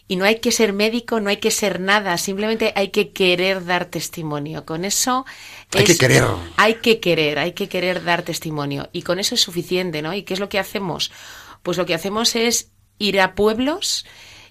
y 0.09 0.17
no 0.17 0.25
hay 0.25 0.37
que 0.37 0.51
ser 0.51 0.73
médico, 0.73 1.21
no 1.21 1.29
hay 1.29 1.37
que 1.37 1.51
ser 1.51 1.81
nada, 1.81 2.17
simplemente 2.17 2.73
hay 2.75 2.89
que 2.89 3.11
querer 3.11 3.67
dar 3.67 3.85
testimonio. 3.85 4.65
Con 4.65 4.87
eso 4.87 5.27
hay 5.75 5.85
que 5.85 5.99
querer. 5.99 6.25
Hay 6.57 6.77
que 6.77 6.99
querer, 6.99 7.39
hay 7.39 7.53
que 7.53 7.69
querer 7.69 8.03
dar 8.03 8.23
testimonio 8.23 8.89
y 8.93 9.03
con 9.03 9.19
eso 9.19 9.35
es 9.35 9.43
suficiente, 9.43 10.01
¿no? 10.01 10.15
¿Y 10.15 10.23
qué 10.23 10.33
es 10.33 10.41
lo 10.41 10.49
que 10.49 10.59
hacemos? 10.59 11.13
Pues 11.63 11.77
lo 11.77 11.85
que 11.85 11.95
hacemos 11.95 12.35
es 12.35 12.71
ir 12.99 13.21
a 13.21 13.35
pueblos, 13.35 14.07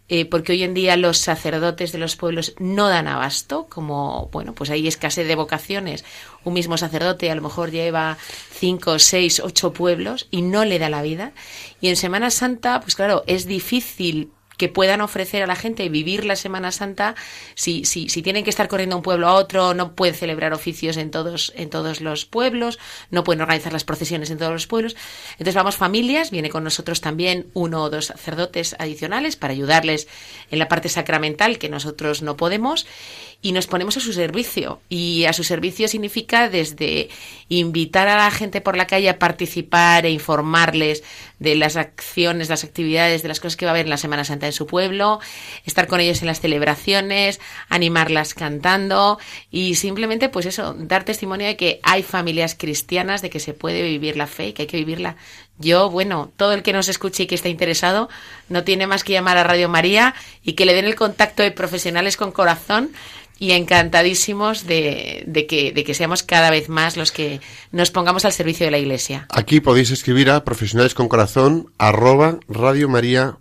eh, 0.10 0.26
porque 0.26 0.54
hoy 0.54 0.64
en 0.64 0.74
día 0.74 0.96
los 0.96 1.18
sacerdotes 1.18 1.92
de 1.92 1.98
los 1.98 2.16
pueblos 2.16 2.54
no 2.60 2.88
dan 2.88 3.08
abasto, 3.08 3.68
como, 3.70 4.30
bueno, 4.32 4.54
pues 4.54 4.70
hay 4.70 4.88
escasez 4.88 5.28
de 5.28 5.36
vocaciones. 5.36 6.06
Un 6.44 6.54
mismo 6.54 6.78
sacerdote 6.78 7.30
a 7.30 7.36
lo 7.36 7.42
mejor 7.42 7.72
lleva 7.72 8.18
cinco, 8.52 9.00
seis, 9.00 9.42
ocho 9.42 9.74
pueblos 9.74 10.28
y 10.32 10.44
no 10.44 10.64
le 10.64 10.80
da 10.80 10.90
la 10.90 11.02
vida. 11.02 11.34
Y 11.82 11.90
en 11.90 11.98
Semana 11.98 12.30
Santa, 12.30 12.80
pues 12.80 12.96
claro, 12.96 13.24
es 13.28 13.48
difícil 13.48 14.32
que 14.58 14.70
puedan 14.70 15.02
ofrecer 15.02 15.44
a 15.44 15.48
la 15.48 15.56
gente 15.56 15.88
vivir 15.90 16.26
la 16.26 16.36
Semana 16.36 16.72
Santa, 16.72 17.16
si, 17.56 17.86
si, 17.86 18.10
si 18.10 18.22
tienen 18.22 18.44
que 18.44 18.50
estar 18.50 18.68
corriendo 18.68 18.96
de 18.96 18.98
un 18.98 19.04
pueblo 19.04 19.28
a 19.28 19.34
otro, 19.34 19.74
no 19.74 19.94
pueden 19.94 20.16
celebrar 20.16 20.54
oficios 20.54 20.98
en 20.98 21.12
todos, 21.12 21.54
en 21.56 21.70
todos 21.70 22.02
los 22.02 22.26
pueblos, 22.26 22.80
no 23.12 23.24
pueden 23.24 23.42
organizar 23.42 23.74
las 23.74 23.84
procesiones 23.84 24.30
en 24.30 24.38
todos 24.38 24.52
los 24.52 24.68
pueblos. 24.68 24.96
Entonces 25.34 25.56
vamos 25.56 25.76
familias, 25.76 26.32
viene 26.32 26.50
con 26.50 26.64
nosotros 26.64 27.02
también 27.02 27.48
uno 27.54 27.84
o 27.84 27.90
dos 27.90 28.06
sacerdotes 28.06 28.76
adicionales 28.80 29.36
para 29.36 29.54
ayudarles 29.54 30.08
en 30.52 30.60
la 30.60 30.68
parte 30.68 30.90
sacramental 30.90 31.60
que 31.60 31.70
nosotros 31.70 32.22
no 32.22 32.38
podemos 32.38 32.86
y 33.42 33.52
nos 33.52 33.68
ponemos 33.68 33.96
a 33.98 34.00
su 34.00 34.14
servicio. 34.14 34.82
Y 34.90 35.26
a 35.26 35.34
su 35.34 35.44
servicio 35.44 35.88
significa 35.88 36.50
desde 36.50 37.10
invitar 37.50 38.08
a 38.08 38.18
la 38.18 38.32
gente 38.32 38.62
por 38.62 38.76
la 38.76 38.88
calle 38.88 39.10
a 39.10 39.20
participar 39.20 40.06
e 40.06 40.12
informarles 40.12 41.04
de 41.40 41.56
las 41.56 41.76
acciones, 41.76 42.50
las 42.50 42.64
actividades, 42.64 43.22
de 43.22 43.28
las 43.28 43.40
cosas 43.40 43.56
que 43.56 43.66
va 43.66 43.72
a 43.72 43.74
haber 43.76 43.86
en 43.86 43.92
la 43.92 43.98
Semana 43.98 44.26
Santa 44.26 44.48
en 44.48 44.54
su 44.54 44.66
pueblo, 44.66 45.20
estar 45.66 45.88
con 45.88 46.00
ellos 46.00 46.22
en 46.22 46.28
las 46.28 46.42
celebraciones, 46.42 47.40
animarlas 47.70 48.34
cantando 48.34 49.20
y 49.52 49.76
simplemente 49.76 50.30
pues 50.30 50.48
eso, 50.48 50.74
dar 50.74 51.04
testimonio 51.04 51.46
de 51.46 51.56
que 51.56 51.80
hay 51.84 52.02
familias 52.02 52.56
cristianas, 52.56 53.22
de 53.22 53.30
que 53.30 53.40
se 53.40 53.54
puede 53.54 53.84
vivir 53.84 54.18
la 54.18 54.28
fe 54.28 54.48
y 54.48 54.54
que 54.54 54.64
hay 54.64 54.68
que 54.68 54.78
vivirla. 54.78 55.16
Yo, 55.60 55.90
bueno, 55.90 56.32
todo 56.38 56.54
el 56.54 56.64
que 56.64 56.74
nos 56.74 56.88
escuche 56.88 57.24
y 57.24 57.28
que 57.28 57.36
esté 57.36 57.50
interesado 57.50 58.10
no 58.50 58.64
tiene 58.64 58.86
más 58.86 59.04
que 59.04 59.14
llamar 59.14 59.38
a 59.38 59.44
Radio 59.44 59.70
María 59.70 60.14
y 60.44 60.54
que 60.54 60.66
le 60.66 60.74
den 60.74 60.86
el 60.86 60.96
contacto 60.96 61.44
de 61.44 61.52
profesionales 61.52 62.18
con 62.18 62.32
corazón 62.32 62.92
y 63.40 63.52
encantadísimos 63.52 64.66
de, 64.66 65.46
que, 65.48 65.72
de 65.72 65.84
que 65.84 65.94
seamos 65.94 66.24
cada 66.24 66.50
vez 66.50 66.70
más 66.70 66.98
los 66.98 67.12
que 67.12 67.40
nos 67.72 67.92
pongamos 67.92 68.26
al 68.26 68.34
servicio 68.34 68.66
de 68.66 68.72
la 68.72 68.80
Iglesia. 68.80 69.28
Aquí 69.30 69.60
podéis 69.60 69.92
escribir 69.92 70.30
a 70.30 70.44
profesionales 70.44 70.94
con 70.94 71.08
corazón 71.08 71.72
arroba 71.78 72.40
radiomaria.es 72.48 73.38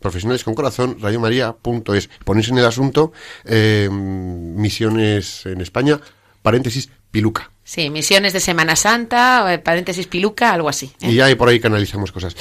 profesionales 0.00 0.44
con 0.44 0.54
corazón, 0.54 0.96
radiomaria.es. 1.00 2.08
Ponéis 2.24 2.48
en 2.48 2.58
el 2.58 2.64
asunto 2.64 3.12
eh, 3.44 3.88
misiones 3.90 5.44
en 5.46 5.60
España, 5.60 6.00
paréntesis, 6.42 6.88
piluca. 7.10 7.50
Sí, 7.64 7.90
misiones 7.90 8.32
de 8.32 8.40
Semana 8.40 8.76
Santa, 8.76 9.52
eh, 9.52 9.58
paréntesis, 9.58 10.06
piluca, 10.06 10.52
algo 10.52 10.68
así. 10.68 10.92
¿eh? 11.00 11.10
Y 11.10 11.14
ya 11.16 11.36
por 11.36 11.48
ahí 11.48 11.60
canalizamos 11.60 12.12
cosas. 12.12 12.36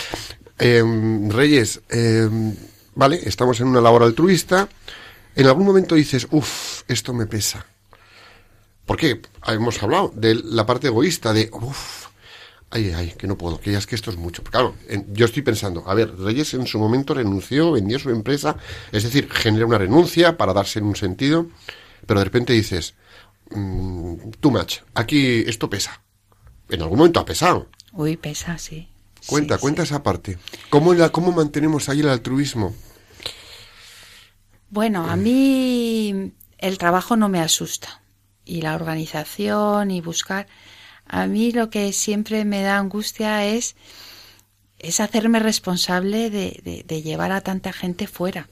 Reyes, 0.60 1.82
vale, 2.96 3.20
estamos 3.24 3.60
en 3.60 3.68
una 3.68 3.82
labor 3.82 4.04
altruista 4.04 4.70
en 5.38 5.46
algún 5.46 5.68
momento 5.68 5.94
dices, 5.94 6.28
uff, 6.32 6.82
esto 6.88 7.14
me 7.14 7.28
pesa. 7.28 7.64
¿Por 8.88 8.98
qué? 8.98 9.22
Hemos 9.46 9.82
hablado 9.84 10.12
de 10.16 10.34
la 10.34 10.66
parte 10.66 10.88
egoísta, 10.88 11.32
de, 11.32 11.52
uff, 11.54 12.08
ay, 12.72 12.92
ay, 12.96 13.14
que 13.16 13.28
no 13.28 13.38
puedo, 13.38 13.60
que 13.60 13.72
ya 13.72 13.78
es 13.78 13.86
que 13.86 13.94
esto 13.94 14.10
es 14.10 14.18
mucho. 14.18 14.44
Claro, 14.44 14.74
yo 15.10 15.26
estoy 15.26 15.44
pensando, 15.44 15.84
a 15.88 15.94
ver, 15.94 16.18
Reyes 16.18 16.56
en 16.56 16.66
su 16.66 16.80
momento 16.80 17.14
renunció, 17.14 17.72
vendió 17.72 18.00
su 18.00 18.10
empresa, 18.10 18.58
es 18.92 19.04
decir, 19.04 19.30
genera 19.32 19.68
una 19.68 19.78
renuncia 19.78 20.38
para 20.38 20.54
darse 20.54 20.80
en 20.80 20.86
un 20.86 20.96
sentido, 20.96 21.46
pero 22.08 22.20
de 22.20 22.24
repente 22.24 22.54
dices, 22.54 22.96
mm, 23.52 24.32
too 24.40 24.50
much, 24.50 24.78
aquí 24.96 25.44
esto 25.46 25.70
pesa. 25.70 26.02
En 26.70 26.82
algún 26.82 26.98
momento 26.98 27.20
ha 27.20 27.26
pesado. 27.26 27.68
Uy, 27.94 28.18
pesa, 28.18 28.58
sí. 28.58 28.88
Cuenta, 29.28 29.60
cuenta 29.60 29.84
esa 29.84 30.02
parte. 30.02 30.40
¿Cómo, 30.72 30.96
la, 30.96 31.10
¿Cómo 31.10 31.32
mantenemos 31.32 31.90
ahí 31.90 32.00
el 32.00 32.10
altruismo? 32.10 32.74
Bueno, 34.70 35.10
a 35.10 35.16
mí 35.16 36.34
el 36.58 36.78
trabajo 36.78 37.16
no 37.16 37.30
me 37.30 37.40
asusta 37.40 38.02
y 38.44 38.62
la 38.62 38.76
organización 38.76 39.92
y 39.92 40.02
buscar. 40.02 40.48
A 41.06 41.28
mí 41.28 41.52
lo 41.52 41.70
que 41.70 41.94
siempre 41.94 42.44
me 42.44 42.62
da 42.62 42.78
angustia 42.78 43.46
es, 43.46 43.76
es 44.80 45.00
hacerme 45.00 45.40
responsable 45.40 46.30
de, 46.30 47.02
llevar 47.02 47.32
a 47.32 47.42
tanta 47.42 47.72
gente 47.72 48.08
fuera. 48.08 48.50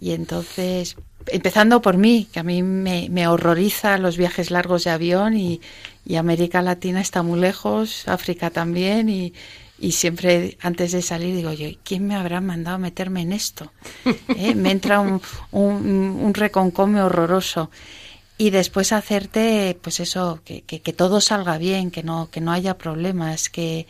Y 0.00 0.12
entonces, 0.12 0.96
empezando 1.26 1.82
por 1.82 1.96
mí, 1.96 2.28
que 2.32 2.40
a 2.40 2.44
mí 2.44 2.62
me, 2.62 3.08
me 3.10 3.26
horroriza 3.26 3.98
los 3.98 4.16
viajes 4.16 4.50
largos 4.50 4.84
de 4.84 4.90
avión 4.90 5.36
y, 5.36 5.60
y 6.04 6.16
América 6.16 6.62
Latina 6.62 7.00
está 7.00 7.22
muy 7.22 7.40
lejos, 7.40 8.06
África 8.06 8.50
también, 8.50 9.08
y, 9.08 9.32
y 9.78 9.92
siempre 9.92 10.56
antes 10.60 10.92
de 10.92 11.02
salir 11.02 11.34
digo 11.34 11.52
yo, 11.52 11.68
¿quién 11.82 12.06
me 12.06 12.14
habrá 12.14 12.40
mandado 12.40 12.76
a 12.76 12.78
meterme 12.78 13.22
en 13.22 13.32
esto? 13.32 13.72
¿Eh? 14.36 14.54
Me 14.54 14.70
entra 14.70 15.00
un, 15.00 15.20
un, 15.50 15.86
un, 16.20 16.34
reconcome 16.34 17.02
horroroso. 17.02 17.70
Y 18.36 18.50
después 18.50 18.92
hacerte, 18.92 19.78
pues 19.80 20.00
eso, 20.00 20.40
que, 20.44 20.62
que, 20.62 20.92
todo 20.92 21.20
salga 21.20 21.56
bien, 21.56 21.92
que 21.92 22.02
no, 22.02 22.30
que 22.30 22.40
no 22.40 22.50
haya 22.50 22.76
problemas, 22.76 23.48
que, 23.48 23.86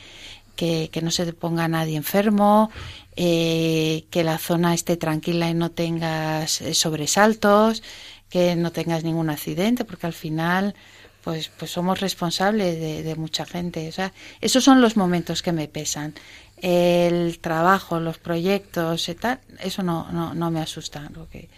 que, 0.55 0.91
que 0.93 1.01
no 1.01 1.11
se 1.11 1.32
ponga 1.32 1.66
nadie 1.66 1.97
enfermo, 1.97 2.70
eh, 3.16 4.05
que 4.11 4.22
la 4.22 4.37
zona 4.37 4.74
esté 4.74 4.99
tranquila 4.99 5.49
y 5.49 5.55
no 5.55 5.70
tengas 5.70 6.61
eh, 6.61 6.74
sobresaltos, 6.74 7.82
que 8.28 8.55
no 8.57 8.70
tengas 8.70 9.03
ningún 9.03 9.30
accidente, 9.30 9.85
porque 9.85 10.07
al 10.07 10.12
final 10.12 10.74
pues, 11.24 11.48
pues 11.48 11.70
somos 11.70 12.00
responsables 12.00 12.78
de, 12.78 13.14
mucha 13.16 13.46
gente. 13.46 13.88
O 13.88 13.92
sea, 13.92 14.12
esos 14.42 14.62
son 14.62 14.82
los 14.82 14.96
momentos 14.96 15.42
que 15.42 15.52
me 15.52 15.68
pesan. 15.68 16.14
El 16.60 17.38
trabajo, 17.40 17.98
los 17.98 18.18
proyectos 18.18 19.08
y 19.08 19.14
tal, 19.14 19.40
eso 19.60 19.82
no, 19.82 20.12
no, 20.12 20.34
no 20.34 20.50
me 20.50 20.60
asusta. 20.60 21.10
Lo 21.14 21.28
que, 21.28 21.48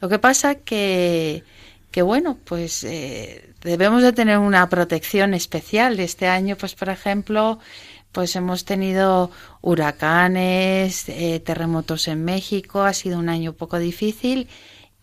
lo 0.00 0.08
que 0.08 0.20
pasa 0.20 0.54
que, 0.54 1.42
que 1.90 2.02
bueno, 2.02 2.38
pues 2.44 2.84
eh, 2.84 3.50
debemos 3.62 4.02
de 4.02 4.12
tener 4.12 4.38
una 4.38 4.68
protección 4.68 5.34
especial. 5.34 5.98
Este 5.98 6.28
año, 6.28 6.56
pues 6.56 6.74
por 6.76 6.88
ejemplo, 6.88 7.58
pues 8.12 8.36
hemos 8.36 8.64
tenido 8.64 9.32
huracanes, 9.60 11.08
eh, 11.08 11.40
terremotos 11.40 12.06
en 12.06 12.24
México, 12.24 12.82
ha 12.82 12.92
sido 12.92 13.18
un 13.18 13.28
año 13.28 13.50
un 13.50 13.56
poco 13.56 13.78
difícil 13.78 14.48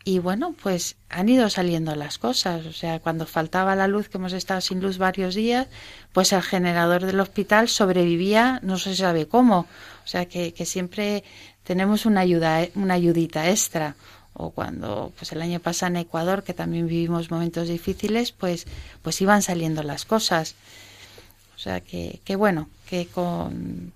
y 0.06 0.20
bueno, 0.20 0.54
pues 0.62 0.98
han 1.10 1.30
ido 1.30 1.50
saliendo 1.50 1.96
las 1.96 2.18
cosas. 2.18 2.66
O 2.66 2.74
sea, 2.74 3.00
cuando 3.00 3.26
faltaba 3.26 3.76
la 3.76 3.88
luz, 3.88 4.10
que 4.10 4.18
hemos 4.18 4.34
estado 4.34 4.60
sin 4.60 4.82
luz 4.82 4.98
varios 4.98 5.36
días, 5.36 5.68
pues 6.12 6.34
el 6.34 6.42
generador 6.42 7.06
del 7.06 7.20
hospital 7.20 7.70
sobrevivía, 7.70 8.60
no 8.64 8.78
se 8.78 8.96
sabe 8.96 9.28
cómo. 9.28 9.60
O 10.04 10.08
sea, 10.08 10.26
que, 10.26 10.54
que 10.54 10.66
siempre 10.66 11.24
tenemos 11.64 12.06
una 12.06 12.22
ayuda, 12.22 12.68
una 12.76 12.96
ayudita 12.96 13.50
extra. 13.50 13.96
O 14.34 14.50
cuando, 14.50 15.14
pues 15.18 15.32
el 15.32 15.42
año 15.42 15.60
pasado 15.60 15.92
en 15.92 15.98
Ecuador, 15.98 16.44
que 16.44 16.54
también 16.54 16.88
vivimos 16.88 17.32
momentos 17.32 17.68
difíciles, 17.68 18.32
pues, 18.32 18.66
pues 19.02 19.22
iban 19.22 19.42
saliendo 19.42 19.84
las 19.84 20.06
cosas. 20.06 20.56
O 21.56 21.60
sea, 21.60 21.80
que, 21.80 22.20
que 22.26 22.36
bueno, 22.36 22.68
que 22.90 23.06
con 23.06 23.94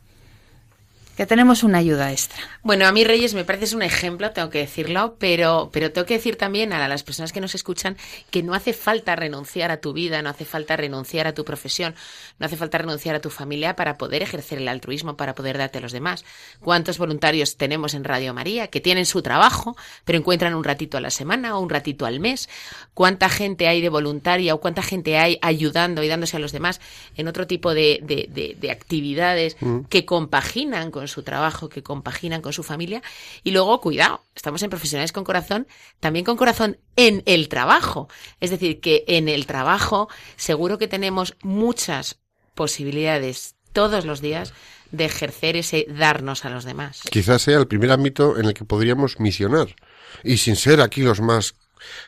que 1.18 1.26
tenemos 1.26 1.64
una 1.64 1.80
ayuda 1.80 2.12
extra. 2.12 2.38
Bueno, 2.62 2.86
a 2.86 2.92
mí 2.92 3.04
Reyes 3.04 3.34
me 3.34 3.44
parece 3.44 3.76
un 3.76 3.82
ejemplo, 3.82 4.30
tengo 4.32 4.52
que 4.52 4.60
decirlo, 4.60 5.16
pero, 5.18 5.72
pero 5.74 5.92
tengo 5.92 6.06
que 6.06 6.14
decir 6.14 6.36
también 6.36 6.74
a 6.74 6.88
las 6.88 7.02
personas 7.02 7.34
que 7.34 7.42
nos 7.42 7.56
escuchan 7.56 7.98
que 8.30 8.44
no 8.44 8.54
hace 8.54 8.72
falta 8.72 9.16
renunciar 9.16 9.72
a 9.72 9.78
tu 9.78 9.94
vida, 9.94 10.22
no 10.22 10.30
hace 10.30 10.46
falta 10.46 10.78
renunciar 10.78 11.26
a 11.26 11.34
tu 11.34 11.44
profesión, 11.44 11.96
no 12.38 12.46
hace 12.46 12.56
falta 12.56 12.78
renunciar 12.78 13.16
a 13.16 13.20
tu 13.20 13.32
familia 13.32 13.76
para 13.76 13.98
poder 13.98 14.22
ejercer 14.22 14.60
el 14.60 14.68
altruismo, 14.68 15.18
para 15.18 15.34
poder 15.34 15.58
darte 15.58 15.80
a 15.80 15.82
los 15.82 15.92
demás. 15.92 16.24
¿Cuántos 16.60 17.00
voluntarios 17.00 17.58
tenemos 17.58 17.96
en 17.96 18.04
Radio 18.04 18.36
María 18.36 18.68
que 18.68 18.80
tienen 18.80 19.08
su 19.08 19.24
trabajo, 19.24 19.76
pero 20.06 20.20
encuentran 20.20 20.54
un 20.54 20.64
ratito 20.64 21.00
a 21.00 21.02
la 21.02 21.10
semana 21.10 21.58
o 21.58 21.62
un 21.62 21.72
ratito 21.72 22.06
al 22.06 22.20
mes? 22.20 22.48
¿Cuánta 22.94 23.28
gente 23.28 23.68
hay 23.68 23.82
de 23.82 23.90
voluntaria 23.90 24.54
o 24.54 24.60
cuánta 24.60 24.84
gente 24.84 25.18
hay 25.18 25.40
ayudando 25.42 26.04
y 26.04 26.08
dándose 26.08 26.38
a 26.38 26.40
los 26.40 26.52
demás 26.52 26.80
en 27.16 27.28
otro 27.28 27.48
tipo 27.48 27.74
de, 27.74 28.02
de, 28.04 28.56
de, 28.56 28.72
actividades 28.72 29.58
mm. 29.60 29.86
que 29.90 30.06
compaginan 30.06 30.92
con 30.92 31.07
su 31.08 31.24
trabajo, 31.24 31.70
que 31.70 31.84
compaginan 31.84 32.42
con 32.42 32.54
su 32.54 32.64
familia. 32.64 33.02
Y 33.44 33.52
luego, 33.52 33.82
cuidado, 33.82 34.24
estamos 34.36 34.62
en 34.64 34.70
profesionales 34.70 35.12
con 35.12 35.24
corazón, 35.24 35.68
también 36.00 36.26
con 36.26 36.38
corazón 36.38 36.78
en 36.96 37.24
el 37.26 37.50
trabajo. 37.50 38.10
Es 38.40 38.50
decir, 38.50 38.80
que 38.80 39.04
en 39.08 39.30
el 39.30 39.46
trabajo 39.46 40.10
seguro 40.36 40.78
que 40.78 40.88
tenemos 40.88 41.36
muchas 41.42 42.20
posibilidades 42.56 43.56
todos 43.74 44.06
los 44.06 44.22
días 44.22 44.54
de 44.92 45.06
ejercer 45.06 45.56
ese 45.56 45.86
darnos 45.90 46.46
a 46.46 46.50
los 46.50 46.66
demás. 46.66 47.02
Quizás 47.10 47.42
sea 47.42 47.58
el 47.58 47.68
primer 47.68 47.92
ámbito 47.92 48.38
en 48.38 48.46
el 48.46 48.54
que 48.54 48.66
podríamos 48.66 49.20
misionar. 49.20 49.76
Y 50.24 50.38
sin 50.38 50.56
ser 50.56 50.82
aquí 50.82 51.02
los 51.02 51.22
más 51.22 51.56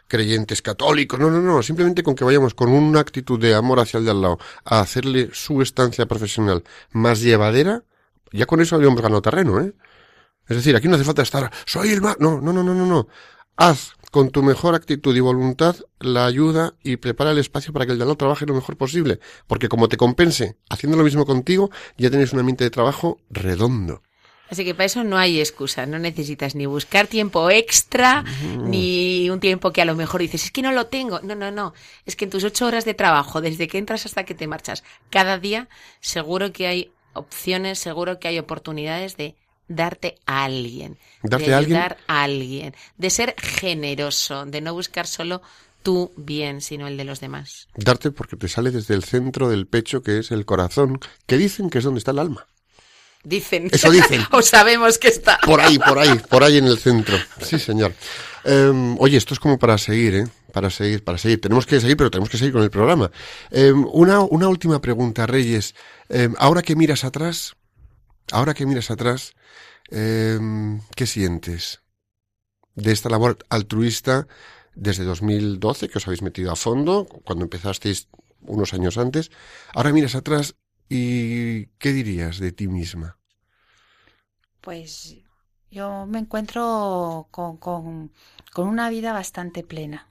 creyentes 0.08 0.62
católicos, 0.62 1.20
no, 1.20 1.30
no, 1.30 1.42
no, 1.42 1.62
simplemente 1.62 2.04
con 2.04 2.16
que 2.16 2.24
vayamos 2.24 2.54
con 2.54 2.70
una 2.70 3.00
actitud 3.00 3.40
de 3.40 3.54
amor 3.54 3.80
hacia 3.80 4.00
el 4.00 4.06
de 4.06 4.12
al 4.12 4.22
lado 4.22 4.40
a 4.66 4.80
hacerle 4.80 5.30
su 5.32 5.62
estancia 5.62 6.06
profesional 6.08 6.64
más 6.92 7.22
llevadera, 7.22 7.84
ya 8.32 8.46
con 8.46 8.62
eso 8.62 8.76
habíamos 8.76 9.02
ganado 9.02 9.22
terreno, 9.22 9.62
¿eh? 9.62 9.74
Es 10.48 10.58
decir, 10.58 10.76
aquí 10.76 10.88
no 10.88 10.96
hace 10.96 11.04
falta 11.04 11.22
estar, 11.22 11.52
soy 11.66 11.90
el 11.90 12.02
más, 12.02 12.20
no, 12.20 12.42
no, 12.42 12.52
no, 12.52 12.64
no, 12.64 12.74
no, 12.74 12.86
no. 12.86 13.08
Haz 13.56 13.94
con 14.12 14.32
tu 14.32 14.42
mejor 14.42 14.74
actitud 14.74 15.16
y 15.16 15.20
voluntad 15.20 15.76
la 16.00 16.26
ayuda 16.26 16.74
y 16.84 16.98
prepara 16.98 17.32
el 17.32 17.38
espacio 17.38 17.74
para 17.74 17.86
que 17.86 17.92
el 17.92 18.00
de 18.00 18.16
trabaje 18.16 18.46
lo 18.46 18.54
mejor 18.54 18.78
posible. 18.78 19.20
Porque 19.48 19.70
como 19.70 19.88
te 19.88 19.98
compense 19.98 20.58
haciendo 20.70 20.98
lo 20.98 21.04
mismo 21.04 21.26
contigo, 21.26 21.70
ya 21.98 22.10
tienes 22.10 22.34
un 22.34 22.40
ambiente 22.40 22.64
de 22.64 22.70
trabajo 22.70 23.20
redondo. 23.30 24.02
Así 24.50 24.66
que 24.66 24.74
para 24.74 24.86
eso 24.86 25.04
no 25.04 25.16
hay 25.18 25.40
excusa, 25.40 25.86
no 25.86 26.00
necesitas 26.00 26.56
ni 26.56 26.66
buscar 26.66 27.06
tiempo 27.06 27.52
extra, 27.52 28.24
ni 28.64 29.30
un 29.30 29.40
tiempo 29.40 29.72
que 29.72 29.84
a 29.84 29.86
lo 29.86 29.94
mejor 29.94 30.22
dices, 30.22 30.46
es 30.46 30.52
que 30.52 30.64
no 30.64 30.72
lo 30.72 30.88
tengo. 30.88 31.20
No, 31.22 31.36
no, 31.36 31.52
no. 31.52 31.74
Es 32.08 32.16
que 32.16 32.26
en 32.26 32.32
tus 32.32 32.44
ocho 32.44 32.66
horas 32.66 32.84
de 32.84 32.96
trabajo, 32.96 33.42
desde 33.42 33.68
que 33.68 33.78
entras 33.78 34.08
hasta 34.08 34.24
que 34.24 34.34
te 34.34 34.48
marchas, 34.48 34.84
cada 35.12 35.38
día 35.38 35.70
seguro 36.00 36.52
que 36.52 36.66
hay 36.66 36.92
opciones, 37.14 37.80
seguro 37.80 38.20
que 38.20 38.28
hay 38.28 38.40
oportunidades 38.40 39.18
de 39.18 39.36
darte 39.68 40.18
a 40.26 40.46
alguien, 40.46 40.98
de 41.24 41.56
ayudar 41.56 41.98
a 42.08 42.24
alguien, 42.24 42.76
de 42.98 43.10
ser 43.10 43.36
generoso, 43.38 44.46
de 44.46 44.62
no 44.62 44.74
buscar 44.74 45.08
solo 45.08 45.42
tu 45.84 46.12
bien, 46.18 46.62
sino 46.62 46.88
el 46.88 46.98
de 46.98 47.06
los 47.06 47.20
demás. 47.20 47.68
Darte 47.76 48.12
porque 48.12 48.36
te 48.36 48.48
sale 48.48 48.72
desde 48.72 48.96
el 48.96 49.04
centro 49.04 49.50
del 49.50 49.68
pecho, 49.68 50.02
que 50.02 50.20
es 50.20 50.32
el 50.32 50.46
corazón, 50.46 51.00
que 51.26 51.38
dicen 51.38 51.70
que 51.70 51.78
es 51.78 51.84
donde 51.84 52.00
está 52.00 52.12
el 52.12 52.20
alma. 52.20 52.48
Dicen. 53.24 53.70
Eso 53.72 53.92
dicen. 53.92 54.22
o 54.32 54.42
sabemos 54.42 54.98
que 54.98 55.10
está. 55.10 55.40
Por 55.46 55.62
ahí, 55.62 55.78
por 55.78 56.00
ahí, 56.00 56.20
por 56.30 56.44
ahí 56.44 56.58
en 56.58 56.66
el 56.66 56.78
centro. 56.78 57.18
Sí, 57.42 57.60
señor. 57.60 57.94
Em, 58.44 58.98
oye, 59.00 59.18
esto 59.18 59.34
es 59.34 59.40
como 59.40 59.60
para 59.60 59.78
seguir, 59.78 60.16
¿eh? 60.16 60.28
Para 60.52 60.70
seguir, 60.70 61.04
para 61.04 61.18
seguir. 61.18 61.42
Tenemos 61.42 61.66
que 61.66 61.80
seguir, 61.80 61.98
pero 61.98 62.12
tenemos 62.12 62.30
que 62.30 62.38
seguir 62.38 62.54
con 62.54 62.64
el 62.64 62.72
programa. 62.72 63.12
Em, 63.52 63.86
una, 63.92 64.22
una 64.22 64.48
última 64.48 64.82
pregunta, 64.82 65.28
Reyes. 65.28 65.76
Em, 66.10 66.34
ahora 66.38 66.62
que 66.62 66.76
miras 66.76 67.04
atrás, 67.04 67.56
ahora 68.32 68.54
que 68.54 68.66
miras 68.66 68.92
atrás, 68.92 69.34
¿qué 69.90 71.06
sientes 71.08 71.82
de 72.76 72.92
esta 72.92 73.10
labor 73.10 73.40
altruista 73.50 74.28
desde 74.76 75.04
2012, 75.04 75.90
que 75.90 75.98
os 75.98 76.08
habéis 76.08 76.22
metido 76.22 76.52
a 76.52 76.56
fondo, 76.56 77.06
cuando 77.26 77.44
empezasteis 77.44 78.08
unos 78.42 78.74
años 78.74 78.98
antes? 78.98 79.32
Ahora 79.74 79.92
miras 79.92 80.16
atrás 80.16 80.56
¿Y 80.90 81.68
qué 81.78 81.94
dirías 81.94 82.40
de 82.40 82.52
ti 82.52 82.68
misma? 82.68 83.20
Pues 84.60 85.18
yo 85.70 86.08
me 86.08 86.18
encuentro 86.18 87.28
con, 87.30 87.58
con, 87.58 88.12
una 88.56 88.90
vida 88.90 89.14
bastante 89.14 89.64
plena. 89.64 90.10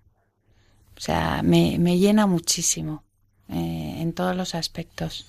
O 0.98 1.00
sea, 1.00 1.42
me, 1.44 1.78
me 1.78 1.96
llena 1.98 2.26
muchísimo 2.26 3.04
eh, 3.48 3.98
en 3.98 4.12
todos 4.12 4.34
los 4.34 4.56
aspectos. 4.56 5.26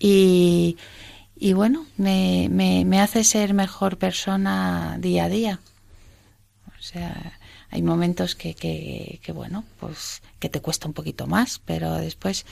Y, 0.00 0.76
y 1.36 1.52
bueno, 1.52 1.86
me, 1.96 2.48
me, 2.50 2.84
me 2.84 3.00
hace 3.00 3.22
ser 3.22 3.54
mejor 3.54 3.98
persona 3.98 4.96
día 4.98 5.24
a 5.24 5.28
día. 5.28 5.60
O 6.66 6.82
sea, 6.82 7.38
hay 7.70 7.82
momentos 7.82 8.34
que, 8.34 8.54
que, 8.54 9.20
que, 9.22 9.32
bueno, 9.32 9.64
pues 9.78 10.22
que 10.40 10.48
te 10.48 10.60
cuesta 10.60 10.88
un 10.88 10.94
poquito 10.94 11.28
más, 11.28 11.60
pero 11.64 11.94
después 11.94 12.44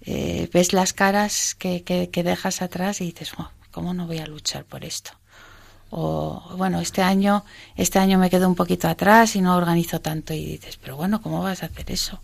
eh, 0.00 0.48
ves 0.52 0.72
las 0.72 0.94
caras 0.94 1.54
que, 1.54 1.82
que, 1.82 2.22
dejas 2.22 2.62
atrás 2.62 3.02
y 3.02 3.06
dices, 3.06 3.32
oh, 3.36 3.50
¿cómo 3.70 3.92
no 3.92 4.06
voy 4.06 4.18
a 4.18 4.26
luchar 4.26 4.64
por 4.64 4.84
esto? 4.84 5.10
O 5.90 6.42
bueno, 6.56 6.80
este 6.80 7.02
año, 7.02 7.44
este 7.76 7.98
año 7.98 8.18
me 8.18 8.30
quedo 8.30 8.48
un 8.48 8.54
poquito 8.54 8.88
atrás 8.88 9.36
y 9.36 9.40
no 9.40 9.56
organizo 9.56 10.00
tanto 10.00 10.34
y 10.34 10.44
dices, 10.44 10.76
pero 10.76 10.96
bueno, 10.96 11.22
¿cómo 11.22 11.42
vas 11.42 11.62
a 11.62 11.66
hacer 11.66 11.90
eso? 11.90 12.20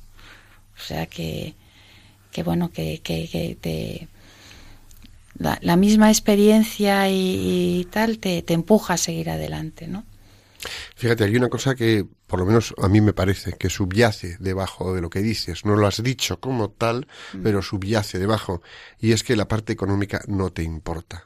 O 0.76 0.80
sea 0.80 1.06
que, 1.06 1.54
que 2.30 2.42
bueno, 2.42 2.72
que, 2.72 3.00
que, 3.02 3.56
te, 3.60 4.08
la, 5.38 5.76
misma 5.76 6.10
experiencia 6.10 7.08
y, 7.08 7.80
y 7.80 7.84
tal 7.84 8.18
te, 8.18 8.42
te 8.42 8.54
empuja 8.54 8.94
a 8.94 8.98
seguir 8.98 9.30
adelante, 9.30 9.86
¿no? 9.86 10.04
Fíjate, 10.94 11.24
hay 11.24 11.36
una 11.36 11.48
cosa 11.48 11.74
que, 11.74 12.06
por 12.26 12.38
lo 12.38 12.46
menos 12.46 12.74
a 12.78 12.88
mí 12.88 13.00
me 13.00 13.12
parece, 13.12 13.52
que 13.54 13.68
subyace 13.68 14.36
debajo 14.38 14.94
de 14.94 15.00
lo 15.00 15.10
que 15.10 15.20
dices. 15.20 15.64
No 15.64 15.76
lo 15.76 15.86
has 15.86 16.02
dicho 16.02 16.40
como 16.40 16.70
tal, 16.70 17.08
mm. 17.32 17.42
pero 17.42 17.62
subyace 17.62 18.18
debajo. 18.18 18.62
Y 19.00 19.12
es 19.12 19.24
que 19.24 19.36
la 19.36 19.48
parte 19.48 19.72
económica 19.72 20.22
no 20.28 20.50
te 20.50 20.62
importa. 20.62 21.24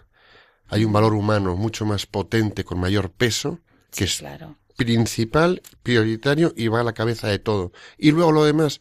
Hay 0.69 0.85
un 0.85 0.93
valor 0.93 1.15
humano 1.15 1.57
mucho 1.57 1.85
más 1.85 2.07
potente, 2.07 2.65
con 2.65 2.79
mayor 2.79 3.11
peso, 3.11 3.61
que 3.91 4.05
es 4.05 4.23
principal, 4.77 5.63
prioritario 5.83 6.53
y 6.57 6.69
va 6.69 6.81
a 6.81 6.85
la 6.85 6.93
cabeza 6.93 7.29
de 7.29 7.39
todo. 7.39 7.73
Y 7.99 8.11
luego 8.11 8.33
lo 8.33 8.45
demás 8.45 8.81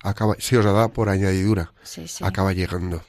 acaba, 0.00 0.36
se 0.38 0.58
os 0.58 0.64
da 0.64 0.88
por 0.88 1.08
añadidura, 1.08 1.72
acaba 2.20 2.52
llegando. 2.52 3.02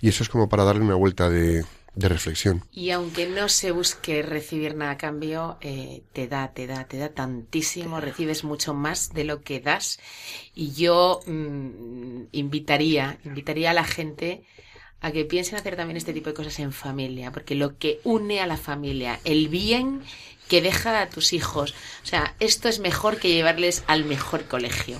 Y 0.00 0.08
eso 0.08 0.22
es 0.22 0.28
como 0.28 0.48
para 0.48 0.64
darle 0.64 0.82
una 0.82 0.96
vuelta 0.96 1.30
de, 1.30 1.64
de 1.94 2.08
reflexión. 2.08 2.64
Y 2.72 2.90
aunque 2.90 3.28
no 3.28 3.48
se 3.48 3.70
busque 3.70 4.22
recibir 4.22 4.74
nada 4.74 4.92
a 4.92 4.96
cambio, 4.96 5.58
eh, 5.60 6.02
te 6.12 6.26
da, 6.26 6.52
te 6.52 6.66
da, 6.66 6.84
te 6.84 6.96
da 6.98 7.10
tantísimo, 7.10 8.00
recibes 8.00 8.44
mucho 8.44 8.74
más 8.74 9.12
de 9.12 9.24
lo 9.24 9.42
que 9.42 9.60
das. 9.60 9.98
Y 10.54 10.72
yo 10.72 11.20
mm, 11.26 12.24
invitaría, 12.32 13.18
invitaría 13.24 13.70
a 13.70 13.74
la 13.74 13.84
gente 13.84 14.44
a 15.02 15.12
que 15.12 15.24
piensen 15.24 15.56
hacer 15.56 15.76
también 15.76 15.96
este 15.96 16.14
tipo 16.14 16.30
de 16.30 16.34
cosas 16.34 16.58
en 16.60 16.72
familia, 16.72 17.32
porque 17.32 17.54
lo 17.54 17.76
que 17.76 18.00
une 18.04 18.40
a 18.40 18.46
la 18.46 18.56
familia, 18.56 19.20
el 19.24 19.48
bien 19.48 20.02
que 20.48 20.62
deja 20.62 21.00
a 21.00 21.10
tus 21.10 21.32
hijos, 21.32 21.74
o 22.02 22.06
sea, 22.06 22.34
esto 22.40 22.68
es 22.68 22.78
mejor 22.78 23.18
que 23.18 23.28
llevarles 23.28 23.84
al 23.86 24.04
mejor 24.04 24.44
colegio. 24.46 24.98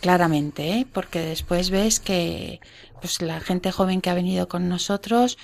Claramente, 0.00 0.72
¿eh? 0.72 0.86
porque 0.92 1.20
después 1.20 1.70
ves 1.70 2.00
que 2.00 2.60
pues 3.00 3.22
la 3.22 3.40
gente 3.40 3.70
joven 3.70 4.00
que 4.00 4.10
ha 4.10 4.14
venido 4.14 4.48
con 4.48 4.68
nosotros 4.68 5.38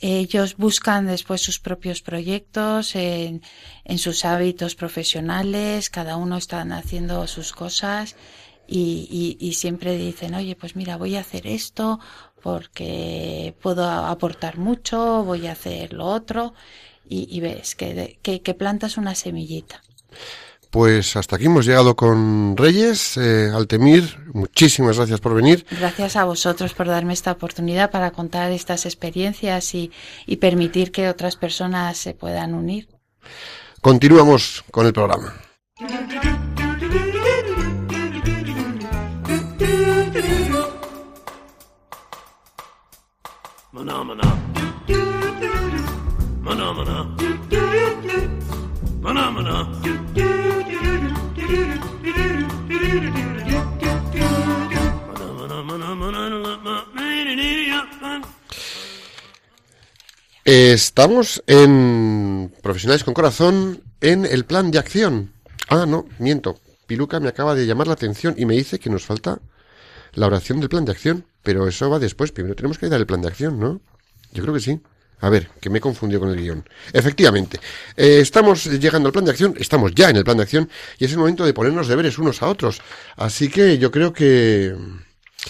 ellos 0.00 0.56
buscan 0.56 1.06
después 1.06 1.40
sus 1.42 1.58
propios 1.58 2.02
proyectos 2.02 2.94
en, 2.94 3.42
en 3.84 3.98
sus 3.98 4.24
hábitos 4.24 4.76
profesionales, 4.76 5.90
cada 5.90 6.16
uno 6.16 6.36
está 6.36 6.62
haciendo 6.62 7.26
sus 7.26 7.52
cosas 7.52 8.14
y, 8.68 9.36
y, 9.40 9.54
siempre 9.54 9.96
dicen, 9.96 10.34
oye, 10.34 10.54
pues 10.54 10.76
mira, 10.76 10.98
voy 10.98 11.16
a 11.16 11.20
hacer 11.20 11.46
esto 11.46 12.00
porque 12.42 13.54
puedo 13.60 13.88
aportar 13.88 14.58
mucho, 14.58 15.24
voy 15.24 15.46
a 15.46 15.52
hacer 15.52 15.92
lo 15.92 16.06
otro 16.06 16.54
y, 17.08 17.28
y 17.34 17.40
ves 17.40 17.74
que, 17.74 18.18
que, 18.22 18.42
que 18.42 18.54
plantas 18.54 18.96
una 18.96 19.14
semillita. 19.14 19.82
Pues 20.70 21.16
hasta 21.16 21.36
aquí 21.36 21.46
hemos 21.46 21.64
llegado 21.64 21.96
con 21.96 22.54
Reyes, 22.56 23.16
eh, 23.16 23.50
Altemir, 23.54 24.18
muchísimas 24.34 24.98
gracias 24.98 25.18
por 25.18 25.34
venir. 25.34 25.64
Gracias 25.70 26.16
a 26.16 26.24
vosotros 26.24 26.74
por 26.74 26.86
darme 26.86 27.14
esta 27.14 27.32
oportunidad 27.32 27.90
para 27.90 28.10
contar 28.10 28.52
estas 28.52 28.84
experiencias 28.84 29.74
y, 29.74 29.90
y 30.26 30.36
permitir 30.36 30.92
que 30.92 31.08
otras 31.08 31.36
personas 31.36 31.96
se 31.96 32.12
puedan 32.12 32.52
unir. 32.52 32.86
Continuamos 33.80 34.62
con 34.70 34.86
el 34.86 34.92
programa. 34.92 35.34
Estamos 60.44 61.42
en 61.46 62.52
Profesionales 62.62 63.04
con 63.04 63.14
Corazón 63.14 63.82
en 64.00 64.24
el 64.24 64.44
plan 64.44 64.70
de 64.70 64.78
acción. 64.78 65.32
Ah, 65.68 65.84
no, 65.86 66.06
miento. 66.18 66.58
Piluca 66.86 67.20
me 67.20 67.28
acaba 67.28 67.54
de 67.54 67.66
llamar 67.66 67.86
la 67.86 67.92
atención 67.92 68.34
y 68.38 68.46
me 68.46 68.54
dice 68.54 68.78
que 68.78 68.90
nos 68.90 69.04
falta 69.04 69.38
la 70.12 70.26
oración 70.26 70.60
del 70.60 70.68
plan 70.68 70.84
de 70.84 70.92
acción. 70.92 71.24
Pero 71.42 71.66
eso 71.66 71.88
va 71.88 71.98
después. 71.98 72.32
Primero 72.32 72.54
tenemos 72.54 72.78
que 72.78 72.88
dar 72.88 73.00
el 73.00 73.06
plan 73.06 73.22
de 73.22 73.28
acción, 73.28 73.58
¿no? 73.58 73.80
Yo 74.32 74.42
creo 74.42 74.54
que 74.54 74.60
sí. 74.60 74.80
A 75.20 75.30
ver, 75.30 75.48
que 75.60 75.68
me 75.68 75.78
he 75.78 75.80
confundido 75.80 76.20
con 76.20 76.30
el 76.30 76.36
guion. 76.36 76.68
Efectivamente, 76.92 77.58
eh, 77.96 78.20
estamos 78.20 78.66
llegando 78.66 79.08
al 79.08 79.12
plan 79.12 79.24
de 79.24 79.32
acción, 79.32 79.54
estamos 79.58 79.92
ya 79.92 80.10
en 80.10 80.16
el 80.16 80.24
plan 80.24 80.36
de 80.36 80.44
acción 80.44 80.70
y 80.96 81.06
es 81.06 81.12
el 81.12 81.18
momento 81.18 81.44
de 81.44 81.52
ponernos 81.52 81.88
deberes 81.88 82.18
unos 82.18 82.40
a 82.42 82.46
otros. 82.46 82.80
Así 83.16 83.48
que 83.48 83.78
yo 83.78 83.90
creo 83.90 84.12
que... 84.12 84.76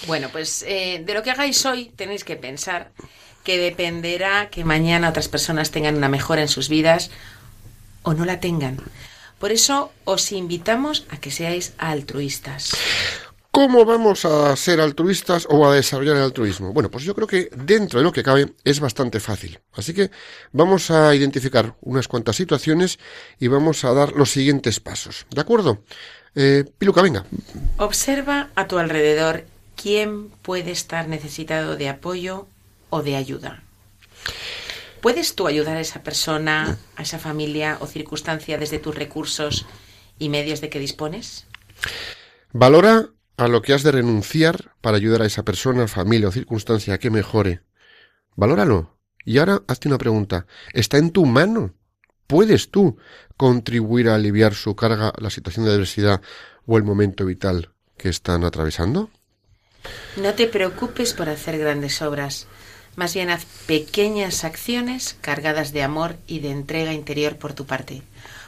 Bueno, 0.06 0.28
pues 0.32 0.64
eh, 0.66 1.02
de 1.04 1.14
lo 1.14 1.22
que 1.22 1.30
hagáis 1.30 1.64
hoy 1.66 1.92
tenéis 1.96 2.24
que 2.24 2.36
pensar 2.36 2.92
que 3.44 3.58
dependerá 3.58 4.48
que 4.50 4.64
mañana 4.64 5.10
otras 5.10 5.28
personas 5.28 5.70
tengan 5.70 5.96
una 5.96 6.08
mejora 6.08 6.42
en 6.42 6.48
sus 6.48 6.68
vidas 6.68 7.10
o 8.02 8.14
no 8.14 8.24
la 8.24 8.40
tengan. 8.40 8.78
Por 9.38 9.52
eso 9.52 9.92
os 10.04 10.32
invitamos 10.32 11.06
a 11.10 11.18
que 11.18 11.30
seáis 11.30 11.74
altruistas. 11.78 12.72
¿Cómo 13.58 13.84
vamos 13.84 14.24
a 14.24 14.54
ser 14.54 14.80
altruistas 14.80 15.44
o 15.50 15.66
a 15.66 15.74
desarrollar 15.74 16.16
el 16.16 16.22
altruismo? 16.22 16.72
Bueno, 16.72 16.92
pues 16.92 17.02
yo 17.02 17.12
creo 17.12 17.26
que 17.26 17.50
dentro 17.56 17.98
de 17.98 18.04
lo 18.04 18.12
que 18.12 18.22
cabe 18.22 18.54
es 18.62 18.78
bastante 18.78 19.18
fácil. 19.18 19.58
Así 19.72 19.92
que 19.92 20.12
vamos 20.52 20.92
a 20.92 21.12
identificar 21.12 21.74
unas 21.80 22.06
cuantas 22.06 22.36
situaciones 22.36 23.00
y 23.40 23.48
vamos 23.48 23.82
a 23.82 23.92
dar 23.92 24.12
los 24.12 24.30
siguientes 24.30 24.78
pasos. 24.78 25.26
¿De 25.34 25.40
acuerdo? 25.40 25.82
Eh, 26.36 26.66
Piluca, 26.78 27.02
venga. 27.02 27.24
Observa 27.78 28.50
a 28.54 28.68
tu 28.68 28.78
alrededor 28.78 29.44
quién 29.74 30.28
puede 30.28 30.70
estar 30.70 31.08
necesitado 31.08 31.74
de 31.74 31.88
apoyo 31.88 32.46
o 32.90 33.02
de 33.02 33.16
ayuda. 33.16 33.64
¿Puedes 35.00 35.34
tú 35.34 35.48
ayudar 35.48 35.78
a 35.78 35.80
esa 35.80 36.04
persona, 36.04 36.78
a 36.94 37.02
esa 37.02 37.18
familia 37.18 37.78
o 37.80 37.88
circunstancia 37.88 38.56
desde 38.56 38.78
tus 38.78 38.94
recursos 38.94 39.66
y 40.16 40.28
medios 40.28 40.60
de 40.60 40.68
que 40.68 40.78
dispones? 40.78 41.44
Valora 42.52 43.10
a 43.38 43.46
lo 43.46 43.62
que 43.62 43.72
has 43.72 43.84
de 43.84 43.92
renunciar 43.92 44.72
para 44.80 44.96
ayudar 44.96 45.22
a 45.22 45.26
esa 45.26 45.44
persona, 45.44 45.86
familia 45.86 46.28
o 46.28 46.32
circunstancia 46.32 46.94
a 46.94 46.98
que 46.98 47.08
mejore. 47.08 47.62
Valóralo. 48.34 48.98
Y 49.24 49.38
ahora 49.38 49.62
hazte 49.68 49.88
una 49.88 49.96
pregunta. 49.96 50.46
¿Está 50.72 50.98
en 50.98 51.10
tu 51.10 51.24
mano? 51.24 51.72
¿Puedes 52.26 52.70
tú 52.70 52.98
contribuir 53.36 54.08
a 54.08 54.16
aliviar 54.16 54.54
su 54.54 54.74
carga, 54.74 55.12
la 55.18 55.30
situación 55.30 55.64
de 55.64 55.72
adversidad 55.72 56.20
o 56.66 56.76
el 56.76 56.82
momento 56.82 57.24
vital 57.24 57.70
que 57.96 58.08
están 58.08 58.44
atravesando? 58.44 59.08
No 60.16 60.34
te 60.34 60.48
preocupes 60.48 61.14
por 61.14 61.28
hacer 61.28 61.58
grandes 61.58 62.02
obras. 62.02 62.48
Más 62.96 63.14
bien 63.14 63.30
haz 63.30 63.44
pequeñas 63.66 64.42
acciones 64.42 65.16
cargadas 65.20 65.72
de 65.72 65.84
amor 65.84 66.16
y 66.26 66.40
de 66.40 66.50
entrega 66.50 66.92
interior 66.92 67.36
por 67.36 67.52
tu 67.52 67.66
parte. 67.66 68.02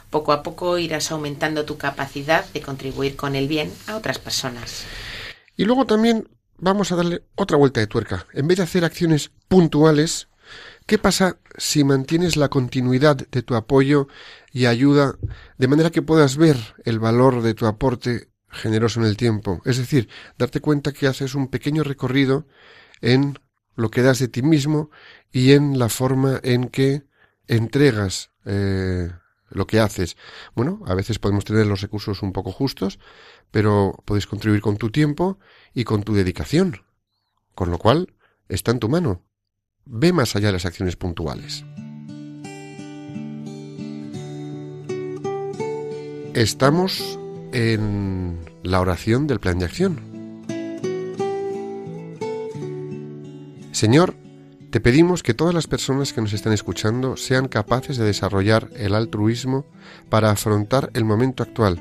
Poco 0.09 0.31
a 0.33 0.43
poco 0.43 0.77
irás 0.77 1.11
aumentando 1.11 1.65
tu 1.65 1.77
capacidad 1.77 2.45
de 2.53 2.61
contribuir 2.61 3.15
con 3.15 3.35
el 3.35 3.47
bien 3.47 3.71
a 3.87 3.95
otras 3.95 4.19
personas. 4.19 4.85
Y 5.55 5.65
luego 5.65 5.85
también 5.85 6.27
vamos 6.57 6.91
a 6.91 6.95
darle 6.95 7.23
otra 7.35 7.57
vuelta 7.57 7.79
de 7.79 7.87
tuerca. 7.87 8.25
En 8.33 8.47
vez 8.47 8.57
de 8.57 8.63
hacer 8.63 8.85
acciones 8.85 9.31
puntuales, 9.47 10.29
¿qué 10.85 10.97
pasa 10.97 11.37
si 11.57 11.83
mantienes 11.83 12.37
la 12.37 12.49
continuidad 12.49 13.15
de 13.15 13.41
tu 13.41 13.55
apoyo 13.55 14.07
y 14.51 14.65
ayuda 14.65 15.15
de 15.57 15.67
manera 15.67 15.89
que 15.89 16.01
puedas 16.01 16.37
ver 16.37 16.57
el 16.85 16.99
valor 16.99 17.41
de 17.41 17.53
tu 17.53 17.65
aporte 17.65 18.29
generoso 18.49 18.99
en 18.99 19.07
el 19.07 19.17
tiempo? 19.17 19.61
Es 19.65 19.77
decir, 19.77 20.07
darte 20.37 20.61
cuenta 20.61 20.93
que 20.93 21.07
haces 21.07 21.35
un 21.35 21.47
pequeño 21.47 21.83
recorrido 21.83 22.45
en 23.01 23.39
lo 23.75 23.89
que 23.89 24.01
das 24.01 24.19
de 24.19 24.27
ti 24.27 24.41
mismo 24.41 24.91
y 25.31 25.53
en 25.53 25.79
la 25.79 25.89
forma 25.89 26.39
en 26.43 26.69
que 26.69 27.03
entregas 27.47 28.31
eh, 28.45 29.11
lo 29.51 29.67
que 29.67 29.79
haces. 29.79 30.17
Bueno, 30.55 30.81
a 30.87 30.95
veces 30.95 31.19
podemos 31.19 31.45
tener 31.45 31.67
los 31.67 31.81
recursos 31.81 32.23
un 32.23 32.33
poco 32.33 32.51
justos, 32.51 32.99
pero 33.51 34.01
puedes 34.05 34.27
contribuir 34.27 34.61
con 34.61 34.77
tu 34.77 34.89
tiempo 34.89 35.39
y 35.73 35.83
con 35.83 36.03
tu 36.03 36.13
dedicación. 36.13 36.83
Con 37.53 37.69
lo 37.69 37.77
cual, 37.77 38.13
está 38.49 38.71
en 38.71 38.79
tu 38.79 38.89
mano. 38.89 39.23
Ve 39.85 40.13
más 40.13 40.35
allá 40.35 40.47
de 40.47 40.53
las 40.53 40.65
acciones 40.65 40.95
puntuales. 40.95 41.63
Estamos 46.33 47.19
en 47.51 48.39
la 48.63 48.79
oración 48.79 49.27
del 49.27 49.39
plan 49.39 49.59
de 49.59 49.65
acción. 49.65 50.11
Señor, 53.73 54.15
te 54.71 54.79
pedimos 54.79 55.21
que 55.21 55.33
todas 55.33 55.53
las 55.53 55.67
personas 55.67 56.13
que 56.13 56.21
nos 56.21 56.31
están 56.31 56.53
escuchando 56.53 57.17
sean 57.17 57.49
capaces 57.49 57.97
de 57.97 58.05
desarrollar 58.05 58.69
el 58.77 58.95
altruismo 58.95 59.65
para 60.09 60.31
afrontar 60.31 60.89
el 60.93 61.03
momento 61.03 61.43
actual, 61.43 61.77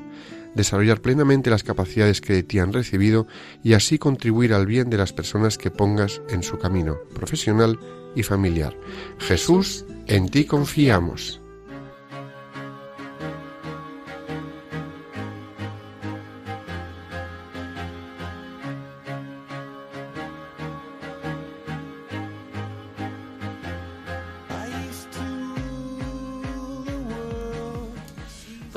desarrollar 0.57 1.01
plenamente 1.01 1.51
las 1.51 1.63
capacidades 1.63 2.21
que 2.21 2.33
de 2.33 2.43
ti 2.43 2.59
han 2.59 2.73
recibido 2.73 3.29
y 3.63 3.75
así 3.75 3.99
contribuir 3.99 4.53
al 4.53 4.67
bien 4.67 4.91
de 4.91 4.99
las 4.99 5.13
personas 5.13 5.57
que 5.57 5.71
pongas 5.71 6.21
en 6.31 6.43
su 6.43 6.59
camino 6.59 6.97
profesional 7.15 7.79
y 8.17 8.25
familiar. 8.25 8.77
Jesús, 9.21 9.85
en 10.09 10.29
ti 10.29 10.45
confiamos. 10.45 11.41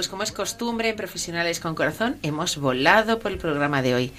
Pues 0.03 0.09
como 0.09 0.23
es 0.23 0.33
costumbre 0.33 0.89
en 0.89 0.97
Profesionales 0.97 1.61
con 1.61 1.75
Corazón, 1.75 2.17
hemos 2.23 2.57
volado 2.57 3.19
por 3.19 3.31
el 3.31 3.37
programa 3.37 3.81
de 3.81 3.95
hoy. 3.95 4.11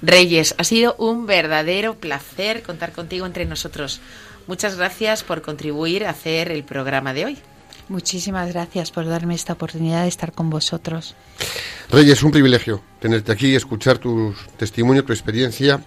Reyes, 0.00 0.54
ha 0.56 0.64
sido 0.64 0.94
un 0.96 1.26
verdadero 1.26 1.96
placer 1.96 2.62
contar 2.62 2.92
contigo 2.92 3.26
entre 3.26 3.44
nosotros. 3.44 4.00
Muchas 4.46 4.78
gracias 4.78 5.24
por 5.24 5.42
contribuir 5.42 6.06
a 6.06 6.10
hacer 6.10 6.50
el 6.50 6.64
programa 6.64 7.12
de 7.12 7.26
hoy. 7.26 7.38
Muchísimas 7.90 8.50
gracias 8.50 8.90
por 8.90 9.04
darme 9.04 9.34
esta 9.34 9.52
oportunidad 9.52 10.04
de 10.04 10.08
estar 10.08 10.32
con 10.32 10.48
vosotros. 10.48 11.14
Reyes, 11.90 12.22
un 12.22 12.30
privilegio 12.30 12.80
tenerte 12.98 13.30
aquí, 13.30 13.54
escuchar 13.54 13.98
tu 13.98 14.34
testimonio, 14.56 15.04
tu 15.04 15.12
experiencia. 15.12 15.84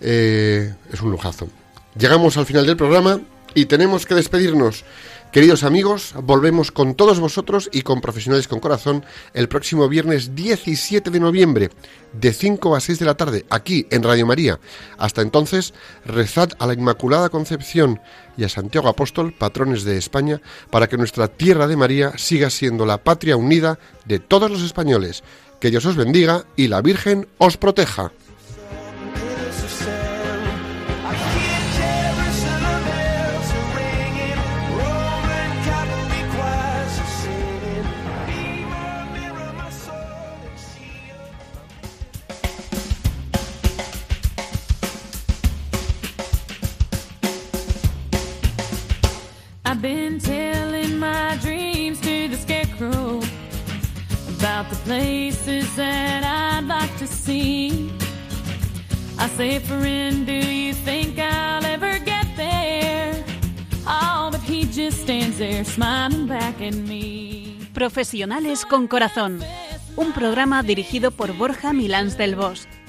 Eh, 0.00 0.74
es 0.92 1.00
un 1.00 1.12
lujazo. 1.12 1.48
Llegamos 1.96 2.36
al 2.36 2.46
final 2.46 2.66
del 2.66 2.76
programa 2.76 3.20
y 3.54 3.66
tenemos 3.66 4.04
que 4.04 4.16
despedirnos. 4.16 4.84
Queridos 5.32 5.62
amigos, 5.62 6.12
volvemos 6.24 6.72
con 6.72 6.96
todos 6.96 7.20
vosotros 7.20 7.70
y 7.72 7.82
con 7.82 8.00
Profesionales 8.00 8.48
con 8.48 8.58
Corazón 8.58 9.04
el 9.32 9.48
próximo 9.48 9.88
viernes 9.88 10.34
17 10.34 11.08
de 11.08 11.20
noviembre, 11.20 11.70
de 12.12 12.32
5 12.32 12.74
a 12.74 12.80
6 12.80 12.98
de 12.98 13.04
la 13.04 13.14
tarde, 13.16 13.46
aquí 13.48 13.86
en 13.90 14.02
Radio 14.02 14.26
María. 14.26 14.58
Hasta 14.98 15.22
entonces, 15.22 15.72
rezad 16.04 16.48
a 16.58 16.66
la 16.66 16.74
Inmaculada 16.74 17.28
Concepción 17.28 18.00
y 18.36 18.42
a 18.42 18.48
Santiago 18.48 18.88
Apóstol, 18.88 19.32
patrones 19.32 19.84
de 19.84 19.98
España, 19.98 20.40
para 20.68 20.88
que 20.88 20.96
nuestra 20.96 21.28
tierra 21.28 21.68
de 21.68 21.76
María 21.76 22.18
siga 22.18 22.50
siendo 22.50 22.84
la 22.84 22.98
patria 22.98 23.36
unida 23.36 23.78
de 24.06 24.18
todos 24.18 24.50
los 24.50 24.62
españoles. 24.62 25.22
Que 25.60 25.70
Dios 25.70 25.86
os 25.86 25.94
bendiga 25.94 26.44
y 26.56 26.66
la 26.66 26.82
Virgen 26.82 27.28
os 27.38 27.56
proteja. 27.56 28.10
Profesionales 67.72 68.66
con 68.66 68.88
Corazón, 68.88 69.38
un 69.94 70.12
programa 70.12 70.64
dirigido 70.64 71.12
por 71.12 71.36
Borja 71.36 71.72
Milans 71.72 72.18
del 72.18 72.34
Bosch. 72.34 72.79